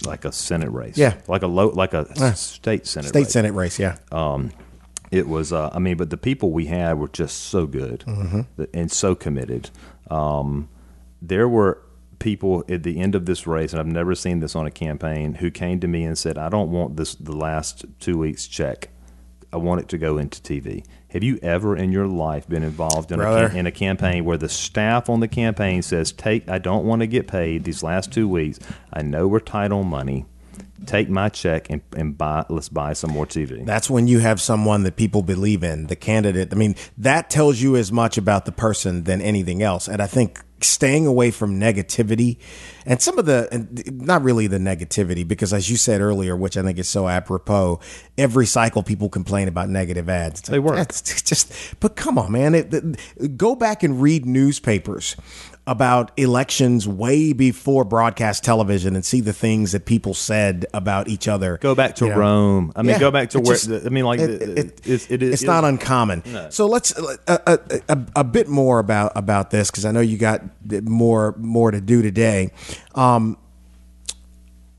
like 0.05 0.25
a 0.25 0.31
senate 0.31 0.71
race. 0.71 0.97
Yeah. 0.97 1.15
like 1.27 1.43
a 1.43 1.47
low 1.47 1.67
like 1.69 1.93
a 1.93 2.35
state 2.35 2.87
senate 2.87 3.09
State 3.09 3.19
race. 3.19 3.31
Senate 3.33 3.51
race, 3.53 3.77
yeah. 3.77 3.97
Um, 4.11 4.51
it 5.11 5.27
was 5.27 5.51
uh, 5.51 5.69
i 5.73 5.77
mean 5.77 5.97
but 5.97 6.09
the 6.09 6.15
people 6.15 6.51
we 6.51 6.67
had 6.67 6.97
were 6.97 7.09
just 7.09 7.37
so 7.37 7.67
good 7.67 8.01
th- 8.55 8.69
and 8.73 8.89
so 8.89 9.13
committed 9.13 9.69
um, 10.09 10.69
there 11.21 11.49
were 11.49 11.83
people 12.21 12.63
at 12.69 12.83
the 12.83 12.99
end 12.99 13.15
of 13.15 13.25
this 13.25 13.45
race 13.47 13.73
and 13.73 13.79
i've 13.79 13.87
never 13.87 14.15
seen 14.15 14.39
this 14.39 14.55
on 14.55 14.65
a 14.65 14.71
campaign 14.71 15.33
who 15.35 15.51
came 15.51 15.79
to 15.79 15.87
me 15.87 16.03
and 16.03 16.17
said 16.17 16.37
i 16.37 16.49
don't 16.49 16.71
want 16.71 16.95
this 16.95 17.15
the 17.15 17.35
last 17.35 17.85
two 17.99 18.17
weeks 18.17 18.47
check. 18.47 18.89
I 19.53 19.57
want 19.57 19.81
it 19.81 19.89
to 19.89 19.97
go 19.97 20.17
into 20.17 20.41
tv 20.41 20.85
have 21.09 21.23
you 21.23 21.37
ever 21.41 21.75
in 21.75 21.91
your 21.91 22.07
life 22.07 22.47
been 22.47 22.63
involved 22.63 23.11
in 23.11 23.19
a, 23.19 23.45
in 23.47 23.67
a 23.67 23.71
campaign 23.71 24.23
where 24.23 24.37
the 24.37 24.47
staff 24.47 25.09
on 25.09 25.19
the 25.19 25.27
campaign 25.27 25.81
says 25.81 26.13
take 26.13 26.47
i 26.47 26.57
don't 26.57 26.85
want 26.85 27.01
to 27.01 27.07
get 27.07 27.27
paid 27.27 27.65
these 27.65 27.83
last 27.83 28.11
two 28.11 28.27
weeks. 28.27 28.59
I 28.93 29.01
know 29.01 29.27
we're 29.27 29.39
tight 29.39 29.71
on 29.71 29.87
money. 29.87 30.25
Take 30.85 31.09
my 31.09 31.29
check 31.29 31.69
and, 31.69 31.81
and 31.95 32.17
buy 32.17 32.45
let's 32.49 32.69
buy 32.69 32.93
some 32.93 33.11
more 33.11 33.25
tv 33.25 33.65
That's 33.65 33.89
when 33.89 34.07
you 34.07 34.19
have 34.19 34.41
someone 34.41 34.83
that 34.83 34.95
people 34.95 35.21
believe 35.21 35.63
in, 35.63 35.87
the 35.87 35.95
candidate. 35.95 36.51
I 36.51 36.55
mean, 36.55 36.75
that 36.97 37.29
tells 37.29 37.61
you 37.61 37.75
as 37.75 37.91
much 37.91 38.17
about 38.17 38.45
the 38.45 38.51
person 38.51 39.03
than 39.03 39.21
anything 39.21 39.61
else. 39.61 39.87
And 39.87 40.01
I 40.01 40.07
think 40.07 40.41
staying 40.63 41.07
away 41.07 41.31
from 41.31 41.59
negativity 41.59 42.37
and 42.85 42.99
some 43.01 43.19
of 43.19 43.25
the, 43.25 43.47
and 43.51 44.01
not 44.01 44.23
really 44.23 44.47
the 44.47 44.57
negativity, 44.57 45.27
because 45.27 45.53
as 45.53 45.69
you 45.69 45.77
said 45.77 46.01
earlier, 46.01 46.35
which 46.35 46.57
I 46.57 46.63
think 46.63 46.79
is 46.79 46.89
so 46.89 47.07
apropos, 47.07 47.79
every 48.17 48.45
cycle 48.47 48.81
people 48.81 49.07
complain 49.07 49.47
about 49.47 49.69
negative 49.69 50.09
ads. 50.09 50.39
It's 50.39 50.49
They 50.49 50.59
work. 50.59 50.79
It's 50.79 51.21
just, 51.29 51.53
but 51.79 51.95
come 51.95 52.17
on, 52.17 52.31
man. 52.31 52.55
It, 52.55 52.73
it- 52.73 53.37
go 53.37 53.55
back 53.55 53.83
and 53.83 54.01
read 54.01 54.25
newspapers 54.25 55.15
about 55.67 56.11
elections 56.17 56.87
way 56.87 57.33
before 57.33 57.85
broadcast 57.85 58.43
television 58.43 58.95
and 58.95 59.05
see 59.05 59.21
the 59.21 59.31
things 59.31 59.73
that 59.73 59.85
people 59.85 60.13
said 60.13 60.65
about 60.73 61.07
each 61.07 61.27
other. 61.27 61.57
Go 61.59 61.75
back 61.75 61.95
to 61.97 62.05
you 62.05 62.11
know. 62.11 62.17
Rome. 62.17 62.73
I 62.75 62.81
mean, 62.81 62.89
Yeah, 62.91 62.99
go 62.99 63.11
back 63.11 63.29
to 63.31 63.37
it 63.37 63.45
where. 63.45 63.55
just- 63.55 63.85
I 63.85 63.89
mean, 63.89 64.03
like 64.03 64.19
it- 64.19 64.39
the- 64.39 64.59
it- 64.59 64.81
it's, 64.83 65.11
it 65.11 65.21
is. 65.21 65.33
it's 65.33 65.43
not 65.43 65.63
uncommon. 65.63 66.23
So 66.51 66.65
let's 66.65 66.97
a, 66.97 67.17
a, 67.27 67.59
a, 67.89 68.05
a 68.17 68.23
bit 68.23 68.47
more 68.47 68.79
about 68.79 69.11
about 69.15 69.51
this 69.51 69.69
because 69.69 69.85
I 69.85 69.91
know 69.91 69.99
you 70.01 70.17
got 70.17 70.41
more 70.83 71.35
more 71.37 71.69
to 71.71 71.79
do 71.79 72.01
today. 72.01 72.49
Um, 72.95 73.37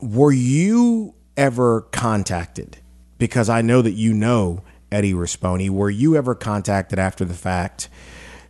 were 0.01 0.31
you 0.33 1.13
ever 1.37 1.81
contacted? 1.91 2.77
Because 3.17 3.47
I 3.47 3.61
know 3.61 3.81
that 3.81 3.93
you 3.93 4.13
know 4.13 4.63
Eddie 4.91 5.13
Rispone. 5.13 5.69
Were 5.69 5.89
you 5.89 6.17
ever 6.17 6.35
contacted 6.35 6.99
after 6.99 7.23
the 7.23 7.33
fact? 7.33 7.87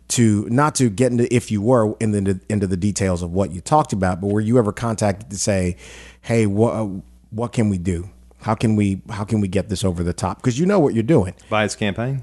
To 0.08 0.46
not 0.50 0.74
to 0.76 0.90
get 0.90 1.12
into 1.12 1.34
if 1.34 1.50
you 1.50 1.62
were 1.62 1.96
in 1.98 2.12
the 2.12 2.38
into 2.48 2.66
the 2.66 2.76
details 2.76 3.22
of 3.22 3.32
what 3.32 3.50
you 3.52 3.60
talked 3.60 3.92
about, 3.92 4.20
but 4.20 4.28
were 4.28 4.40
you 4.40 4.58
ever 4.58 4.70
contacted 4.72 5.30
to 5.30 5.38
say, 5.38 5.76
"Hey, 6.20 6.46
what 6.46 7.02
what 7.30 7.52
can 7.52 7.68
we 7.70 7.78
do? 7.78 8.10
How 8.42 8.54
can 8.54 8.76
we 8.76 9.00
how 9.08 9.24
can 9.24 9.40
we 9.40 9.48
get 9.48 9.70
this 9.70 9.82
over 9.82 10.02
the 10.04 10.12
top?" 10.12 10.36
Because 10.38 10.58
you 10.58 10.66
know 10.66 10.78
what 10.78 10.92
you're 10.94 11.02
doing 11.02 11.34
by 11.48 11.62
his 11.62 11.74
campaign. 11.74 12.22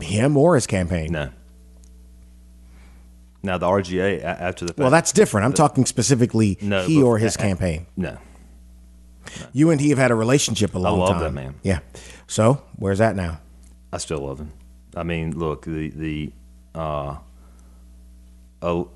him 0.00 0.36
or 0.38 0.54
his 0.54 0.66
campaign. 0.66 1.12
No. 1.12 1.30
Now 3.42 3.58
the 3.58 3.66
RGA 3.66 4.22
after 4.24 4.64
the 4.64 4.72
fact, 4.72 4.78
Well, 4.80 4.90
that's 4.90 5.12
different. 5.12 5.44
I'm 5.44 5.52
talking 5.52 5.86
specifically 5.86 6.58
No, 6.60 6.84
he 6.86 7.02
or 7.02 7.18
his 7.18 7.36
campaign. 7.36 7.86
no. 7.96 8.18
You 9.52 9.70
and 9.70 9.80
he 9.80 9.90
have 9.90 9.98
had 9.98 10.10
a 10.10 10.14
relationship 10.14 10.74
a 10.74 10.78
long 10.78 10.92
time. 10.98 11.00
I 11.00 11.04
love 11.04 11.14
time. 11.14 11.22
that 11.34 11.40
man. 11.40 11.54
Yeah. 11.62 11.80
So 12.26 12.62
where's 12.76 12.98
that 12.98 13.14
now? 13.16 13.40
I 13.92 13.98
still 13.98 14.20
love 14.20 14.38
him. 14.38 14.52
I 14.96 15.02
mean, 15.02 15.38
look, 15.38 15.64
the 15.66 15.90
the 15.90 16.32
uh, 16.76 17.16
el- 18.62 18.92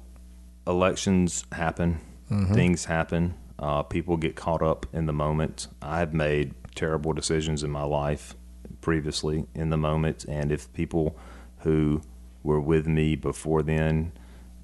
elections 0.66 1.44
happen, 1.52 2.00
Mm-hmm. 2.30 2.54
things 2.54 2.84
happen, 2.84 3.34
uh, 3.58 3.82
people 3.82 4.16
get 4.16 4.36
caught 4.36 4.62
up 4.62 4.86
in 4.92 5.06
the 5.06 5.12
moment. 5.12 5.66
I've 5.82 6.14
made 6.14 6.54
terrible 6.76 7.12
decisions 7.12 7.64
in 7.64 7.72
my 7.72 7.82
life 7.82 8.36
previously 8.80 9.46
in 9.56 9.70
the 9.70 9.76
moment, 9.76 10.24
and 10.28 10.52
if 10.52 10.72
people 10.72 11.16
who 11.62 12.00
were 12.44 12.60
with 12.60 12.86
me 12.86 13.16
before 13.16 13.62
then 13.64 14.12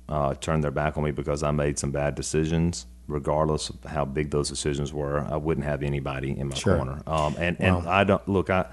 uh, 0.09 0.35
turned 0.35 0.63
their 0.63 0.71
back 0.71 0.97
on 0.97 1.03
me 1.03 1.11
because 1.11 1.43
I 1.43 1.51
made 1.51 1.77
some 1.81 1.91
bad 1.91 2.15
decisions. 2.15 2.87
Regardless 3.09 3.69
of 3.71 3.83
how 3.85 4.05
big 4.05 4.31
those 4.31 4.49
decisions 4.49 4.93
were, 4.93 5.21
I 5.21 5.37
wouldn't 5.37 5.67
have 5.67 5.83
anybody 5.83 6.39
in 6.39 6.49
my 6.49 6.55
Sure. 6.57 6.77
corner. 6.77 7.03
Um, 7.09 7.35
and 7.39 7.57
and 7.61 7.85
Wow. 7.85 7.91
I 7.91 8.05
don't 8.05 8.29
look. 8.29 8.49
I 8.51 8.67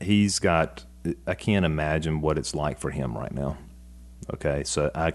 he's 0.00 0.38
got 0.38 0.84
I 1.26 1.34
can't 1.34 1.64
imagine 1.64 2.20
what 2.20 2.38
it's 2.38 2.54
like 2.54 2.78
for 2.78 2.90
him 2.90 3.16
right 3.16 3.32
now. 3.32 3.56
Okay, 4.34 4.64
so 4.64 4.90
I 4.94 5.12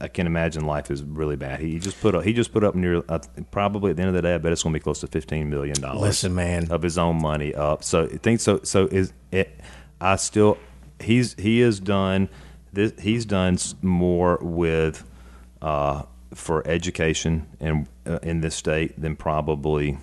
I 0.00 0.08
can 0.08 0.26
imagine 0.26 0.64
life 0.64 0.90
is 0.90 1.02
really 1.02 1.36
bad. 1.36 1.60
He 1.60 1.78
just 1.78 2.00
put 2.00 2.14
up 2.14 2.24
he 2.24 2.32
just 2.32 2.52
put 2.52 2.64
up 2.64 2.74
near 2.74 3.02
uh, 3.08 3.18
probably 3.50 3.90
at 3.90 3.96
the 3.96 4.02
end 4.02 4.08
of 4.08 4.14
the 4.14 4.22
day 4.22 4.34
I 4.34 4.38
bet 4.38 4.52
it's 4.52 4.62
going 4.62 4.72
to 4.72 4.78
be 4.78 4.82
close 4.82 5.00
to 5.00 5.06
fifteen 5.06 5.50
million 5.50 5.80
dollars. 5.80 6.00
Listen, 6.00 6.34
man. 6.34 6.70
of 6.70 6.82
his 6.82 6.98
own 6.98 7.20
money 7.20 7.54
up. 7.54 7.82
So 7.82 8.04
I 8.04 8.16
think 8.18 8.40
so. 8.40 8.60
So 8.62 8.86
is 8.86 9.12
it? 9.32 9.60
I 10.00 10.16
still 10.16 10.58
he's 11.00 11.34
he 11.34 11.60
has 11.60 11.80
done 11.80 12.28
this. 12.72 12.92
He's 13.00 13.24
done 13.24 13.58
more 13.82 14.38
with 14.40 15.04
uh, 15.60 16.04
for 16.34 16.66
education 16.66 17.46
in 17.60 17.88
uh, 18.06 18.18
in 18.22 18.40
this 18.40 18.54
state 18.54 19.00
than 19.00 19.16
probably 19.16 19.98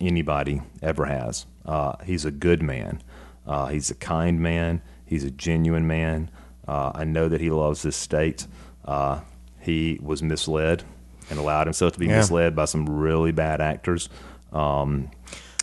anybody 0.00 0.62
ever 0.82 1.04
has. 1.04 1.46
Uh, 1.66 1.96
he's 2.04 2.24
a 2.24 2.30
good 2.30 2.62
man. 2.62 3.02
Uh, 3.46 3.66
he's 3.66 3.90
a 3.90 3.94
kind 3.94 4.40
man. 4.40 4.82
He's 5.04 5.24
a 5.24 5.30
genuine 5.30 5.86
man. 5.86 6.30
Uh, 6.66 6.92
I 6.94 7.04
know 7.04 7.28
that 7.28 7.40
he 7.40 7.50
loves 7.50 7.82
this 7.82 7.96
state. 7.96 8.46
Uh, 8.84 9.20
he 9.60 9.98
was 10.02 10.22
misled 10.22 10.82
and 11.30 11.38
allowed 11.38 11.66
himself 11.66 11.92
to 11.94 11.98
be 11.98 12.06
Yeah. 12.06 12.18
misled 12.18 12.54
by 12.56 12.64
some 12.66 12.88
really 12.88 13.32
bad 13.32 13.60
actors. 13.60 14.08
Um, 14.52 15.10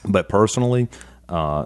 but 0.05 0.29
personally, 0.29 0.89
uh, 1.29 1.65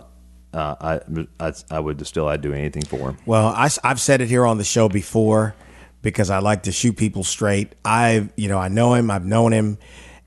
uh, 0.54 0.76
I, 0.80 1.00
I 1.40 1.54
I 1.70 1.80
would 1.80 2.06
still 2.08 2.28
I'd 2.28 2.42
do 2.42 2.54
anything 2.54 2.84
for 2.86 3.10
him. 3.10 3.18
Well, 3.26 3.48
I, 3.48 3.70
have 3.84 4.00
said 4.00 4.22
it 4.22 4.30
here 4.30 4.46
on 4.46 4.58
the 4.58 4.64
show 4.64 4.88
before 4.88 5.54
because 6.02 6.30
I 6.30 6.40
like 6.40 6.64
to 6.64 6.72
shoot 6.72 6.96
people 6.96 7.24
straight. 7.24 7.74
I, 7.84 8.30
you 8.38 8.48
know, 8.48 8.58
I 8.58 8.70
know 8.70 8.94
him. 8.94 9.12
I've 9.12 9.26
known 9.26 9.52
him, 9.52 9.78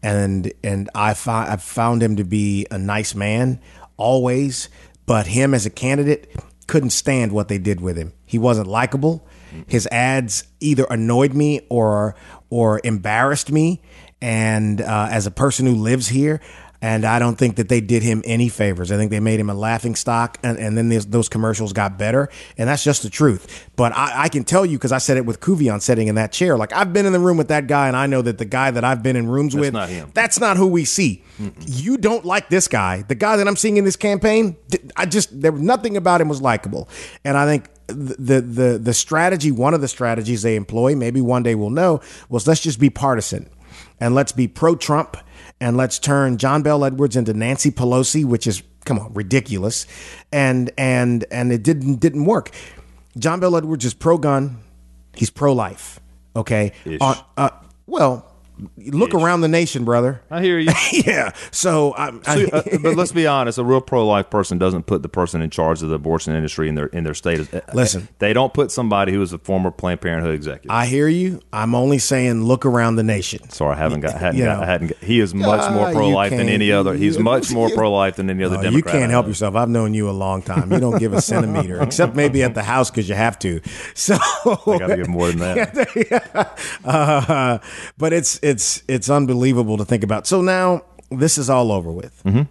and 0.03 0.53
and 0.63 0.91
I 0.95 1.15
fi- 1.15 1.51
I've 1.51 1.63
found 1.63 2.03
him 2.03 2.17
to 2.17 2.25
be 2.25 2.67
a 2.71 2.77
nice 2.79 3.15
man 3.15 3.61
always. 3.97 4.69
But 5.09 5.27
him 5.27 5.55
as 5.55 5.67
a 5.67 5.71
candidate 5.71 6.31
couldn't 6.67 6.91
stand 6.91 7.33
what 7.33 7.49
they 7.49 7.59
did 7.59 7.81
with 7.81 7.97
him. 7.97 8.13
He 8.27 8.39
wasn't 8.39 8.69
likable. 8.69 9.27
His 9.67 9.87
ads 9.87 10.45
either 10.61 10.87
annoyed 10.91 11.33
me 11.33 11.63
or 11.71 12.15
or 12.51 12.81
embarrassed 12.85 13.51
me. 13.51 13.81
And 14.21 14.81
uh, 14.81 15.09
as 15.11 15.27
a 15.27 15.31
person 15.31 15.65
who 15.67 15.75
lives 15.75 16.09
here, 16.09 16.41
and 16.81 17.05
I 17.05 17.19
don't 17.19 17.37
think 17.37 17.57
that 17.57 17.69
they 17.69 17.81
did 17.81 18.03
him 18.03 18.23
any 18.25 18.49
favors. 18.49 18.93
I 18.93 18.97
think 18.97 19.11
they 19.11 19.19
made 19.21 19.41
him 19.41 19.51
a 19.51 19.55
laughing 19.55 19.97
stock, 19.97 20.39
and, 20.45 20.59
and 20.59 20.79
then 20.79 20.89
those 21.11 21.29
commercials 21.29 21.73
got 21.73 21.99
better, 21.99 22.29
and 22.57 22.69
that's 22.69 22.85
just 22.85 23.03
the 23.03 23.11
truth. 23.11 23.69
But 23.75 23.93
I, 23.97 24.25
I 24.25 24.29
can 24.29 24.45
tell 24.45 24.65
you 24.65 24.79
because 24.79 24.93
I 24.93 24.99
said 24.99 25.17
it 25.17 25.27
with 25.27 25.41
Couvillon 25.41 25.83
sitting 25.83 26.07
in 26.07 26.15
that 26.15 26.31
chair. 26.31 26.57
Like 26.57 26.73
I've 26.73 26.93
been 26.93 27.05
in 27.07 27.13
the 27.13 27.19
room 27.19 27.37
with 27.37 27.49
that 27.49 27.67
guy, 27.67 27.89
and 27.89 27.97
I 27.97 28.07
know 28.07 28.23
that 28.23 28.39
the 28.39 28.45
guy 28.45 28.71
that 28.71 28.85
I've 28.85 29.03
been 29.03 29.17
in 29.17 29.29
rooms 29.29 29.57
with, 29.57 29.73
not 29.73 29.89
him. 29.89 30.11
that's 30.15 30.39
not 30.39 30.57
who 30.57 30.69
we 30.69 30.85
see. 30.85 31.25
You 31.67 31.97
don't 31.97 32.25
like 32.25 32.49
this 32.49 32.69
guy. 32.69 33.03
The 33.03 33.15
guy 33.15 33.37
that 33.37 33.49
I'm 33.49 33.57
seeing 33.57 33.77
in 33.77 33.85
this 33.85 33.97
campaign, 33.97 34.57
I 34.97 35.07
just 35.07 35.41
there 35.41 35.53
was 35.53 35.63
nothing 35.63 35.97
about 35.97 36.21
him 36.21 36.29
was 36.29 36.41
likable, 36.41 36.89
and 37.25 37.37
I 37.37 37.47
think. 37.47 37.69
The, 37.91 38.43
the 38.43 38.79
the 38.79 38.93
strategy 38.93 39.51
one 39.51 39.73
of 39.73 39.81
the 39.81 39.89
strategies 39.89 40.43
they 40.43 40.57
employ 40.57 40.95
maybe 40.95 41.23
one 41.23 41.43
day 41.43 41.55
we'll 41.55 41.71
know 41.71 42.03
was 42.29 42.47
let's 42.47 42.61
just 42.61 42.79
be 42.79 42.91
partisan 42.91 43.49
and 43.99 44.15
let's 44.15 44.31
be 44.31 44.47
pro 44.47 44.77
Trump 44.77 45.17
and 45.61 45.77
let's 45.77 45.99
turn 45.99 46.39
John 46.39 46.63
Bel 46.63 46.85
Edwards 46.85 47.17
into 47.17 47.35
Nancy 47.35 47.71
Pelosi, 47.71 48.25
which 48.25 48.47
is 48.47 48.63
come 48.85 48.99
on 48.99 49.13
ridiculous, 49.15 49.87
and 50.33 50.71
and 50.79 51.25
and 51.31 51.53
it 51.53 51.63
didn't 51.63 51.97
didn't 51.97 52.25
work. 52.25 52.51
John 53.19 53.41
Bel 53.41 53.57
Edwards 53.57 53.85
is 53.85 53.95
pro 53.95 54.19
gun, 54.19 54.59
he's 55.15 55.31
pro 55.31 55.53
life. 55.53 56.01
Okay. 56.37 56.73
Uh, 57.01 57.21
uh, 57.37 57.51
well, 57.87 58.28
look 58.77 59.15
around 59.15 59.41
the 59.43 59.49
nation, 59.49 59.85
brother. 59.85 60.21
I 60.31 60.43
hear 60.43 60.59
you. 60.59 60.71
yeah. 60.93 61.33
So 61.51 61.95
I'm. 61.97 62.21
I, 62.27 62.45
uh, 62.53 62.63
but 62.83 62.95
let's 62.97 63.13
be 63.13 63.27
honest. 63.29 63.59
A 63.59 63.65
real 63.65 63.81
pro-life 63.81 64.31
person 64.31 64.59
doesn't 64.59 64.85
put 64.87 65.03
the 65.03 65.09
person 65.09 65.43
in 65.43 65.51
charge 65.51 65.83
of 65.83 65.89
the 65.89 65.95
abortion 65.97 66.35
industry 66.35 66.69
in 66.69 66.75
their 66.75 66.87
in 66.87 67.05
their 67.05 67.15
state. 67.15 67.53
Uh, 67.53 67.61
Listen. 67.75 68.09
they 68.19 68.33
don't 68.33 68.53
put 68.55 68.71
somebody 68.71 69.13
who 69.13 69.23
is 69.23 69.33
a 69.33 69.39
former 69.39 69.71
Planned 69.71 70.01
Parenthood 70.01 70.35
executive. 70.35 70.71
I 70.71 70.87
hear 70.87 71.09
you. 71.09 71.41
I'm 71.53 71.75
only 71.75 71.99
saying 71.99 72.45
look 72.45 72.65
around 72.67 72.97
the 72.97 73.03
nation. 73.03 73.49
Sorry, 73.51 73.75
I 73.75 73.79
haven't 73.79 74.01
got. 74.01 74.15
Hadn't 74.19 74.39
You 74.39 74.45
got 74.45 74.57
know. 74.59 74.63
I 74.63 74.67
hadn't. 74.67 74.89
Got, 74.89 74.99
he 74.99 75.21
is 75.21 75.35
much 75.35 75.71
more 75.73 75.89
Ah, 75.89 75.93
pro-life 75.93 76.31
than 76.31 76.49
any 76.49 76.73
other. 76.73 76.95
He's 76.95 77.19
much 77.31 77.51
more 77.53 77.71
pro-life 77.71 78.17
than 78.17 78.31
any 78.31 78.43
other 78.45 78.57
Democrat. 78.57 78.75
you 78.75 78.83
can't 78.83 79.11
help 79.11 79.27
yourself. 79.27 79.55
I've 79.55 79.69
known 79.69 79.95
you 79.95 80.09
a 80.09 80.13
long 80.13 80.43
time. 80.43 80.73
You 80.73 80.81
don't 80.81 80.99
give 80.99 81.13
a 81.13 81.21
centimeter, 81.21 81.81
except 81.83 82.15
maybe 82.17 82.43
at 82.43 82.55
the 82.55 82.63
house 82.63 82.91
because 82.91 83.09
you 83.09 83.15
have 83.15 83.39
to. 83.41 83.61
So 83.95 84.15
I 84.17 84.79
got 84.79 84.87
to 84.89 84.97
give 84.97 85.09
more 85.09 85.31
than 85.31 85.39
that. 85.41 86.59
uh, 86.85 87.59
but 87.99 88.13
it's 88.13 88.39
it's 88.49 88.83
it's 88.89 89.11
unbelievable 89.11 89.77
to 89.77 89.85
think 89.85 90.03
about. 90.03 90.27
So 90.27 90.41
now 90.43 90.83
this 91.11 91.39
is 91.39 91.51
all 91.51 91.73
over 91.73 91.91
with. 91.93 92.23
Mm-hmm. 92.25 92.43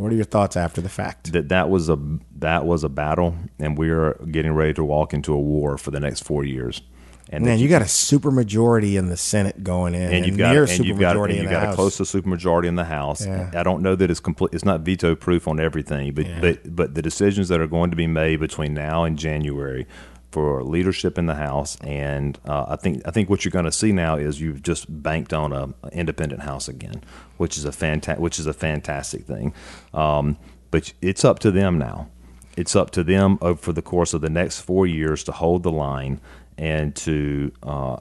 What 0.00 0.12
are 0.12 0.16
your 0.16 0.24
thoughts 0.24 0.56
after 0.56 0.80
the 0.80 0.88
fact? 0.88 1.32
that 1.32 1.48
that 1.50 1.70
was 1.70 1.88
a 1.88 1.98
that 2.38 2.66
was 2.66 2.82
a 2.84 2.88
battle, 2.88 3.36
and 3.58 3.78
we're 3.78 4.14
getting 4.30 4.52
ready 4.52 4.74
to 4.74 4.84
walk 4.84 5.14
into 5.14 5.32
a 5.32 5.40
war 5.40 5.78
for 5.78 5.90
the 5.92 6.00
next 6.00 6.24
four 6.24 6.44
years. 6.44 6.82
And 7.30 7.44
Man, 7.44 7.56
that 7.56 7.62
you 7.62 7.68
got 7.68 7.80
a 7.80 7.88
super 7.88 8.30
majority 8.30 8.96
in 8.98 9.08
the 9.08 9.16
Senate 9.16 9.64
going 9.64 9.94
in, 9.94 10.12
and 10.12 10.26
you've 10.26 10.36
got 10.36 10.52
near 10.52 10.64
and 10.64 10.84
you've 10.84 10.98
got 10.98 11.16
and 11.16 11.34
you've 11.34 11.50
got 11.50 11.72
a 11.72 11.74
close 11.74 11.96
to 11.96 12.02
supermajority 12.02 12.66
in 12.66 12.74
the 12.74 12.84
House. 12.84 13.24
Yeah. 13.24 13.50
I 13.54 13.62
don't 13.62 13.82
know 13.82 13.94
that 13.94 14.10
it's 14.10 14.20
complete. 14.20 14.52
It's 14.52 14.64
not 14.64 14.80
veto 14.80 15.14
proof 15.14 15.48
on 15.48 15.58
everything, 15.58 16.12
but 16.12 16.26
but 16.40 16.76
but 16.76 16.94
the 16.94 17.02
decisions 17.02 17.48
that 17.48 17.60
are 17.60 17.66
going 17.66 17.90
to 17.90 17.96
be 17.96 18.06
made 18.06 18.40
between 18.40 18.74
now 18.74 19.04
and 19.04 19.18
January 19.18 19.86
for 20.34 20.64
leadership 20.64 21.16
in 21.16 21.26
the 21.26 21.36
House, 21.36 21.76
and 21.80 22.36
uh, 22.44 22.64
I 22.70 22.74
think 22.74 23.02
I 23.06 23.12
think 23.12 23.30
what 23.30 23.44
you're 23.44 23.52
going 23.52 23.66
to 23.66 23.72
see 23.72 23.92
now 23.92 24.16
is 24.16 24.40
you've 24.40 24.64
just 24.64 24.86
banked 25.00 25.32
on 25.32 25.52
a, 25.52 25.72
a 25.84 25.88
independent 25.92 26.42
House 26.42 26.66
again, 26.66 27.04
which 27.36 27.56
is 27.56 27.64
a 27.64 27.70
fanta- 27.70 28.18
which 28.18 28.40
is 28.40 28.46
a 28.46 28.52
fantastic 28.52 29.26
thing. 29.26 29.54
Um, 29.94 30.36
but 30.72 30.92
it's 31.00 31.24
up 31.24 31.38
to 31.38 31.52
them 31.52 31.78
now. 31.78 32.08
It's 32.56 32.74
up 32.74 32.90
to 32.90 33.04
them 33.04 33.38
over 33.40 33.72
the 33.72 33.80
course 33.80 34.12
of 34.12 34.22
the 34.22 34.28
next 34.28 34.58
four 34.58 34.88
years 34.88 35.22
to 35.24 35.32
hold 35.32 35.62
the 35.62 35.70
line 35.70 36.20
and 36.58 36.96
to 36.96 37.52
uh, 37.62 37.98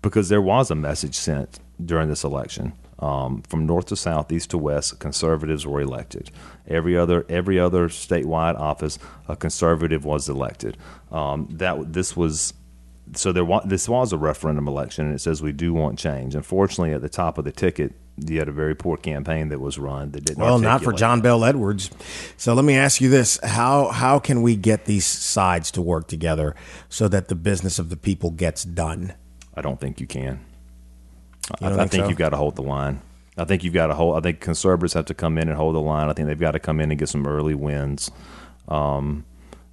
because 0.00 0.28
there 0.28 0.42
was 0.42 0.70
a 0.70 0.76
message 0.76 1.16
sent 1.16 1.58
during 1.84 2.08
this 2.08 2.22
election 2.22 2.72
um, 2.98 3.42
from 3.42 3.66
north 3.66 3.86
to 3.86 3.96
south, 3.96 4.30
east 4.32 4.50
to 4.50 4.58
west. 4.58 4.98
Conservatives 4.98 5.66
were 5.66 5.80
elected. 5.80 6.30
Every 6.66 6.96
other 6.96 7.26
every 7.28 7.58
other 7.58 7.88
statewide 7.88 8.58
office, 8.58 8.98
a 9.28 9.36
conservative 9.36 10.04
was 10.04 10.28
elected. 10.28 10.76
Um, 11.10 11.48
that 11.50 11.92
this 11.92 12.16
was 12.16 12.54
so 13.12 13.32
there 13.32 13.44
was 13.44 13.64
this 13.66 13.88
was 13.88 14.12
a 14.12 14.18
referendum 14.18 14.68
election, 14.68 15.06
and 15.06 15.14
it 15.14 15.18
says 15.18 15.42
we 15.42 15.52
do 15.52 15.72
want 15.72 15.98
change. 15.98 16.34
Unfortunately, 16.34 16.92
at 16.92 17.02
the 17.02 17.08
top 17.08 17.38
of 17.38 17.44
the 17.44 17.52
ticket, 17.52 17.92
you 18.16 18.38
had 18.38 18.48
a 18.48 18.52
very 18.52 18.74
poor 18.74 18.96
campaign 18.96 19.48
that 19.48 19.60
was 19.60 19.78
run 19.78 20.12
that 20.12 20.24
didn't. 20.24 20.42
Well, 20.42 20.58
not 20.58 20.82
for 20.82 20.92
John 20.92 21.20
Bel 21.20 21.44
Edwards. 21.44 21.90
So 22.36 22.54
let 22.54 22.64
me 22.64 22.76
ask 22.76 23.00
you 23.00 23.10
this: 23.10 23.38
how 23.42 23.88
how 23.88 24.18
can 24.18 24.42
we 24.42 24.56
get 24.56 24.86
these 24.86 25.06
sides 25.06 25.70
to 25.72 25.82
work 25.82 26.08
together 26.08 26.54
so 26.88 27.08
that 27.08 27.28
the 27.28 27.34
business 27.34 27.78
of 27.78 27.90
the 27.90 27.96
people 27.96 28.30
gets 28.30 28.64
done? 28.64 29.14
I 29.54 29.60
don't 29.60 29.80
think 29.80 30.00
you 30.00 30.06
can. 30.06 30.40
You 31.60 31.66
I, 31.66 31.70
don't 31.70 31.78
I 31.78 31.82
think 31.82 31.92
think 31.92 32.04
so? 32.04 32.08
you've 32.08 32.18
got 32.18 32.30
to 32.30 32.36
hold 32.36 32.56
the 32.56 32.62
line. 32.62 33.00
I 33.36 33.44
think 33.44 33.64
you've 33.64 33.74
got 33.74 33.88
to 33.88 33.94
hold. 33.94 34.16
I 34.16 34.20
think 34.20 34.40
conservatives 34.40 34.92
have 34.94 35.06
to 35.06 35.14
come 35.14 35.38
in 35.38 35.48
and 35.48 35.56
hold 35.56 35.74
the 35.74 35.80
line. 35.80 36.08
I 36.08 36.12
think 36.12 36.28
they've 36.28 36.38
got 36.38 36.52
to 36.52 36.60
come 36.60 36.80
in 36.80 36.90
and 36.90 36.98
get 36.98 37.08
some 37.08 37.26
early 37.26 37.54
wins. 37.54 38.10
Um, 38.68 39.24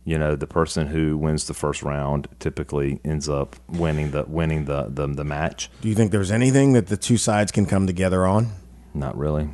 you 0.03 0.17
know, 0.17 0.36
the 0.36 0.47
person 0.47 0.88
who 0.88 1.15
wins 1.15 1.45
the 1.45 1.53
first 1.53 1.84
round 1.84 2.28
typically 2.39 2.99
ends 3.05 3.30
up 3.30 3.55
winning 3.69 4.11
the 4.11 4.24
winning 4.24 4.65
the 4.65 4.88
the, 4.89 5.07
the 5.07 5.24
match. 5.24 5.69
Do 5.82 5.89
you 5.89 5.95
think 5.95 6.11
there's 6.11 6.32
anything 6.32 6.74
that 6.74 6.88
the 6.88 6.97
two 6.97 7.17
sides 7.17 7.51
can 7.51 7.65
come 7.67 7.86
together 7.86 8.26
on? 8.26 8.49
Not 8.93 9.15
really. 9.15 9.49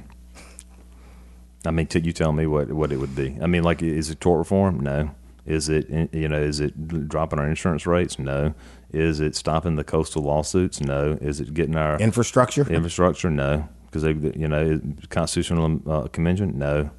I 1.66 1.72
mean, 1.72 1.88
t- 1.88 2.00
you 2.00 2.14
tell 2.14 2.32
me 2.32 2.48
what 2.48 2.72
what 2.72 2.92
it 2.94 2.98
would 2.98 3.16
be. 3.16 3.38
I 3.42 3.48
mean, 3.48 3.64
like, 3.64 3.82
is 3.82 4.10
it 4.10 4.22
tort 4.22 4.40
reform? 4.40 4.80
No. 4.80 5.12
Is 5.46 5.68
it 5.70 5.90
you 6.14 6.30
know? 6.30 6.42
Is 6.42 6.62
it 6.62 7.08
dropping 7.10 7.40
our 7.40 7.48
insurance 7.48 7.86
rates? 7.86 8.18
No. 8.18 8.54
Is 8.92 9.20
it 9.20 9.36
stopping 9.36 9.76
the 9.76 9.84
coastal 9.84 10.24
lawsuits? 10.24 10.80
No. 10.82 11.18
Is 11.22 11.40
it 11.40 11.54
getting 11.54 11.76
our 11.76 11.98
Infrastructure? 12.00 12.62
infrastructure? 12.72 13.30
No, 13.30 13.68
because 13.86 14.04
they 14.04 14.12
you 14.40 14.48
know 14.48 14.80
constitutional 15.10 15.82
uh, 15.90 16.08
convention? 16.08 16.58
No. 16.58 16.90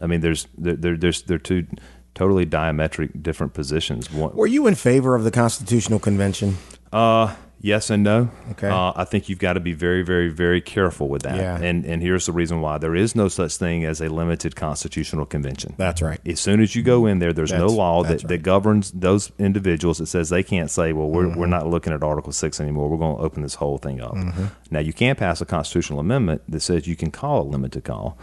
I 0.00 0.06
mean, 0.06 0.20
there's 0.20 0.46
there, 0.58 0.74
there 0.76 0.96
there's 0.96 1.22
they're 1.22 1.38
two 1.38 1.66
totally 2.14 2.46
diametric 2.46 3.22
different 3.22 3.54
positions. 3.54 4.10
One, 4.10 4.34
Were 4.34 4.46
you 4.46 4.66
in 4.66 4.74
favor 4.74 5.14
of 5.14 5.22
the 5.24 5.30
Constitutional 5.30 5.98
Convention? 6.00 6.56
uh, 6.92 7.34
yes 7.60 7.90
and 7.90 8.02
no. 8.02 8.30
Okay. 8.52 8.68
Uh, 8.68 8.92
I 8.94 9.04
think 9.04 9.28
you've 9.28 9.38
got 9.38 9.54
to 9.54 9.60
be 9.60 9.72
very, 9.72 10.02
very, 10.02 10.28
very 10.28 10.60
careful 10.60 11.08
with 11.08 11.22
that. 11.22 11.36
Yeah. 11.36 11.56
And 11.58 11.84
and 11.84 12.02
here's 12.02 12.26
the 12.26 12.32
reason 12.32 12.60
why: 12.60 12.78
there 12.78 12.94
is 12.94 13.14
no 13.14 13.28
such 13.28 13.56
thing 13.56 13.84
as 13.84 14.00
a 14.00 14.08
limited 14.08 14.56
constitutional 14.56 15.26
convention. 15.26 15.74
That's 15.76 16.00
right. 16.02 16.20
As 16.26 16.40
soon 16.40 16.60
as 16.60 16.74
you 16.74 16.82
go 16.82 17.06
in 17.06 17.18
there, 17.18 17.32
there's 17.32 17.52
no 17.52 17.66
law 17.66 18.02
that, 18.04 18.10
right. 18.10 18.28
that 18.28 18.42
governs 18.42 18.90
those 18.92 19.30
individuals 19.38 19.98
that 19.98 20.06
says 20.06 20.28
they 20.28 20.42
can't 20.42 20.70
say, 20.70 20.92
well, 20.92 21.08
we're, 21.08 21.26
Mm-hmm. 21.26 21.40
we're 21.40 21.46
not 21.46 21.66
looking 21.66 21.92
at 21.92 22.02
Article 22.04 22.30
6 22.32 22.60
anymore. 22.60 22.88
We're 22.88 22.98
going 22.98 23.16
to 23.16 23.22
open 23.22 23.42
this 23.42 23.54
whole 23.56 23.78
thing 23.78 24.00
up. 24.00 24.14
Mm-hmm. 24.14 24.44
Now, 24.70 24.78
you 24.80 24.92
can 24.92 25.16
pass 25.16 25.40
a 25.40 25.44
constitutional 25.46 25.98
amendment 25.98 26.42
that 26.48 26.60
says 26.60 26.86
you 26.86 26.94
can 26.94 27.10
call 27.10 27.42
a 27.42 27.48
limited 27.48 27.82
call. 27.84 28.16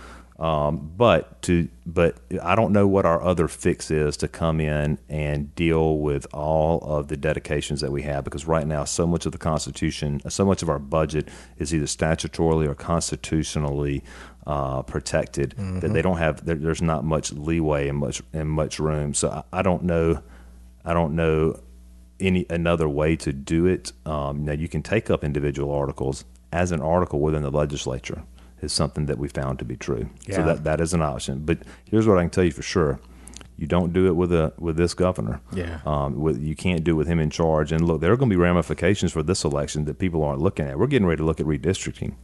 Um, 0.44 0.92
but 0.98 1.42
to 1.44 1.70
but 1.86 2.18
I 2.42 2.56
don't 2.56 2.74
know 2.74 2.86
what 2.86 3.06
our 3.06 3.24
other 3.24 3.48
fix 3.48 3.90
is 3.90 4.18
to 4.18 4.28
come 4.28 4.60
in 4.60 5.00
and 5.08 5.56
deal 5.56 6.00
with 6.00 6.28
all 6.34 6.82
of 6.82 7.08
the 7.08 7.16
dedications 7.16 7.80
that 7.80 7.94
we 7.94 8.02
have 8.02 8.26
because 8.26 8.46
right 8.46 8.68
now 8.68 8.84
so 8.84 9.08
much 9.08 9.26
of 9.26 9.32
the 9.32 9.38
Constitution, 9.38 10.20
so 10.30 10.44
much 10.44 10.62
of 10.62 10.68
our 10.68 10.80
budget 10.80 11.30
is 11.60 11.74
either 11.74 11.86
statutorily 11.86 12.68
or 12.68 12.76
constitutionally 12.76 14.04
uh, 14.46 14.82
protected 14.82 15.56
that 15.80 15.94
they 15.94 16.02
don't 16.02 16.18
have. 16.18 16.46
There, 16.46 16.56
there's 16.56 16.82
not 16.82 17.06
much 17.06 17.32
leeway 17.32 17.88
and 17.88 17.98
much 17.98 18.22
and 18.34 18.50
much 18.50 18.80
room. 18.80 19.14
So 19.14 19.30
I, 19.30 19.60
I 19.60 19.62
don't 19.62 19.84
know. 19.84 20.22
I 20.84 20.94
don't 20.94 21.16
know 21.16 21.58
any 22.20 22.46
another 22.50 22.90
way 22.90 23.16
to 23.16 23.32
do 23.32 23.66
it. 23.66 23.94
Um, 24.06 24.44
now 24.44 24.52
you 24.52 24.68
can 24.68 24.84
take 24.84 25.10
up 25.10 25.24
individual 25.24 25.72
articles 25.72 26.26
as 26.52 26.74
an 26.74 26.82
article 26.82 27.22
within 27.22 27.44
the 27.44 27.50
legislature 27.52 28.24
is 28.64 28.74
something 28.74 29.06
that 29.08 29.18
we 29.18 29.28
found 29.28 29.60
to 29.60 29.66
be 29.66 29.76
true. 29.76 30.10
Yeah. 30.26 30.38
So 30.38 30.46
that 30.46 30.64
that 30.64 30.82
is 30.82 30.94
an 30.94 31.02
option. 31.02 31.46
But 31.46 31.60
here's 31.90 32.08
what 32.08 32.18
I 32.18 32.22
can 32.22 32.30
tell 32.30 32.44
you 32.44 32.52
for 32.52 32.62
sure: 32.62 33.00
you 33.58 33.68
don't 33.68 33.94
do 33.94 34.08
it 34.08 34.16
with 34.16 34.32
a 34.34 34.54
with 34.58 34.78
this 34.78 34.94
governor. 34.94 35.42
Yeah. 35.54 35.80
Um, 35.86 36.20
with, 36.20 36.42
you 36.42 36.56
can't 36.56 36.84
do 36.84 36.92
it 36.92 36.96
with 36.96 37.08
him 37.08 37.20
in 37.20 37.30
charge. 37.30 37.72
And 37.72 37.86
look, 37.86 38.02
there 38.02 38.12
are 38.12 38.18
going 38.18 38.30
to 38.30 38.36
be 38.36 38.42
ramifications 38.42 39.12
for 39.12 39.24
this 39.24 39.44
election 39.44 39.86
that 39.86 40.00
people 40.00 40.24
aren't 40.24 40.42
looking 40.42 40.68
at. 40.68 40.80
We're 40.80 40.88
getting 40.88 41.08
ready 41.08 41.20
to 41.20 41.26
look 41.26 41.40
at 41.40 41.46
redistricting. 41.46 42.16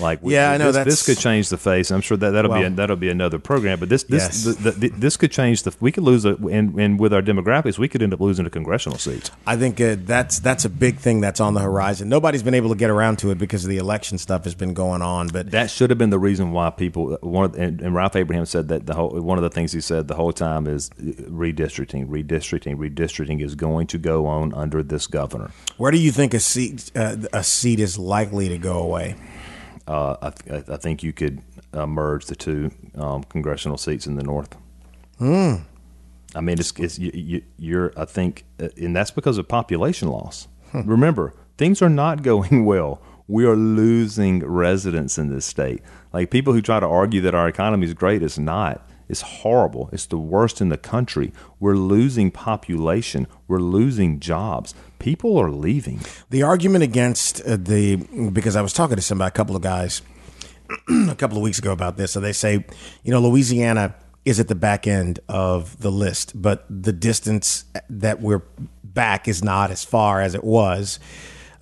Like 0.00 0.22
we- 0.22 0.34
Yeah, 0.34 0.50
I 0.52 0.56
know 0.56 0.66
this, 0.66 0.76
that's- 0.76 0.94
this 0.94 1.06
could 1.06 1.18
change 1.22 1.48
the 1.48 1.56
face. 1.58 1.90
I'm 1.90 2.00
sure 2.00 2.16
that 2.16 2.30
that'll 2.30 2.54
be 2.54 2.62
a, 2.62 2.70
that'll 2.70 2.96
be 2.96 3.08
another 3.08 3.38
program. 3.38 3.78
But 3.80 3.88
this 3.88 4.04
this 4.04 4.46
Yes. 4.46 4.56
the, 4.56 4.70
the, 4.70 4.88
this 4.90 5.16
could 5.16 5.30
change 5.32 5.62
the. 5.64 5.74
We 5.80 5.92
could 5.92 6.04
lose 6.04 6.24
a 6.24 6.34
and, 6.36 6.78
and 6.78 6.98
with 7.00 7.12
our 7.12 7.22
demographics, 7.22 7.78
we 7.78 7.88
could 7.88 8.02
end 8.02 8.12
up 8.14 8.20
losing 8.20 8.46
a 8.46 8.50
congressional 8.50 8.98
seat. 8.98 9.30
I 9.46 9.56
think 9.56 9.80
uh, 9.80 9.96
that's 9.98 10.38
that's 10.40 10.64
a 10.64 10.68
big 10.70 10.98
thing 10.98 11.20
that's 11.20 11.40
on 11.40 11.54
the 11.54 11.60
horizon. 11.60 12.08
Nobody's 12.08 12.42
been 12.42 12.54
able 12.54 12.68
to 12.70 12.76
get 12.76 12.90
around 12.90 13.18
to 13.20 13.30
it 13.30 13.38
because 13.38 13.64
of 13.64 13.70
the 13.70 13.78
election 13.78 14.18
stuff 14.18 14.44
has 14.44 14.54
been 14.54 14.74
going 14.74 15.02
on. 15.02 15.28
But 15.28 15.50
That 15.50 15.70
should 15.70 15.90
have 15.90 15.98
been 15.98 16.10
the 16.10 16.18
reason 16.18 16.52
why 16.52 16.70
people. 16.70 17.16
One 17.20 17.54
and, 17.56 17.80
and 17.80 17.94
Ralph 17.94 18.16
Abraham 18.16 18.46
said 18.46 18.68
that 18.68 18.86
the 18.86 18.94
whole 18.94 19.10
one 19.20 19.38
of 19.38 19.42
the 19.42 19.50
things 19.50 19.72
he 19.72 19.80
said 19.80 20.08
the 20.08 20.14
whole 20.14 20.32
time 20.32 20.66
is 20.66 20.90
redistricting, 21.32 22.08
redistricting, 22.08 22.76
redistricting 22.76 23.42
is 23.42 23.54
going 23.54 23.86
to 23.88 23.98
go 23.98 24.26
on 24.26 24.52
under 24.54 24.82
this 24.82 25.06
governor. 25.06 25.50
where 25.76 25.90
do 25.90 25.98
you 25.98 26.10
think 26.12 26.34
a 26.34 26.40
seat 26.40 26.90
uh, 26.94 27.16
a 27.32 27.42
seat 27.44 27.80
is 27.80 27.98
likely 27.98 28.48
to 28.48 28.58
go 28.58 28.78
away? 28.78 29.16
Uh, 29.88 30.16
I, 30.22 30.30
th- 30.30 30.68
I 30.68 30.76
think 30.76 31.02
you 31.02 31.12
could 31.14 31.40
uh, 31.72 31.86
merge 31.86 32.26
the 32.26 32.36
two 32.36 32.70
um, 32.94 33.24
congressional 33.24 33.78
seats 33.78 34.06
in 34.06 34.16
the 34.16 34.22
north. 34.22 34.54
I 36.34 36.40
mean, 36.42 36.58
it's, 36.58 36.72
it's 36.78 36.98
you, 36.98 37.10
you, 37.14 37.42
you're. 37.56 37.92
I 37.96 38.04
think, 38.04 38.44
uh, 38.62 38.68
and 38.76 38.94
that's 38.94 39.10
because 39.10 39.38
of 39.38 39.48
population 39.48 40.08
loss. 40.08 40.46
Remember, 40.74 41.34
things 41.56 41.80
are 41.80 41.88
not 41.88 42.22
going 42.30 42.64
well. 42.66 43.00
We 43.26 43.44
are 43.46 43.56
losing 43.56 44.40
residents 44.46 45.18
in 45.18 45.28
this 45.34 45.44
state. 45.46 45.82
Like 46.12 46.30
people 46.30 46.52
who 46.52 46.60
try 46.62 46.80
to 46.80 46.86
argue 46.86 47.20
that 47.22 47.34
our 47.34 47.48
economy 47.48 47.86
is 47.86 47.94
great, 47.94 48.22
it's 48.22 48.38
not. 48.38 48.86
It's 49.08 49.22
horrible. 49.22 49.88
It's 49.92 50.06
the 50.06 50.18
worst 50.18 50.60
in 50.60 50.68
the 50.68 50.76
country. 50.78 51.32
We're 51.58 51.76
losing 51.76 52.30
population. 52.30 53.26
We're 53.46 53.60
losing 53.60 54.20
jobs. 54.20 54.74
People 54.98 55.38
are 55.38 55.50
leaving. 55.50 56.00
The 56.30 56.42
argument 56.42 56.84
against 56.84 57.40
uh, 57.42 57.56
the 57.56 57.96
because 58.32 58.56
I 58.56 58.62
was 58.62 58.72
talking 58.72 58.96
to 58.96 59.02
somebody, 59.02 59.28
a 59.28 59.32
couple 59.32 59.56
of 59.56 59.62
guys, 59.62 60.02
a 61.08 61.14
couple 61.14 61.36
of 61.36 61.42
weeks 61.42 61.58
ago 61.58 61.72
about 61.72 61.96
this. 61.96 62.12
So 62.12 62.20
they 62.20 62.32
say, 62.32 62.64
you 63.02 63.10
know, 63.10 63.20
Louisiana 63.20 63.94
is 64.24 64.38
at 64.38 64.48
the 64.48 64.54
back 64.54 64.86
end 64.86 65.20
of 65.28 65.80
the 65.80 65.90
list, 65.90 66.40
but 66.40 66.66
the 66.68 66.92
distance 66.92 67.64
that 67.88 68.20
we're 68.20 68.42
back 68.84 69.26
is 69.28 69.42
not 69.42 69.70
as 69.70 69.84
far 69.84 70.20
as 70.20 70.34
it 70.34 70.44
was. 70.44 70.98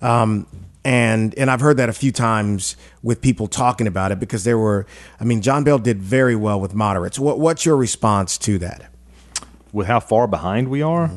Um, 0.01 0.47
and 0.85 1.33
and 1.37 1.49
I've 1.51 1.59
heard 1.61 1.77
that 1.77 1.89
a 1.89 1.93
few 1.93 2.11
times 2.11 2.75
with 3.03 3.21
people 3.21 3.47
talking 3.47 3.87
about 3.87 4.11
it 4.11 4.19
because 4.19 4.43
there 4.43 4.57
were, 4.57 4.85
I 5.19 5.23
mean, 5.25 5.41
John 5.41 5.63
Bel 5.63 5.79
did 5.79 6.01
very 6.01 6.35
well 6.35 6.59
with 6.59 6.73
moderates. 6.73 7.19
What 7.19 7.39
what's 7.39 7.65
your 7.65 7.75
response 7.77 8.37
to 8.39 8.57
that? 8.59 8.91
With 9.73 9.87
how 9.87 9.99
far 9.99 10.27
behind 10.27 10.69
we 10.69 10.81
are, 10.81 11.11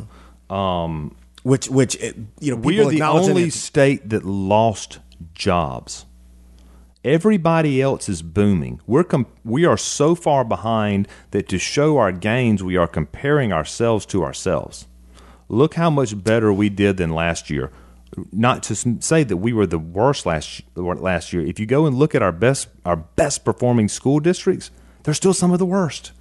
Which 1.43 1.69
which 1.69 2.03
uh, 2.03 2.13
you 2.41 2.51
know 2.55 2.57
we 2.61 2.81
are 2.81 2.91
the 2.91 3.03
only 3.03 3.45
it- 3.45 3.53
state 3.53 4.09
that 4.11 4.25
lost 4.25 4.99
jobs. 5.35 6.05
Everybody 7.03 7.81
else 7.81 8.11
is 8.11 8.21
booming. 8.21 8.81
We're 8.87 9.05
com- 9.05 9.27
we 9.43 9.65
are 9.65 9.79
so 9.79 10.15
far 10.15 10.45
behind 10.45 11.09
that 11.31 11.49
to 11.49 11.59
show 11.59 11.97
our 11.97 12.13
gains, 12.13 12.63
we 12.63 12.77
are 12.77 12.87
comparing 12.87 13.55
ourselves 13.55 14.05
to 14.07 14.23
ourselves. 14.23 14.87
Look 15.49 15.75
how 15.75 15.89
much 15.89 16.23
better 16.23 16.53
we 16.53 16.69
did 16.69 16.99
than 16.99 17.11
last 17.11 17.49
year. 17.49 17.71
Not 18.33 18.63
to 18.65 18.75
say 18.75 19.23
that 19.23 19.37
we 19.37 19.53
were 19.53 19.67
the 19.67 19.79
worst 19.79 20.27
last 20.27 20.63
last 20.75 21.33
year. 21.33 21.47
If 21.47 21.61
you 21.61 21.67
go 21.67 21.87
and 21.87 21.97
look 21.97 22.15
at 22.15 22.23
our 22.23 22.33
best 22.33 22.69
our 22.85 22.97
best 22.97 23.45
performing 23.45 23.89
school 23.89 24.19
districts, 24.19 24.71
they're 25.05 25.15
still 25.15 25.35
some 25.35 25.53
of 25.53 25.59
the 25.59 25.67
worst. 25.67 26.13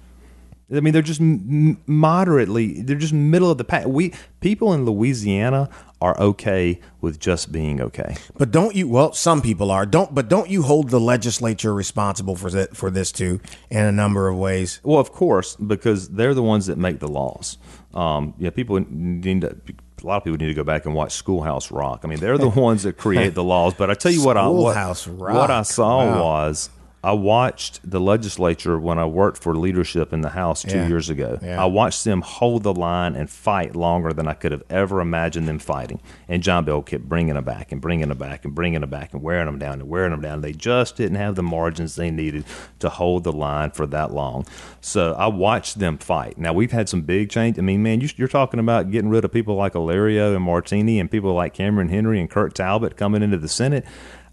I 0.72 0.80
mean, 0.80 0.92
they're 0.92 1.02
just 1.02 1.20
moderately. 1.20 2.82
They're 2.82 2.96
just 2.96 3.12
middle 3.12 3.50
of 3.50 3.58
the 3.58 3.64
pack. 3.64 3.86
We 3.86 4.12
people 4.40 4.72
in 4.72 4.84
Louisiana 4.84 5.68
are 6.00 6.18
okay 6.20 6.80
with 7.00 7.18
just 7.18 7.50
being 7.50 7.80
okay. 7.80 8.16
But 8.36 8.52
don't 8.52 8.74
you? 8.76 8.88
Well, 8.88 9.12
some 9.12 9.42
people 9.42 9.70
are. 9.72 9.84
Don't. 9.84 10.14
But 10.14 10.28
don't 10.28 10.48
you 10.48 10.62
hold 10.62 10.90
the 10.90 11.00
legislature 11.00 11.74
responsible 11.74 12.36
for 12.36 12.50
that 12.50 12.76
for 12.76 12.90
this 12.90 13.10
too 13.10 13.40
in 13.68 13.84
a 13.84 13.92
number 13.92 14.28
of 14.28 14.36
ways? 14.36 14.80
Well, 14.84 15.00
of 15.00 15.10
course, 15.10 15.56
because 15.56 16.10
they're 16.10 16.34
the 16.34 16.42
ones 16.42 16.66
that 16.66 16.78
make 16.78 17.00
the 17.00 17.08
laws. 17.08 17.58
Um, 17.92 18.34
yeah, 18.38 18.50
people 18.50 18.78
need 18.88 19.40
to. 19.40 19.56
A 20.02 20.06
lot 20.06 20.16
of 20.18 20.24
people 20.24 20.38
need 20.38 20.48
to 20.48 20.54
go 20.54 20.64
back 20.64 20.86
and 20.86 20.94
watch 20.94 21.12
Schoolhouse 21.12 21.70
Rock. 21.70 22.00
I 22.04 22.08
mean, 22.08 22.20
they're 22.20 22.38
the 22.38 22.48
ones 22.60 22.82
that 22.84 22.96
create 22.96 23.34
the 23.34 23.44
laws. 23.44 23.74
But 23.74 23.90
I 23.90 23.94
tell 23.94 24.12
you 24.12 24.24
what, 24.24 24.36
I 24.36 24.46
what, 24.48 24.76
what 25.16 25.50
I 25.50 25.62
saw 25.62 26.04
Wow. 26.04 26.22
was 26.22 26.70
I 27.02 27.12
watched 27.12 27.80
the 27.88 27.98
legislature 27.98 28.78
when 28.78 28.98
I 28.98 29.06
worked 29.06 29.42
for 29.42 29.54
leadership 29.56 30.12
in 30.12 30.20
the 30.20 30.28
House 30.28 30.62
two 30.62 30.76
Yeah. 30.76 30.88
years 30.88 31.08
ago. 31.08 31.38
Yeah. 31.42 31.62
I 31.62 31.64
watched 31.64 32.04
them 32.04 32.20
hold 32.20 32.62
the 32.62 32.74
line 32.74 33.14
and 33.16 33.30
fight 33.30 33.74
longer 33.74 34.12
than 34.12 34.28
I 34.28 34.34
could 34.34 34.52
have 34.52 34.62
ever 34.68 35.00
imagined 35.00 35.48
them 35.48 35.58
fighting. 35.58 36.00
And 36.28 36.42
John 36.42 36.66
Bel 36.66 36.82
kept 36.82 37.08
bringing 37.08 37.34
them 37.34 37.44
back 37.44 37.72
and 37.72 37.80
bringing 37.80 38.08
them 38.10 38.18
back 38.18 38.44
and 38.44 38.54
bringing 38.54 38.82
them 38.82 38.90
back 38.90 39.14
and 39.14 39.22
wearing 39.22 39.46
them 39.46 39.58
down 39.58 39.80
and 39.80 39.88
wearing 39.88 40.10
them 40.10 40.20
down. 40.20 40.42
They 40.42 40.52
just 40.52 40.96
didn't 40.96 41.16
have 41.16 41.36
the 41.36 41.42
margins 41.42 41.94
they 41.96 42.10
needed 42.10 42.44
to 42.80 42.90
hold 42.90 43.24
the 43.24 43.32
line 43.32 43.70
for 43.70 43.86
that 43.86 44.12
long. 44.12 44.44
So 44.82 45.14
I 45.14 45.26
watched 45.28 45.78
them 45.78 45.96
fight. 45.96 46.36
Now 46.36 46.52
we've 46.52 46.72
had 46.72 46.90
some 46.90 47.00
big 47.00 47.30
change. 47.30 47.58
I 47.58 47.62
mean, 47.62 47.82
man, 47.82 48.02
you, 48.02 48.10
you're 48.16 48.28
talking 48.28 48.60
about 48.60 48.90
getting 48.90 49.08
rid 49.08 49.24
of 49.24 49.32
people 49.32 49.54
like 49.54 49.72
Alario 49.72 50.36
and 50.36 50.46
Martiny 50.46 51.00
and 51.00 51.10
people 51.10 51.32
like 51.32 51.54
Cameron 51.54 51.88
Henry 51.88 52.20
and 52.20 52.28
Kirk 52.28 52.52
Talbot 52.52 52.98
coming 52.98 53.22
into 53.22 53.38
the 53.38 53.48
Senate. 53.48 53.86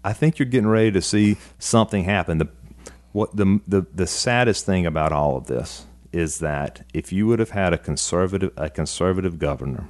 I 0.04 0.12
think 0.12 0.38
you're 0.38 0.46
getting 0.46 0.68
ready 0.68 0.92
to 0.92 1.02
see 1.02 1.36
something 1.58 2.04
happen. 2.04 2.38
The 2.38 2.48
what 3.18 3.36
the, 3.36 3.60
the 3.66 3.86
the 3.94 4.06
saddest 4.06 4.66
thing 4.66 4.86
about 4.86 5.12
all 5.12 5.36
of 5.36 5.46
this 5.46 5.86
is 6.12 6.38
that 6.38 6.82
if 6.94 7.12
you 7.12 7.26
would 7.26 7.38
have 7.38 7.50
had 7.50 7.72
a 7.72 7.78
conservative 7.78 8.52
a 8.56 8.70
conservative 8.70 9.38
governor 9.38 9.88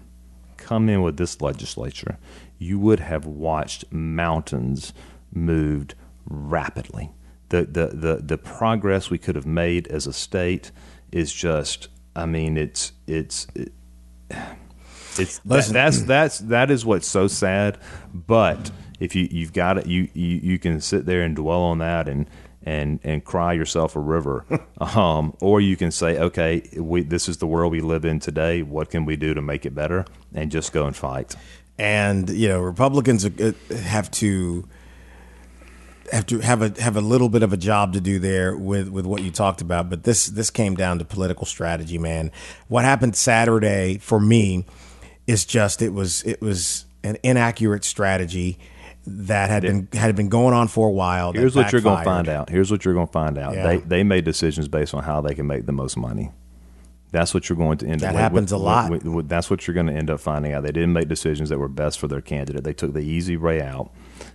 come 0.56 0.88
in 0.88 1.02
with 1.02 1.16
this 1.16 1.40
legislature, 1.40 2.18
you 2.58 2.78
would 2.78 3.00
have 3.00 3.26
watched 3.26 3.92
mountains 3.92 4.92
moved 5.32 5.94
rapidly. 6.26 7.10
The 7.50 7.64
the 7.64 7.86
the, 7.88 8.16
the 8.16 8.38
progress 8.38 9.10
we 9.10 9.18
could 9.18 9.36
have 9.36 9.46
made 9.46 9.86
as 9.88 10.06
a 10.06 10.12
state 10.12 10.70
is 11.12 11.32
just 11.32 11.88
I 12.16 12.26
mean 12.26 12.56
it's 12.56 12.92
it's 13.06 13.46
it, 13.54 13.72
It's 15.18 15.38
that, 15.40 15.66
that's 15.66 16.02
that's 16.02 16.38
that 16.38 16.70
is 16.70 16.86
what's 16.86 17.08
so 17.08 17.26
sad. 17.28 17.78
But 18.14 18.70
if 19.00 19.14
you 19.14 19.28
you've 19.30 19.52
got 19.52 19.78
it, 19.78 19.86
you 19.86 20.08
you 20.14 20.40
you 20.42 20.58
can 20.58 20.80
sit 20.80 21.06
there 21.06 21.22
and 21.22 21.36
dwell 21.36 21.62
on 21.62 21.78
that 21.78 22.08
and 22.08 22.28
and 22.64 23.00
and 23.04 23.24
cry 23.24 23.52
yourself 23.52 23.96
a 23.96 24.00
river, 24.00 24.44
um, 24.80 25.36
or 25.40 25.60
you 25.60 25.76
can 25.76 25.90
say, 25.90 26.18
okay, 26.18 26.68
we 26.76 27.02
this 27.02 27.28
is 27.28 27.38
the 27.38 27.46
world 27.46 27.72
we 27.72 27.80
live 27.80 28.04
in 28.04 28.20
today. 28.20 28.62
What 28.62 28.90
can 28.90 29.04
we 29.04 29.16
do 29.16 29.34
to 29.34 29.42
make 29.42 29.64
it 29.64 29.74
better? 29.74 30.04
And 30.34 30.50
just 30.50 30.72
go 30.72 30.86
and 30.86 30.96
fight. 30.96 31.34
and 31.78 32.28
you 32.28 32.48
know 32.48 32.60
Republicans 32.60 33.24
uh, 33.24 33.52
have 33.72 34.10
to 34.10 34.68
have 36.12 36.26
to 36.26 36.40
have 36.40 36.62
a 36.62 36.80
have 36.80 36.96
a 36.96 37.00
little 37.00 37.28
bit 37.28 37.42
of 37.42 37.52
a 37.52 37.56
job 37.56 37.92
to 37.92 38.00
do 38.00 38.18
there 38.18 38.56
with 38.56 38.88
with 38.88 39.06
what 39.06 39.22
you 39.22 39.30
talked 39.30 39.60
about. 39.60 39.88
But 39.88 40.02
this 40.04 40.26
this 40.26 40.50
came 40.50 40.74
down 40.74 40.98
to 40.98 41.04
political 41.04 41.46
strategy, 41.46 41.98
man. 41.98 42.32
What 42.68 42.84
happened 42.84 43.16
Saturday 43.16 43.98
for 43.98 44.20
me 44.20 44.66
is 45.26 45.44
just 45.44 45.82
it 45.82 45.92
was 45.92 46.22
it 46.24 46.40
was 46.40 46.86
an 47.04 47.16
inaccurate 47.22 47.84
strategy 47.84 48.58
that 49.26 49.50
had 49.50 49.62
been 49.62 49.88
had 49.92 50.14
been 50.16 50.28
going 50.28 50.54
on 50.54 50.68
for 50.68 50.88
a 50.88 50.92
while. 50.92 51.32
Here's 51.32 51.56
what 51.56 51.72
you're 51.72 51.80
going 51.80 51.98
to 51.98 52.04
find 52.04 52.28
out. 52.28 52.48
Here's 52.50 52.70
what 52.70 52.84
you're 52.84 52.94
going 52.94 53.06
to 53.06 53.12
find 53.12 53.38
out. 53.38 53.54
Yeah. 53.54 53.66
They 53.66 53.76
they 53.78 54.02
made 54.04 54.24
decisions 54.24 54.68
based 54.68 54.94
on 54.94 55.02
how 55.02 55.20
they 55.20 55.34
can 55.34 55.46
make 55.46 55.66
the 55.66 55.72
most 55.72 55.96
money. 55.96 56.30
That's 57.10 57.32
what 57.32 57.48
you're 57.48 57.56
going 57.56 57.78
to 57.78 57.86
end 57.86 58.00
That 58.00 58.14
up. 58.14 58.20
happens 58.20 58.52
a 58.52 58.58
lot. 58.58 58.90
with- 58.90 59.04
with- 59.04 59.28
that's 59.30 59.48
what 59.48 59.66
you're 59.66 59.74
going 59.74 59.86
to 59.86 59.94
end 59.94 60.10
up 60.10 60.20
finding 60.20 60.52
out. 60.52 60.62
They 60.62 60.72
didn't 60.72 60.92
make 60.92 61.08
decisions 61.08 61.48
that 61.48 61.58
were 61.58 61.68
best 61.68 61.98
for 61.98 62.06
their 62.06 62.20
candidate. 62.20 62.64
They 62.64 62.74
took 62.74 62.92
the 62.92 63.00
easy 63.00 63.38
way 63.38 63.62
out, 63.62 63.90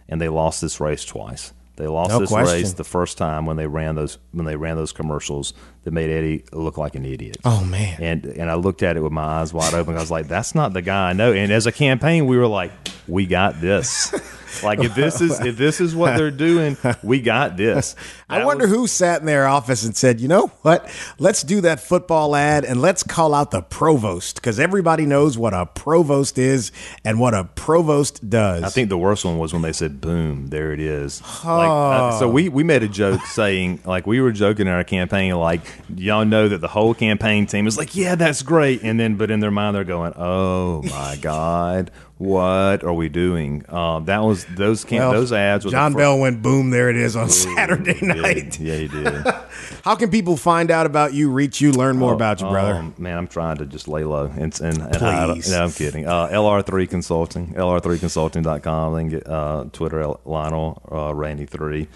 and 0.09 0.19
they 0.19 0.27
lost 0.27 0.59
this 0.61 0.79
race 0.79 1.05
twice. 1.05 1.53
They 1.75 1.85
lost 1.87 2.09
No 2.09 2.19
this 2.19 2.29
question. 2.29 2.55
race 2.55 2.73
the 2.73 2.83
first 2.83 3.17
time 3.17 3.45
when 3.45 3.57
they 3.57 3.67
ran 3.67 3.93
those 3.95 4.17
when 4.31 4.45
they 4.45 4.55
ran 4.55 4.75
those 4.75 4.91
commercials 4.91 5.53
that 5.83 5.91
made 5.91 6.09
Eddie 6.09 6.45
look 6.51 6.77
like 6.77 6.95
an 6.95 7.05
idiot. 7.05 7.37
Oh, 7.43 7.63
man. 7.63 8.01
And 8.01 8.25
and 8.25 8.49
I 8.49 8.55
looked 8.55 8.83
at 8.83 8.97
it 8.97 9.01
with 9.01 9.11
my 9.11 9.23
eyes 9.23 9.53
wide 9.53 9.73
open. 9.73 9.95
I 9.95 9.99
was 9.99 10.11
like, 10.11 10.27
"That's 10.27 10.55
not 10.55 10.73
the 10.73 10.81
guy 10.81 11.09
I 11.09 11.13
know." 11.13 11.33
And 11.33 11.51
as 11.51 11.67
a 11.67 11.71
campaign, 11.71 12.25
we 12.25 12.37
were 12.37 12.47
like, 12.47 12.71
"We 13.07 13.25
got 13.25 13.59
this." 13.61 14.13
like 14.63 14.79
if 14.79 14.93
this 14.93 15.19
is 15.21 15.39
if 15.39 15.57
this 15.57 15.81
is 15.81 15.95
what 15.95 16.17
they're 16.17 16.31
doing, 16.31 16.77
we 17.01 17.21
got 17.21 17.57
this. 17.57 17.95
I 18.29 18.45
wonder 18.45 18.65
was- 18.65 18.75
who 18.75 18.87
sat 18.87 19.21
in 19.21 19.25
their 19.25 19.47
office 19.47 19.83
and 19.83 19.95
said, 19.95 20.19
"You 20.19 20.27
know 20.27 20.47
what? 20.61 20.89
Let's 21.19 21.43
do 21.43 21.61
that 21.61 21.79
football 21.79 22.35
ad 22.35 22.65
and 22.65 22.81
let's 22.81 23.03
call 23.03 23.33
out 23.33 23.51
the 23.51 23.61
provost 23.61 24.35
because 24.35 24.59
everybody 24.59 25.05
knows 25.05 25.37
what 25.37 25.53
a 25.53 25.65
provost 25.65 26.37
is 26.37 26.71
and 27.03 27.19
what 27.19 27.33
a 27.33 27.45
provost 27.45 28.29
does." 28.29 28.63
I 28.63 28.69
think 28.69 28.89
the 28.89 28.97
worst 28.97 29.25
one 29.25 29.37
was 29.37 29.53
when 29.53 29.61
they 29.61 29.73
said 29.73 29.99
"boom," 30.01 30.47
there 30.47 30.71
it 30.73 30.79
is. 30.79 31.21
Like, 31.43 31.69
uh, 31.69 32.19
so 32.19 32.29
we 32.29 32.49
we 32.49 32.63
made 32.63 32.83
a 32.83 32.87
joke 32.87 33.21
saying 33.25 33.81
like 33.85 34.05
we 34.07 34.21
were 34.21 34.31
joking 34.31 34.67
in 34.67 34.73
our 34.73 34.83
campaign 34.83 35.33
like 35.35 35.72
y'all 35.95 36.25
know 36.25 36.47
that 36.47 36.59
the 36.59 36.67
whole 36.67 36.93
campaign 36.93 37.45
team 37.45 37.67
is 37.67 37.77
like 37.77 37.95
yeah 37.95 38.15
that's 38.15 38.41
great 38.41 38.81
and 38.83 38.99
then 38.99 39.15
but 39.15 39.29
in 39.31 39.39
their 39.39 39.51
mind 39.51 39.75
they're 39.75 39.83
going 39.83 40.13
oh 40.17 40.81
my 40.83 41.15
god 41.21 41.91
what 42.23 42.85
are 42.85 42.93
we 42.93 43.09
doing? 43.09 43.65
Um, 43.67 44.05
that 44.05 44.23
was 44.23 44.45
those 44.45 44.85
camp 44.85 45.01
Well, 45.01 45.11
those 45.11 45.33
ads. 45.33 45.65
Were 45.65 45.71
John 45.71 45.93
Bel 45.93 46.17
went 46.17 46.41
boom. 46.41 46.69
There 46.69 46.89
it 46.89 46.95
is 46.95 47.17
on 47.17 47.29
Saturday 47.29 47.99
night. 48.01 48.57
Yeah, 48.59 48.75
he 48.77 48.87
did. 48.87 49.25
How 49.83 49.95
can 49.95 50.09
people 50.09 50.37
find 50.37 50.71
out 50.71 50.85
about 50.85 51.13
you, 51.13 51.29
reach 51.29 51.59
you, 51.59 51.73
learn 51.73 51.97
more 51.97 52.13
about 52.13 52.39
you, 52.39 52.47
brother? 52.47 52.75
Um, 52.75 52.95
man, 52.97 53.17
I'm 53.17 53.27
trying 53.27 53.57
to 53.57 53.65
just 53.65 53.89
lay 53.89 54.05
low 54.05 54.27
and 54.27 54.57
and, 54.61 54.77
and. 54.77 54.93
Please. 54.93 55.51
No, 55.51 55.65
I'm 55.65 55.71
kidding. 55.71 56.07
Uh, 56.07 56.29
LR3 56.29 56.89
Consulting, 56.89 57.55
LR3Consulting.com. 57.55 58.93
They 58.93 59.01
can 59.01 59.09
get 59.09 59.27
uh, 59.27 59.65
Twitter 59.73 60.07
Lionel 60.23 60.81
uh, 60.89 61.13
Randy 61.13 61.45
three. 61.45 61.89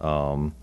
Um, 0.00 0.54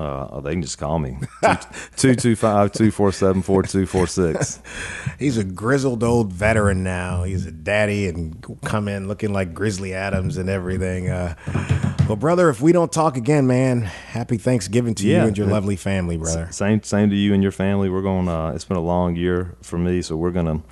uh, 0.00 0.40
they 0.40 0.52
can 0.52 0.62
just 0.62 0.78
call 0.78 0.98
me 0.98 1.10
225 1.42 2.72
247 2.72 3.42
4246. 3.42 4.60
He's 5.18 5.36
a 5.36 5.44
grizzled 5.44 6.02
old 6.02 6.32
veteran 6.32 6.82
now. 6.82 7.24
He's 7.24 7.46
a 7.46 7.50
daddy 7.52 8.06
and 8.08 8.42
come 8.64 8.88
in 8.88 9.08
looking 9.08 9.32
like 9.32 9.52
Grizzly 9.52 9.92
Adams 9.94 10.36
and 10.36 10.48
everything. 10.48 11.08
Uh, 11.10 11.34
well, 12.06 12.16
brother, 12.16 12.48
if 12.48 12.60
we 12.60 12.72
don't 12.72 12.90
talk 12.92 13.16
again, 13.16 13.46
man, 13.46 13.82
happy 13.82 14.36
Thanksgiving 14.38 14.94
to 14.96 15.06
Yeah. 15.06 15.22
you 15.22 15.28
and 15.28 15.38
your 15.38 15.46
lovely 15.46 15.76
family, 15.76 16.16
brother. 16.16 16.48
Same 16.50 16.82
same 16.82 17.10
to 17.10 17.16
you 17.16 17.34
and 17.34 17.42
your 17.42 17.52
family. 17.52 17.88
We're 17.90 18.02
going. 18.02 18.28
Uh, 18.28 18.52
it's 18.54 18.64
been 18.64 18.76
a 18.76 18.82
long 18.82 19.16
year 19.16 19.54
for 19.62 19.78
me, 19.78 20.02
so 20.02 20.16
we're 20.16 20.30
gonna 20.32 20.62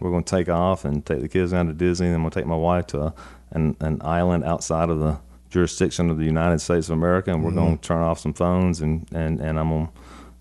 we're 0.00 0.10
gonna 0.10 0.22
take 0.22 0.48
off 0.48 0.84
and 0.84 1.04
take 1.04 1.20
the 1.20 1.28
kids 1.28 1.52
down 1.52 1.66
to 1.66 1.72
Disney, 1.72 2.06
and 2.06 2.16
I'm 2.16 2.22
gonna 2.22 2.30
take 2.30 2.46
my 2.46 2.56
wife 2.56 2.86
to 2.88 3.12
an 3.50 3.76
an 3.80 3.98
island 4.02 4.44
outside 4.44 4.88
of 4.90 4.98
the 5.00 5.18
jurisdiction 5.50 6.10
of 6.10 6.18
the 6.18 6.24
United 6.24 6.60
States 6.60 6.88
of 6.88 6.92
America, 6.94 7.32
and 7.32 7.42
we're 7.44 7.50
Mm-hmm. 7.50 7.58
gonna 7.58 7.76
turn 7.78 8.02
off 8.02 8.18
some 8.18 8.32
phones 8.34 8.80
and 8.80 9.06
and 9.12 9.40
and 9.40 9.58
I'm 9.58 9.70
gonna 9.70 9.90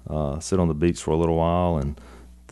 uh, 0.10 0.40
sit 0.40 0.60
on 0.60 0.68
the 0.68 0.74
beach 0.74 1.02
for 1.02 1.12
a 1.12 1.18
little 1.18 1.36
while 1.38 1.78
and 1.78 2.00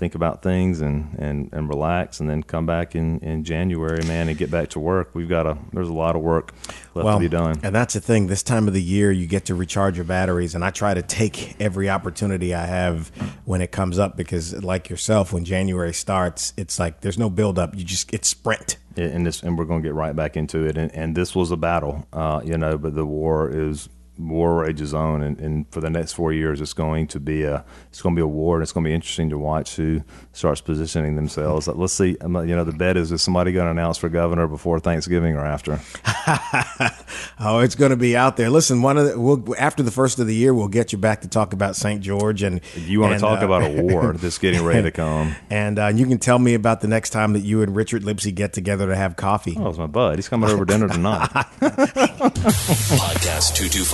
think 0.04 0.16
about 0.16 0.41
things 0.41 0.82
and, 0.82 1.16
and, 1.18 1.49
and 1.54 1.70
relax 1.70 2.20
and 2.20 2.30
then 2.30 2.43
come 2.43 2.66
back 2.66 2.93
in, 2.93 3.20
in 3.20 3.45
January, 3.45 4.04
man, 4.06 4.28
and 4.28 4.38
get 4.38 4.51
back 4.51 4.68
to 4.68 4.78
work. 4.78 5.12
We've 5.14 5.30
got 5.30 5.47
a 5.47 5.58
there's 5.72 5.88
a 5.88 5.93
lot 5.93 6.18
of 6.18 6.22
work 6.22 6.54
left 6.93 7.08
to 7.08 7.20
be 7.20 7.30
done. 7.30 7.58
And 7.64 7.74
that's 7.74 7.93
the 7.93 8.01
thing. 8.01 8.28
This 8.28 8.43
time 8.43 8.68
of 8.68 8.74
the 8.74 8.82
year, 8.82 9.14
you 9.14 9.28
get 9.28 9.45
to 9.45 9.56
recharge 9.56 9.95
your 9.95 10.04
batteries, 10.04 10.56
and 10.56 10.66
I 10.66 10.72
try 10.72 10.93
to 10.93 11.01
take 11.01 11.56
every 11.62 11.89
opportunity 11.89 12.54
I 12.54 12.66
have 12.66 13.08
when 13.45 13.62
it 13.62 13.72
comes 13.72 13.97
up 13.97 14.18
because, 14.18 14.62
like 14.62 14.89
yourself, 14.89 15.32
when 15.32 15.45
January 15.45 15.93
starts, 15.93 16.51
it's 16.58 16.80
like 16.80 16.99
there's 16.99 17.18
no 17.18 17.30
build 17.30 17.58
up. 17.58 17.74
You 17.74 17.86
just 17.86 18.14
it's 18.14 18.28
sprint. 18.28 18.76
and 18.97 19.26
this 19.26 19.41
and 19.41 19.58
we're 19.58 19.64
going 19.64 19.82
to 19.82 19.88
get 19.88 19.95
right 19.95 20.16
back 20.18 20.36
into 20.36 20.66
it 20.66 20.78
and, 20.78 20.93
and 20.93 21.16
this 21.16 21.34
was 21.34 21.49
a 21.49 21.58
battle 21.58 22.06
uh, 22.14 22.39
you 22.43 22.56
know 22.56 22.78
but 22.78 22.93
the 22.93 23.04
war 23.04 23.49
is 23.49 23.89
war 24.18 24.61
rages 24.61 24.93
on 24.93 25.24
and, 25.24 25.39
and 25.39 25.66
for 25.72 25.82
the 25.82 25.89
next 25.89 26.14
four 26.14 26.32
years 26.32 26.61
it's 26.61 26.74
going 26.74 27.07
to 27.07 27.20
be 27.20 27.43
a 27.43 27.66
it's 27.89 28.01
going 28.01 28.14
to 28.16 28.20
be 28.20 28.24
a 28.24 28.28
war 28.28 28.55
and 28.57 28.64
it's 28.64 28.72
going 28.72 28.84
to 28.84 28.88
be 28.89 28.93
interesting 28.93 29.30
to 29.30 29.38
watch 29.39 29.76
who 29.76 30.01
starts 30.34 30.61
positioning 30.61 31.16
themselves 31.16 31.68
let's 31.68 31.93
see 31.93 32.16
you 32.22 32.28
know 32.28 32.64
the 32.64 32.72
bet 32.72 32.95
is 32.95 33.11
is 33.11 33.22
somebody 33.24 33.51
going 33.51 33.66
to 33.66 33.72
announce 33.72 33.97
for 33.97 34.09
governor 34.09 34.47
before 34.47 34.80
thanksgiving 34.80 35.36
or 35.36 35.45
after 35.45 35.80
Oh, 37.39 37.59
it's 37.59 37.76
going 37.76 37.91
to 37.91 37.97
be 37.97 38.16
out 38.16 38.38
there. 38.38 38.49
Listen, 38.49 38.82
one 38.82 38.97
of 38.97 39.05
the, 39.07 39.20
we'll, 39.20 39.43
after 39.57 39.84
the 39.84 39.91
first 39.91 40.20
of 40.20 40.28
the 40.28 40.36
year, 40.36 40.53
we'll 40.53 40.68
get 40.68 40.91
you 40.93 40.97
back 40.97 41.22
to 41.22 41.28
talk 41.28 41.51
about 41.51 41.76
St. 41.76 41.99
George 42.01 42.41
and 42.43 42.61
you 42.76 42.99
want 43.01 43.14
to 43.14 43.20
talk 43.20 43.41
uh, 43.41 43.45
about 43.45 43.64
a 43.64 43.82
war 43.82 44.14
that's 44.18 44.38
getting 44.38 44.64
ready 44.64 44.84
to 44.84 44.91
come 44.91 45.36
And 45.49 45.78
uh, 45.80 45.88
you 45.88 46.05
can 46.05 46.20
tell 46.20 46.39
me 46.39 46.53
about 46.53 46.82
the 46.82 46.88
next 46.88 47.09
time 47.09 47.34
that 47.34 47.39
you 47.41 47.61
and 47.61 47.76
Richard 47.76 48.03
Lipsey 48.03 48.34
get 48.34 48.53
together 48.53 48.88
to 48.88 48.95
have 48.95 49.16
coffee. 49.16 49.55
oh 49.57 49.68
it's 49.70 49.78
my 49.78 49.88
bud 49.88 50.18
he's 50.18 50.30
coming 50.30 50.49
over 50.49 50.64
dinner 50.66 50.88
tonight 50.88 51.30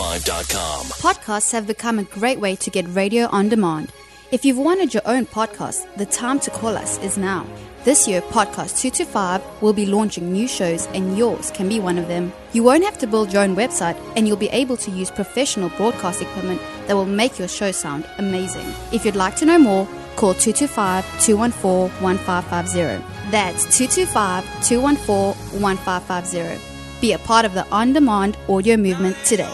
Podcast225.com. 0.10 0.86
Podcasts 0.88 1.52
have 1.52 1.68
become 1.68 2.00
a 2.00 2.04
great 2.04 2.40
way 2.40 2.56
to 2.56 2.70
get 2.72 2.86
radio 2.90 3.28
on 3.28 3.48
demand. 3.48 3.92
If 4.32 4.44
you've 4.44 4.58
wanted 4.58 4.94
your 4.94 5.04
own 5.06 5.26
podcast, 5.26 5.86
the 5.98 6.06
time 6.08 6.40
to 6.42 6.50
call 6.50 6.76
us 6.76 6.98
is 7.00 7.18
now. 7.18 7.46
This 7.84 8.08
year, 8.08 8.22
Podcast 8.22 8.82
225 8.82 9.62
will 9.62 9.74
be 9.74 9.86
launching 9.86 10.32
new 10.32 10.48
shows, 10.48 10.88
and 10.88 11.18
yours 11.18 11.52
can 11.52 11.70
be 11.70 11.80
one 11.80 11.98
of 12.00 12.08
them. 12.08 12.34
You 12.54 12.64
won't 12.64 12.84
have 12.86 12.98
to 13.00 13.08
build 13.08 13.32
your 13.32 13.44
own 13.44 13.56
website, 13.56 13.98
and 14.16 14.28
you'll 14.28 14.38
be 14.38 14.50
able 14.50 14.78
to 14.78 14.92
use 14.92 15.12
professional 15.12 15.70
broadcast 15.70 16.22
equipment 16.22 16.62
that 16.88 16.96
will 16.96 17.06
make 17.06 17.38
your 17.40 17.48
show 17.48 17.72
sound 17.72 18.06
amazing. 18.18 18.66
If 18.92 19.06
you'd 19.06 19.16
like 19.16 19.36
to 19.38 19.46
know 19.46 19.60
more, 19.60 19.86
call 20.16 20.34
225 20.34 21.06
214 21.24 22.02
1550. 22.04 23.32
That's 23.32 23.64
225 23.78 24.44
214 24.68 25.62
1550. 25.62 26.69
Be 27.02 27.14
a 27.14 27.20
part 27.20 27.46
of 27.46 27.54
the 27.54 27.66
on 27.72 27.94
demand 27.94 28.38
audio 28.50 28.76
movement 28.76 29.16
today. 29.24 29.50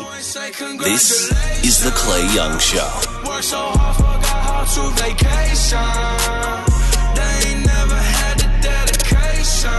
This 0.79 1.31
is 1.63 1.83
The 1.83 1.91
Clay 1.91 2.25
Young 2.33 2.57
Show. 2.57 2.89
Work 3.27 3.43
so 3.43 3.57
hard, 3.57 3.95
forgot 3.97 4.25
how 4.25 4.63
to 4.63 4.89
vacation. 5.03 5.77
They 7.13 7.49
ain't 7.49 7.65
never 7.67 7.95
had 7.95 8.39
the 8.39 8.49
dedication. 8.65 9.69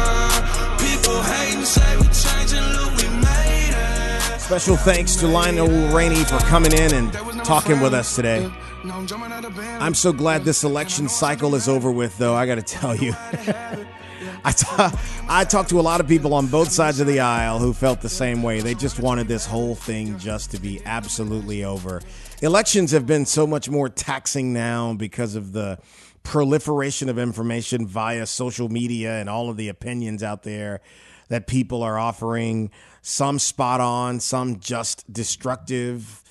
People 0.78 1.20
hating, 1.22 1.64
say 1.64 1.96
we 1.96 2.06
changing, 2.14 2.62
look, 2.78 2.96
we 2.98 3.08
made 3.18 3.74
it. 3.74 4.40
Special 4.40 4.76
thanks 4.76 5.16
to 5.16 5.26
Lionel 5.26 5.92
Rainey 5.92 6.22
for 6.22 6.38
coming 6.46 6.72
in 6.72 6.94
and 6.94 7.12
talking 7.44 7.80
with 7.80 7.94
us 7.94 8.14
today. 8.14 8.48
I'm 8.84 9.94
so 9.94 10.12
glad 10.12 10.44
this 10.44 10.62
election 10.62 11.08
cycle 11.08 11.56
is 11.56 11.68
over 11.68 11.90
with, 11.90 12.16
though. 12.18 12.36
I 12.36 12.46
got 12.46 12.54
to 12.54 12.62
tell 12.62 12.94
you. 12.94 13.12
I 14.44 14.52
ta- 14.52 15.00
I 15.28 15.44
talked 15.44 15.70
to 15.70 15.80
a 15.80 15.82
lot 15.82 16.00
of 16.00 16.08
people 16.08 16.34
on 16.34 16.46
both 16.46 16.70
sides 16.70 17.00
of 17.00 17.06
the 17.06 17.20
aisle 17.20 17.58
who 17.58 17.72
felt 17.72 18.00
the 18.00 18.08
same 18.08 18.42
way. 18.42 18.60
They 18.60 18.74
just 18.74 19.00
wanted 19.00 19.28
this 19.28 19.46
whole 19.46 19.74
thing 19.74 20.18
just 20.18 20.50
to 20.52 20.60
be 20.60 20.80
absolutely 20.84 21.64
over. 21.64 22.00
Elections 22.42 22.92
have 22.92 23.06
been 23.06 23.26
so 23.26 23.46
much 23.46 23.68
more 23.68 23.88
taxing 23.88 24.52
now 24.52 24.94
because 24.94 25.34
of 25.34 25.52
the 25.52 25.78
proliferation 26.22 27.08
of 27.08 27.18
information 27.18 27.86
via 27.86 28.26
social 28.26 28.68
media 28.68 29.20
and 29.20 29.28
all 29.28 29.48
of 29.48 29.56
the 29.56 29.68
opinions 29.68 30.22
out 30.22 30.42
there 30.42 30.80
that 31.28 31.46
people 31.46 31.82
are 31.82 31.98
offering. 31.98 32.70
Some 33.02 33.38
spot 33.38 33.80
on, 33.80 34.20
some 34.20 34.58
just 34.58 35.10
destructive. 35.12 36.22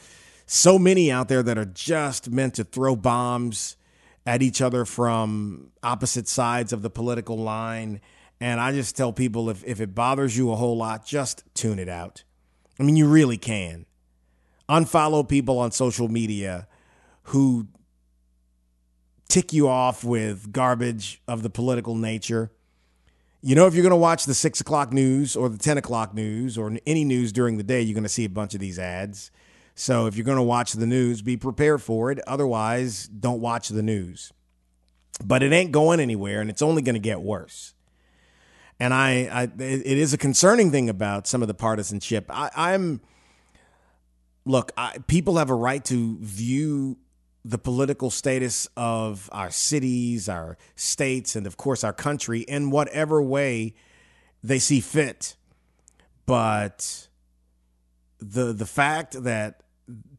So 0.45 0.77
many 0.77 1.11
out 1.11 1.27
there 1.27 1.43
that 1.43 1.57
are 1.57 1.65
just 1.65 2.29
meant 2.29 2.55
to 2.55 2.63
throw 2.63 2.95
bombs 2.95 3.77
at 4.26 4.41
each 4.41 4.61
other 4.61 4.86
from 4.86 5.71
opposite 5.84 6.28
sides 6.28 6.73
of 6.73 6.82
the 6.82 6.89
political 6.89 7.38
line. 7.38 8.01
And 8.39 8.59
I 8.59 8.71
just 8.71 8.97
tell 8.97 9.13
people 9.13 9.49
if, 9.49 9.63
if 9.65 9.80
it 9.80 9.93
bothers 9.93 10.36
you 10.36 10.51
a 10.51 10.55
whole 10.55 10.78
lot, 10.78 11.05
just 11.05 11.43
tune 11.53 11.80
it 11.80 11.89
out. 11.89 12.23
I 12.80 12.84
mean, 12.84 12.95
you 12.95 13.07
really 13.07 13.38
can. 13.38 13.86
Unfollow 14.67 15.28
people 15.28 15.59
on 15.59 15.71
social 15.71 16.07
media 16.07 16.67
who 17.23 17.67
tick 19.28 19.53
you 19.53 19.67
off 19.67 20.03
with 20.03 20.51
garbage 20.51 21.21
of 21.28 21.43
the 21.43 21.49
political 21.49 21.95
nature. 21.95 22.51
You 23.41 23.53
know, 23.53 23.67
if 23.67 23.76
you're 23.76 23.84
going 23.84 23.91
to 23.91 23.95
watch 23.95 24.26
the 24.26 24.34
six 24.34 24.59
o'clock 24.59 24.91
news 24.91 25.36
or 25.36 25.49
the 25.49 25.57
10 25.57 25.78
o'clock 25.78 26.15
news 26.15 26.57
or 26.57 26.76
any 26.88 27.05
news 27.05 27.32
during 27.32 27.57
the 27.57 27.63
day, 27.63 27.82
you're 27.82 27.93
going 27.93 28.03
to 28.03 28.09
see 28.09 28.26
a 28.26 28.30
bunch 28.30 28.55
of 28.55 28.59
these 28.59 28.80
ads. 28.80 29.30
So 29.76 30.07
if 30.07 30.15
you're 30.15 30.26
going 30.26 30.38
to 30.38 30.43
watch 30.43 30.73
the 30.73 30.88
news, 30.88 31.21
be 31.21 31.36
prepared 31.36 31.82
for 31.82 32.09
it. 32.09 32.19
Otherwise, 32.26 33.07
don't 33.07 33.41
watch 33.41 33.67
the 33.67 33.84
news. 33.84 34.32
But 35.23 35.43
it 35.43 35.51
ain't 35.51 35.71
going 35.71 35.99
anywhere 35.99 36.41
and 36.41 36.49
it's 36.49 36.61
only 36.61 36.82
going 36.82 36.95
to 36.95 36.99
get 36.99 37.21
worse. 37.21 37.73
And 38.80 38.93
I, 38.93 39.30
I, 39.32 39.43
it 39.43 39.86
is 39.86 40.13
a 40.13 40.17
concerning 40.17 40.71
thing 40.71 40.89
about 40.89 41.28
some 41.28 41.41
of 41.41 41.47
the 41.47 41.53
partisanship. 41.53 42.26
I, 42.30 42.49
I'm, 42.55 43.01
look, 44.45 44.71
I, 44.78 44.97
people 45.07 45.38
have 45.38 45.49
a 45.49 45.55
right 45.55 45.84
to 45.86 46.17
view 46.19 46.97
the 47.45 47.57
political 47.57 48.09
status 48.09 48.67
of 48.76 49.30
our 49.32 49.51
cities, 49.51 50.28
our 50.28 50.57
states, 50.76 51.36
and 51.36 51.45
of 51.45 51.57
course 51.57 51.84
our 51.84 51.93
country 51.93 52.41
in 52.41 52.71
whatever 52.71 53.21
way 53.21 53.76
they 54.43 54.57
see 54.59 54.80
fit. 54.80 55.36
But 56.26 57.07
the 58.19 58.51
the 58.51 58.65
fact 58.65 59.23
that 59.23 59.61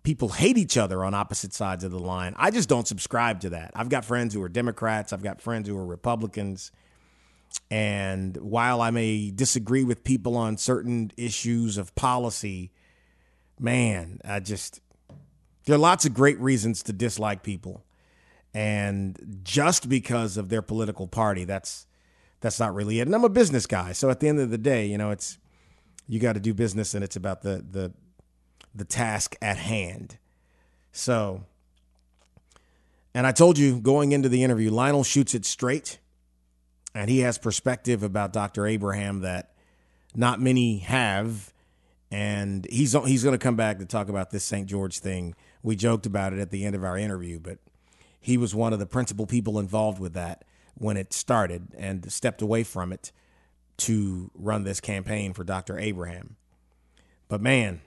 people 0.07 0.28
hate 0.28 0.57
each 0.57 0.76
other 0.76 1.04
on 1.04 1.14
opposite 1.14 1.52
sides 1.52 1.82
of 1.82 1.90
the 1.90 1.98
line, 1.98 2.32
I 2.36 2.52
just 2.52 2.68
don't 2.68 2.86
subscribe 2.86 3.40
to 3.40 3.50
that. 3.50 3.72
I've 3.74 3.88
got 3.88 4.04
friends 4.04 4.32
who 4.32 4.40
are 4.40 4.48
Democrats, 4.48 5.12
I've 5.12 5.22
got 5.22 5.42
friends 5.42 5.68
who 5.68 5.76
are 5.76 5.84
Republicans. 5.84 6.70
And 7.72 8.36
while 8.36 8.80
I 8.80 8.90
may 8.90 9.32
disagree 9.32 9.82
with 9.82 10.04
people 10.04 10.36
on 10.36 10.59
certain 10.59 11.11
issues 11.16 11.76
of 11.76 11.92
policy, 11.96 12.70
man, 13.59 14.20
I 14.24 14.38
just 14.38 14.80
there 15.64 15.74
are 15.74 15.78
lots 15.78 16.04
of 16.04 16.14
great 16.14 16.38
reasons 16.38 16.84
to 16.84 16.92
dislike 16.92 17.42
people. 17.42 17.84
And 18.54 19.40
just 19.42 19.88
because 19.88 20.36
of 20.36 20.50
their 20.50 20.62
political 20.62 21.09
party, 21.09 21.44
that's 21.44 21.84
that's 22.42 22.61
not 22.61 22.76
really 22.76 23.00
it. 23.00 23.09
And 23.09 23.14
I'm 23.14 23.24
a 23.24 23.28
business 23.28 23.66
guy, 23.66 23.90
so 23.90 24.09
at 24.11 24.20
the 24.20 24.28
end 24.28 24.38
of 24.38 24.50
the 24.50 24.59
day, 24.59 24.86
you 24.86 24.98
know, 24.98 25.11
it's 25.11 25.36
you 26.07 26.20
got 26.20 26.34
to 26.34 26.40
do 26.40 26.54
business 26.54 26.94
and 26.94 27.02
it's 27.02 27.16
about 27.16 27.42
the 27.42 27.64
the 27.68 27.92
the 28.77 28.85
task 28.85 29.37
at 29.41 29.57
hand. 29.57 30.18
So 30.93 31.45
and 33.14 33.27
I 33.27 33.33
told 33.33 33.57
you 33.57 33.81
going 33.81 34.12
into 34.12 34.29
the 34.29 34.45
interview, 34.45 34.70
Lionel 34.70 35.03
shoots 35.03 35.35
it 35.35 35.47
straight 35.47 35.99
and 36.95 37.09
he 37.09 37.20
has 37.20 37.39
perspective 37.39 38.03
about 38.03 38.33
Dr. 38.33 38.66
Abraham 38.66 39.20
that 39.20 39.53
not 40.14 40.41
many 40.41 40.79
have 40.79 41.53
and 42.11 42.66
he's 42.70 42.93
he's 43.05 43.24
going 43.24 43.33
to 43.33 43.43
come 43.43 43.57
back 43.57 43.79
to 43.79 43.87
talk 43.87 44.09
about 44.09 44.31
this 44.31 44.45
St. 44.45 44.66
George 44.68 44.99
thing 45.01 45.35
we 45.62 45.77
joked 45.77 46.07
about 46.07 46.33
it 46.33 46.39
at 46.39 46.51
the 46.51 46.64
end 46.64 46.77
of 46.77 46.85
our 46.85 46.97
interview, 46.97 47.41
but 47.41 47.59
he 48.20 48.37
was 48.37 48.55
one 48.55 48.72
of 48.72 48.79
the 48.79 48.87
principal 48.87 49.27
people 49.27 49.59
involved 49.59 49.99
with 49.99 50.12
that 50.12 50.45
when 50.74 50.97
it 50.97 51.12
started 51.12 51.68
and 51.77 52.11
stepped 52.12 52.43
away 52.43 52.62
from 52.62 52.93
it 52.93 53.12
to 53.79 54.31
run 54.35 54.64
this 54.64 54.81
campaign 54.81 55.33
for 55.33 55.43
Dr. 55.43 55.79
Abraham. 55.79 56.37
But 57.29 57.41
man, 57.41 57.81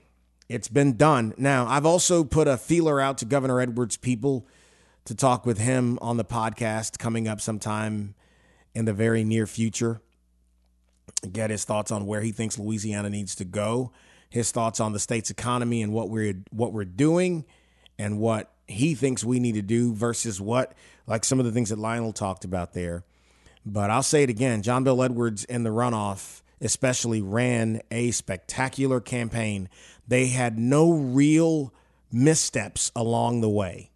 it's 0.50 0.66
been 0.66 0.96
done. 0.96 1.32
Now, 1.38 1.68
I've 1.68 1.86
also 1.86 2.24
put 2.24 2.48
a 2.48 2.56
feeler 2.56 3.00
out 3.00 3.18
to 3.18 3.24
Governor 3.24 3.60
Edwards' 3.60 3.96
people 3.96 4.48
to 5.04 5.14
talk 5.14 5.46
with 5.46 5.58
him 5.58 5.96
on 6.02 6.16
the 6.16 6.24
podcast 6.24 6.98
coming 6.98 7.28
up 7.28 7.40
sometime 7.40 8.16
in 8.74 8.84
the 8.84 8.92
very 8.92 9.22
near 9.22 9.46
future. 9.46 10.00
Get 11.30 11.50
his 11.50 11.64
thoughts 11.64 11.92
on 11.92 12.04
where 12.04 12.20
he 12.20 12.32
thinks 12.32 12.58
Louisiana 12.58 13.10
needs 13.10 13.36
to 13.36 13.44
go, 13.44 13.92
his 14.28 14.50
thoughts 14.50 14.80
on 14.80 14.92
the 14.92 14.98
state's 14.98 15.30
economy 15.30 15.82
and 15.82 15.92
what 15.92 16.10
we're 16.10 16.42
what 16.50 16.72
we're 16.72 16.84
doing 16.84 17.44
and 17.96 18.18
what 18.18 18.52
he 18.66 18.96
thinks 18.96 19.22
we 19.22 19.38
need 19.38 19.54
to 19.54 19.62
do 19.62 19.94
versus 19.94 20.40
what, 20.40 20.74
like 21.06 21.24
some 21.24 21.38
of 21.38 21.46
the 21.46 21.52
things 21.52 21.68
that 21.68 21.78
Lionel 21.78 22.12
talked 22.12 22.44
about 22.44 22.72
there. 22.72 23.04
But 23.64 23.90
I'll 23.90 24.02
say 24.02 24.24
it 24.24 24.30
again 24.30 24.62
John 24.62 24.82
Bel 24.82 25.00
Edwards 25.00 25.44
in 25.44 25.62
the 25.62 25.70
runoff, 25.70 26.42
especially, 26.60 27.22
ran 27.22 27.82
a 27.92 28.10
spectacular 28.10 29.00
campaign. 29.00 29.68
They 30.10 30.26
had 30.26 30.58
no 30.58 30.92
real 30.92 31.72
missteps 32.12 32.92
along 32.94 33.40
the 33.40 33.48
way. 33.48 33.90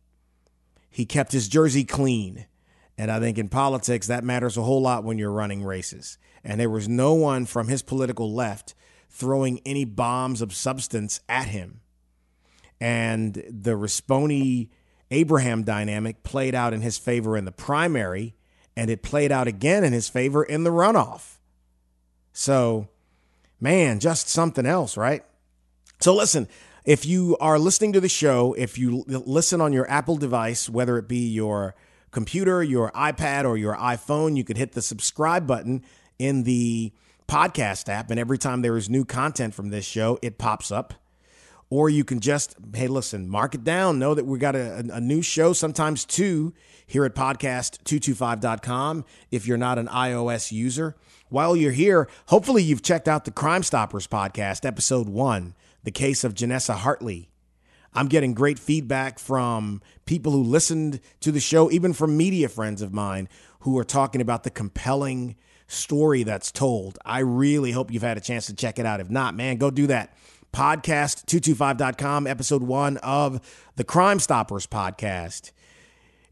He 0.90 1.04
kept 1.04 1.32
his 1.32 1.48
jersey 1.48 1.84
clean. 1.84 2.46
And 2.96 3.10
I 3.10 3.20
think 3.20 3.36
in 3.36 3.48
politics, 3.48 4.06
that 4.06 4.24
matters 4.24 4.56
a 4.56 4.62
whole 4.62 4.80
lot 4.80 5.04
when 5.04 5.18
you're 5.18 5.30
running 5.30 5.62
races. 5.62 6.16
And 6.42 6.58
there 6.58 6.70
was 6.70 6.88
no 6.88 7.12
one 7.12 7.44
from 7.44 7.68
his 7.68 7.82
political 7.82 8.32
left 8.32 8.74
throwing 9.10 9.60
any 9.66 9.84
bombs 9.84 10.40
of 10.40 10.54
substance 10.54 11.20
at 11.28 11.48
him 11.48 11.80
and 12.80 13.34
the 13.48 13.72
Rispone 13.72 14.68
Abraham 15.10 15.62
dynamic 15.62 16.22
played 16.22 16.54
out 16.54 16.74
in 16.74 16.80
his 16.80 16.98
favor 16.98 17.36
in 17.36 17.44
the 17.44 17.52
primary, 17.52 18.34
and 18.76 18.90
it 18.90 19.02
played 19.02 19.32
out 19.32 19.46
again 19.46 19.84
in 19.84 19.92
his 19.92 20.08
favor 20.08 20.42
in 20.42 20.64
the 20.64 20.70
runoff. 20.70 21.38
So, 22.32 22.88
man, 23.60 24.00
just 24.00 24.28
something 24.28 24.66
else, 24.66 24.96
right? 24.96 25.24
So, 26.00 26.14
listen, 26.14 26.48
if 26.84 27.06
you 27.06 27.36
are 27.40 27.58
listening 27.58 27.92
to 27.94 28.00
the 28.00 28.08
show, 28.08 28.54
if 28.54 28.78
you 28.78 29.04
listen 29.06 29.60
on 29.60 29.72
your 29.72 29.90
Apple 29.90 30.16
device, 30.16 30.68
whether 30.68 30.98
it 30.98 31.08
be 31.08 31.28
your 31.28 31.74
computer, 32.10 32.62
your 32.62 32.90
iPad, 32.92 33.44
or 33.44 33.56
your 33.56 33.74
iPhone, 33.76 34.36
you 34.36 34.44
could 34.44 34.56
hit 34.56 34.72
the 34.72 34.82
subscribe 34.82 35.46
button 35.46 35.82
in 36.18 36.44
the 36.44 36.92
podcast 37.26 37.88
app. 37.88 38.10
And 38.10 38.20
every 38.20 38.38
time 38.38 38.62
there 38.62 38.76
is 38.76 38.90
new 38.90 39.04
content 39.04 39.54
from 39.54 39.70
this 39.70 39.84
show, 39.84 40.18
it 40.22 40.38
pops 40.38 40.70
up 40.70 40.94
or 41.70 41.90
you 41.90 42.04
can 42.04 42.20
just, 42.20 42.56
hey, 42.74 42.86
listen, 42.86 43.28
mark 43.28 43.54
it 43.54 43.64
down. 43.64 43.98
Know 43.98 44.14
that 44.14 44.26
we 44.26 44.38
got 44.38 44.54
a, 44.54 44.84
a 44.92 45.00
new 45.00 45.22
show, 45.22 45.52
sometimes 45.52 46.04
two, 46.04 46.52
here 46.86 47.04
at 47.04 47.14
podcast225.com 47.14 49.04
if 49.30 49.46
you're 49.46 49.56
not 49.56 49.78
an 49.78 49.88
iOS 49.88 50.52
user. 50.52 50.94
While 51.30 51.56
you're 51.56 51.72
here, 51.72 52.08
hopefully 52.26 52.62
you've 52.62 52.82
checked 52.82 53.08
out 53.08 53.24
the 53.24 53.30
Crime 53.30 53.62
Stoppers 53.62 54.06
podcast, 54.06 54.64
episode 54.64 55.08
one, 55.08 55.54
the 55.84 55.90
case 55.90 56.24
of 56.24 56.34
Janessa 56.34 56.74
Hartley. 56.74 57.30
I'm 57.94 58.08
getting 58.08 58.34
great 58.34 58.58
feedback 58.58 59.18
from 59.18 59.80
people 60.04 60.32
who 60.32 60.42
listened 60.42 61.00
to 61.20 61.30
the 61.30 61.40
show, 61.40 61.70
even 61.70 61.92
from 61.92 62.16
media 62.16 62.48
friends 62.48 62.82
of 62.82 62.92
mine 62.92 63.28
who 63.60 63.78
are 63.78 63.84
talking 63.84 64.20
about 64.20 64.42
the 64.42 64.50
compelling 64.50 65.36
story 65.68 66.24
that's 66.24 66.50
told. 66.50 66.98
I 67.04 67.20
really 67.20 67.70
hope 67.70 67.92
you've 67.92 68.02
had 68.02 68.16
a 68.16 68.20
chance 68.20 68.46
to 68.46 68.54
check 68.54 68.78
it 68.78 68.86
out. 68.86 69.00
If 69.00 69.10
not, 69.10 69.34
man, 69.34 69.56
go 69.56 69.70
do 69.70 69.86
that 69.86 70.16
podcast225.com, 70.52 72.26
episode 72.26 72.62
one 72.62 72.96
of 72.98 73.40
the 73.76 73.84
Crime 73.84 74.18
Stoppers 74.18 74.66
podcast. 74.66 75.52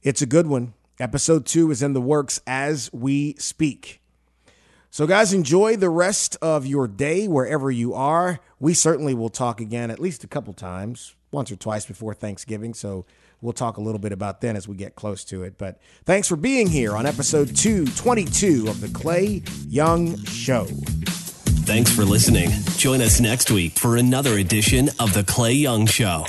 It's 0.02 0.22
a 0.22 0.26
good 0.26 0.46
one. 0.46 0.74
Episode 0.98 1.46
two 1.46 1.70
is 1.70 1.82
in 1.82 1.92
the 1.92 2.00
works 2.00 2.40
as 2.46 2.90
we 2.92 3.34
speak. 3.38 4.01
So, 4.94 5.06
guys, 5.06 5.32
enjoy 5.32 5.76
the 5.76 5.88
rest 5.88 6.36
of 6.42 6.66
your 6.66 6.86
day 6.86 7.26
wherever 7.26 7.70
you 7.70 7.94
are. 7.94 8.40
We 8.60 8.74
certainly 8.74 9.14
will 9.14 9.30
talk 9.30 9.58
again 9.58 9.90
at 9.90 9.98
least 9.98 10.22
a 10.22 10.26
couple 10.26 10.52
times, 10.52 11.16
once 11.30 11.50
or 11.50 11.56
twice 11.56 11.86
before 11.86 12.12
Thanksgiving. 12.12 12.74
So, 12.74 13.06
we'll 13.40 13.54
talk 13.54 13.78
a 13.78 13.80
little 13.80 13.98
bit 13.98 14.12
about 14.12 14.42
then 14.42 14.54
as 14.54 14.68
we 14.68 14.76
get 14.76 14.94
close 14.94 15.24
to 15.24 15.44
it. 15.44 15.56
But 15.56 15.80
thanks 16.04 16.28
for 16.28 16.36
being 16.36 16.68
here 16.68 16.94
on 16.94 17.06
episode 17.06 17.56
222 17.56 18.66
of 18.68 18.82
The 18.82 18.88
Clay 18.88 19.42
Young 19.66 20.22
Show. 20.24 20.66
Thanks 21.64 21.90
for 21.90 22.04
listening. 22.04 22.50
Join 22.76 23.00
us 23.00 23.18
next 23.18 23.50
week 23.50 23.78
for 23.78 23.96
another 23.96 24.36
edition 24.36 24.90
of 25.00 25.14
The 25.14 25.24
Clay 25.24 25.54
Young 25.54 25.86
Show. 25.86 26.26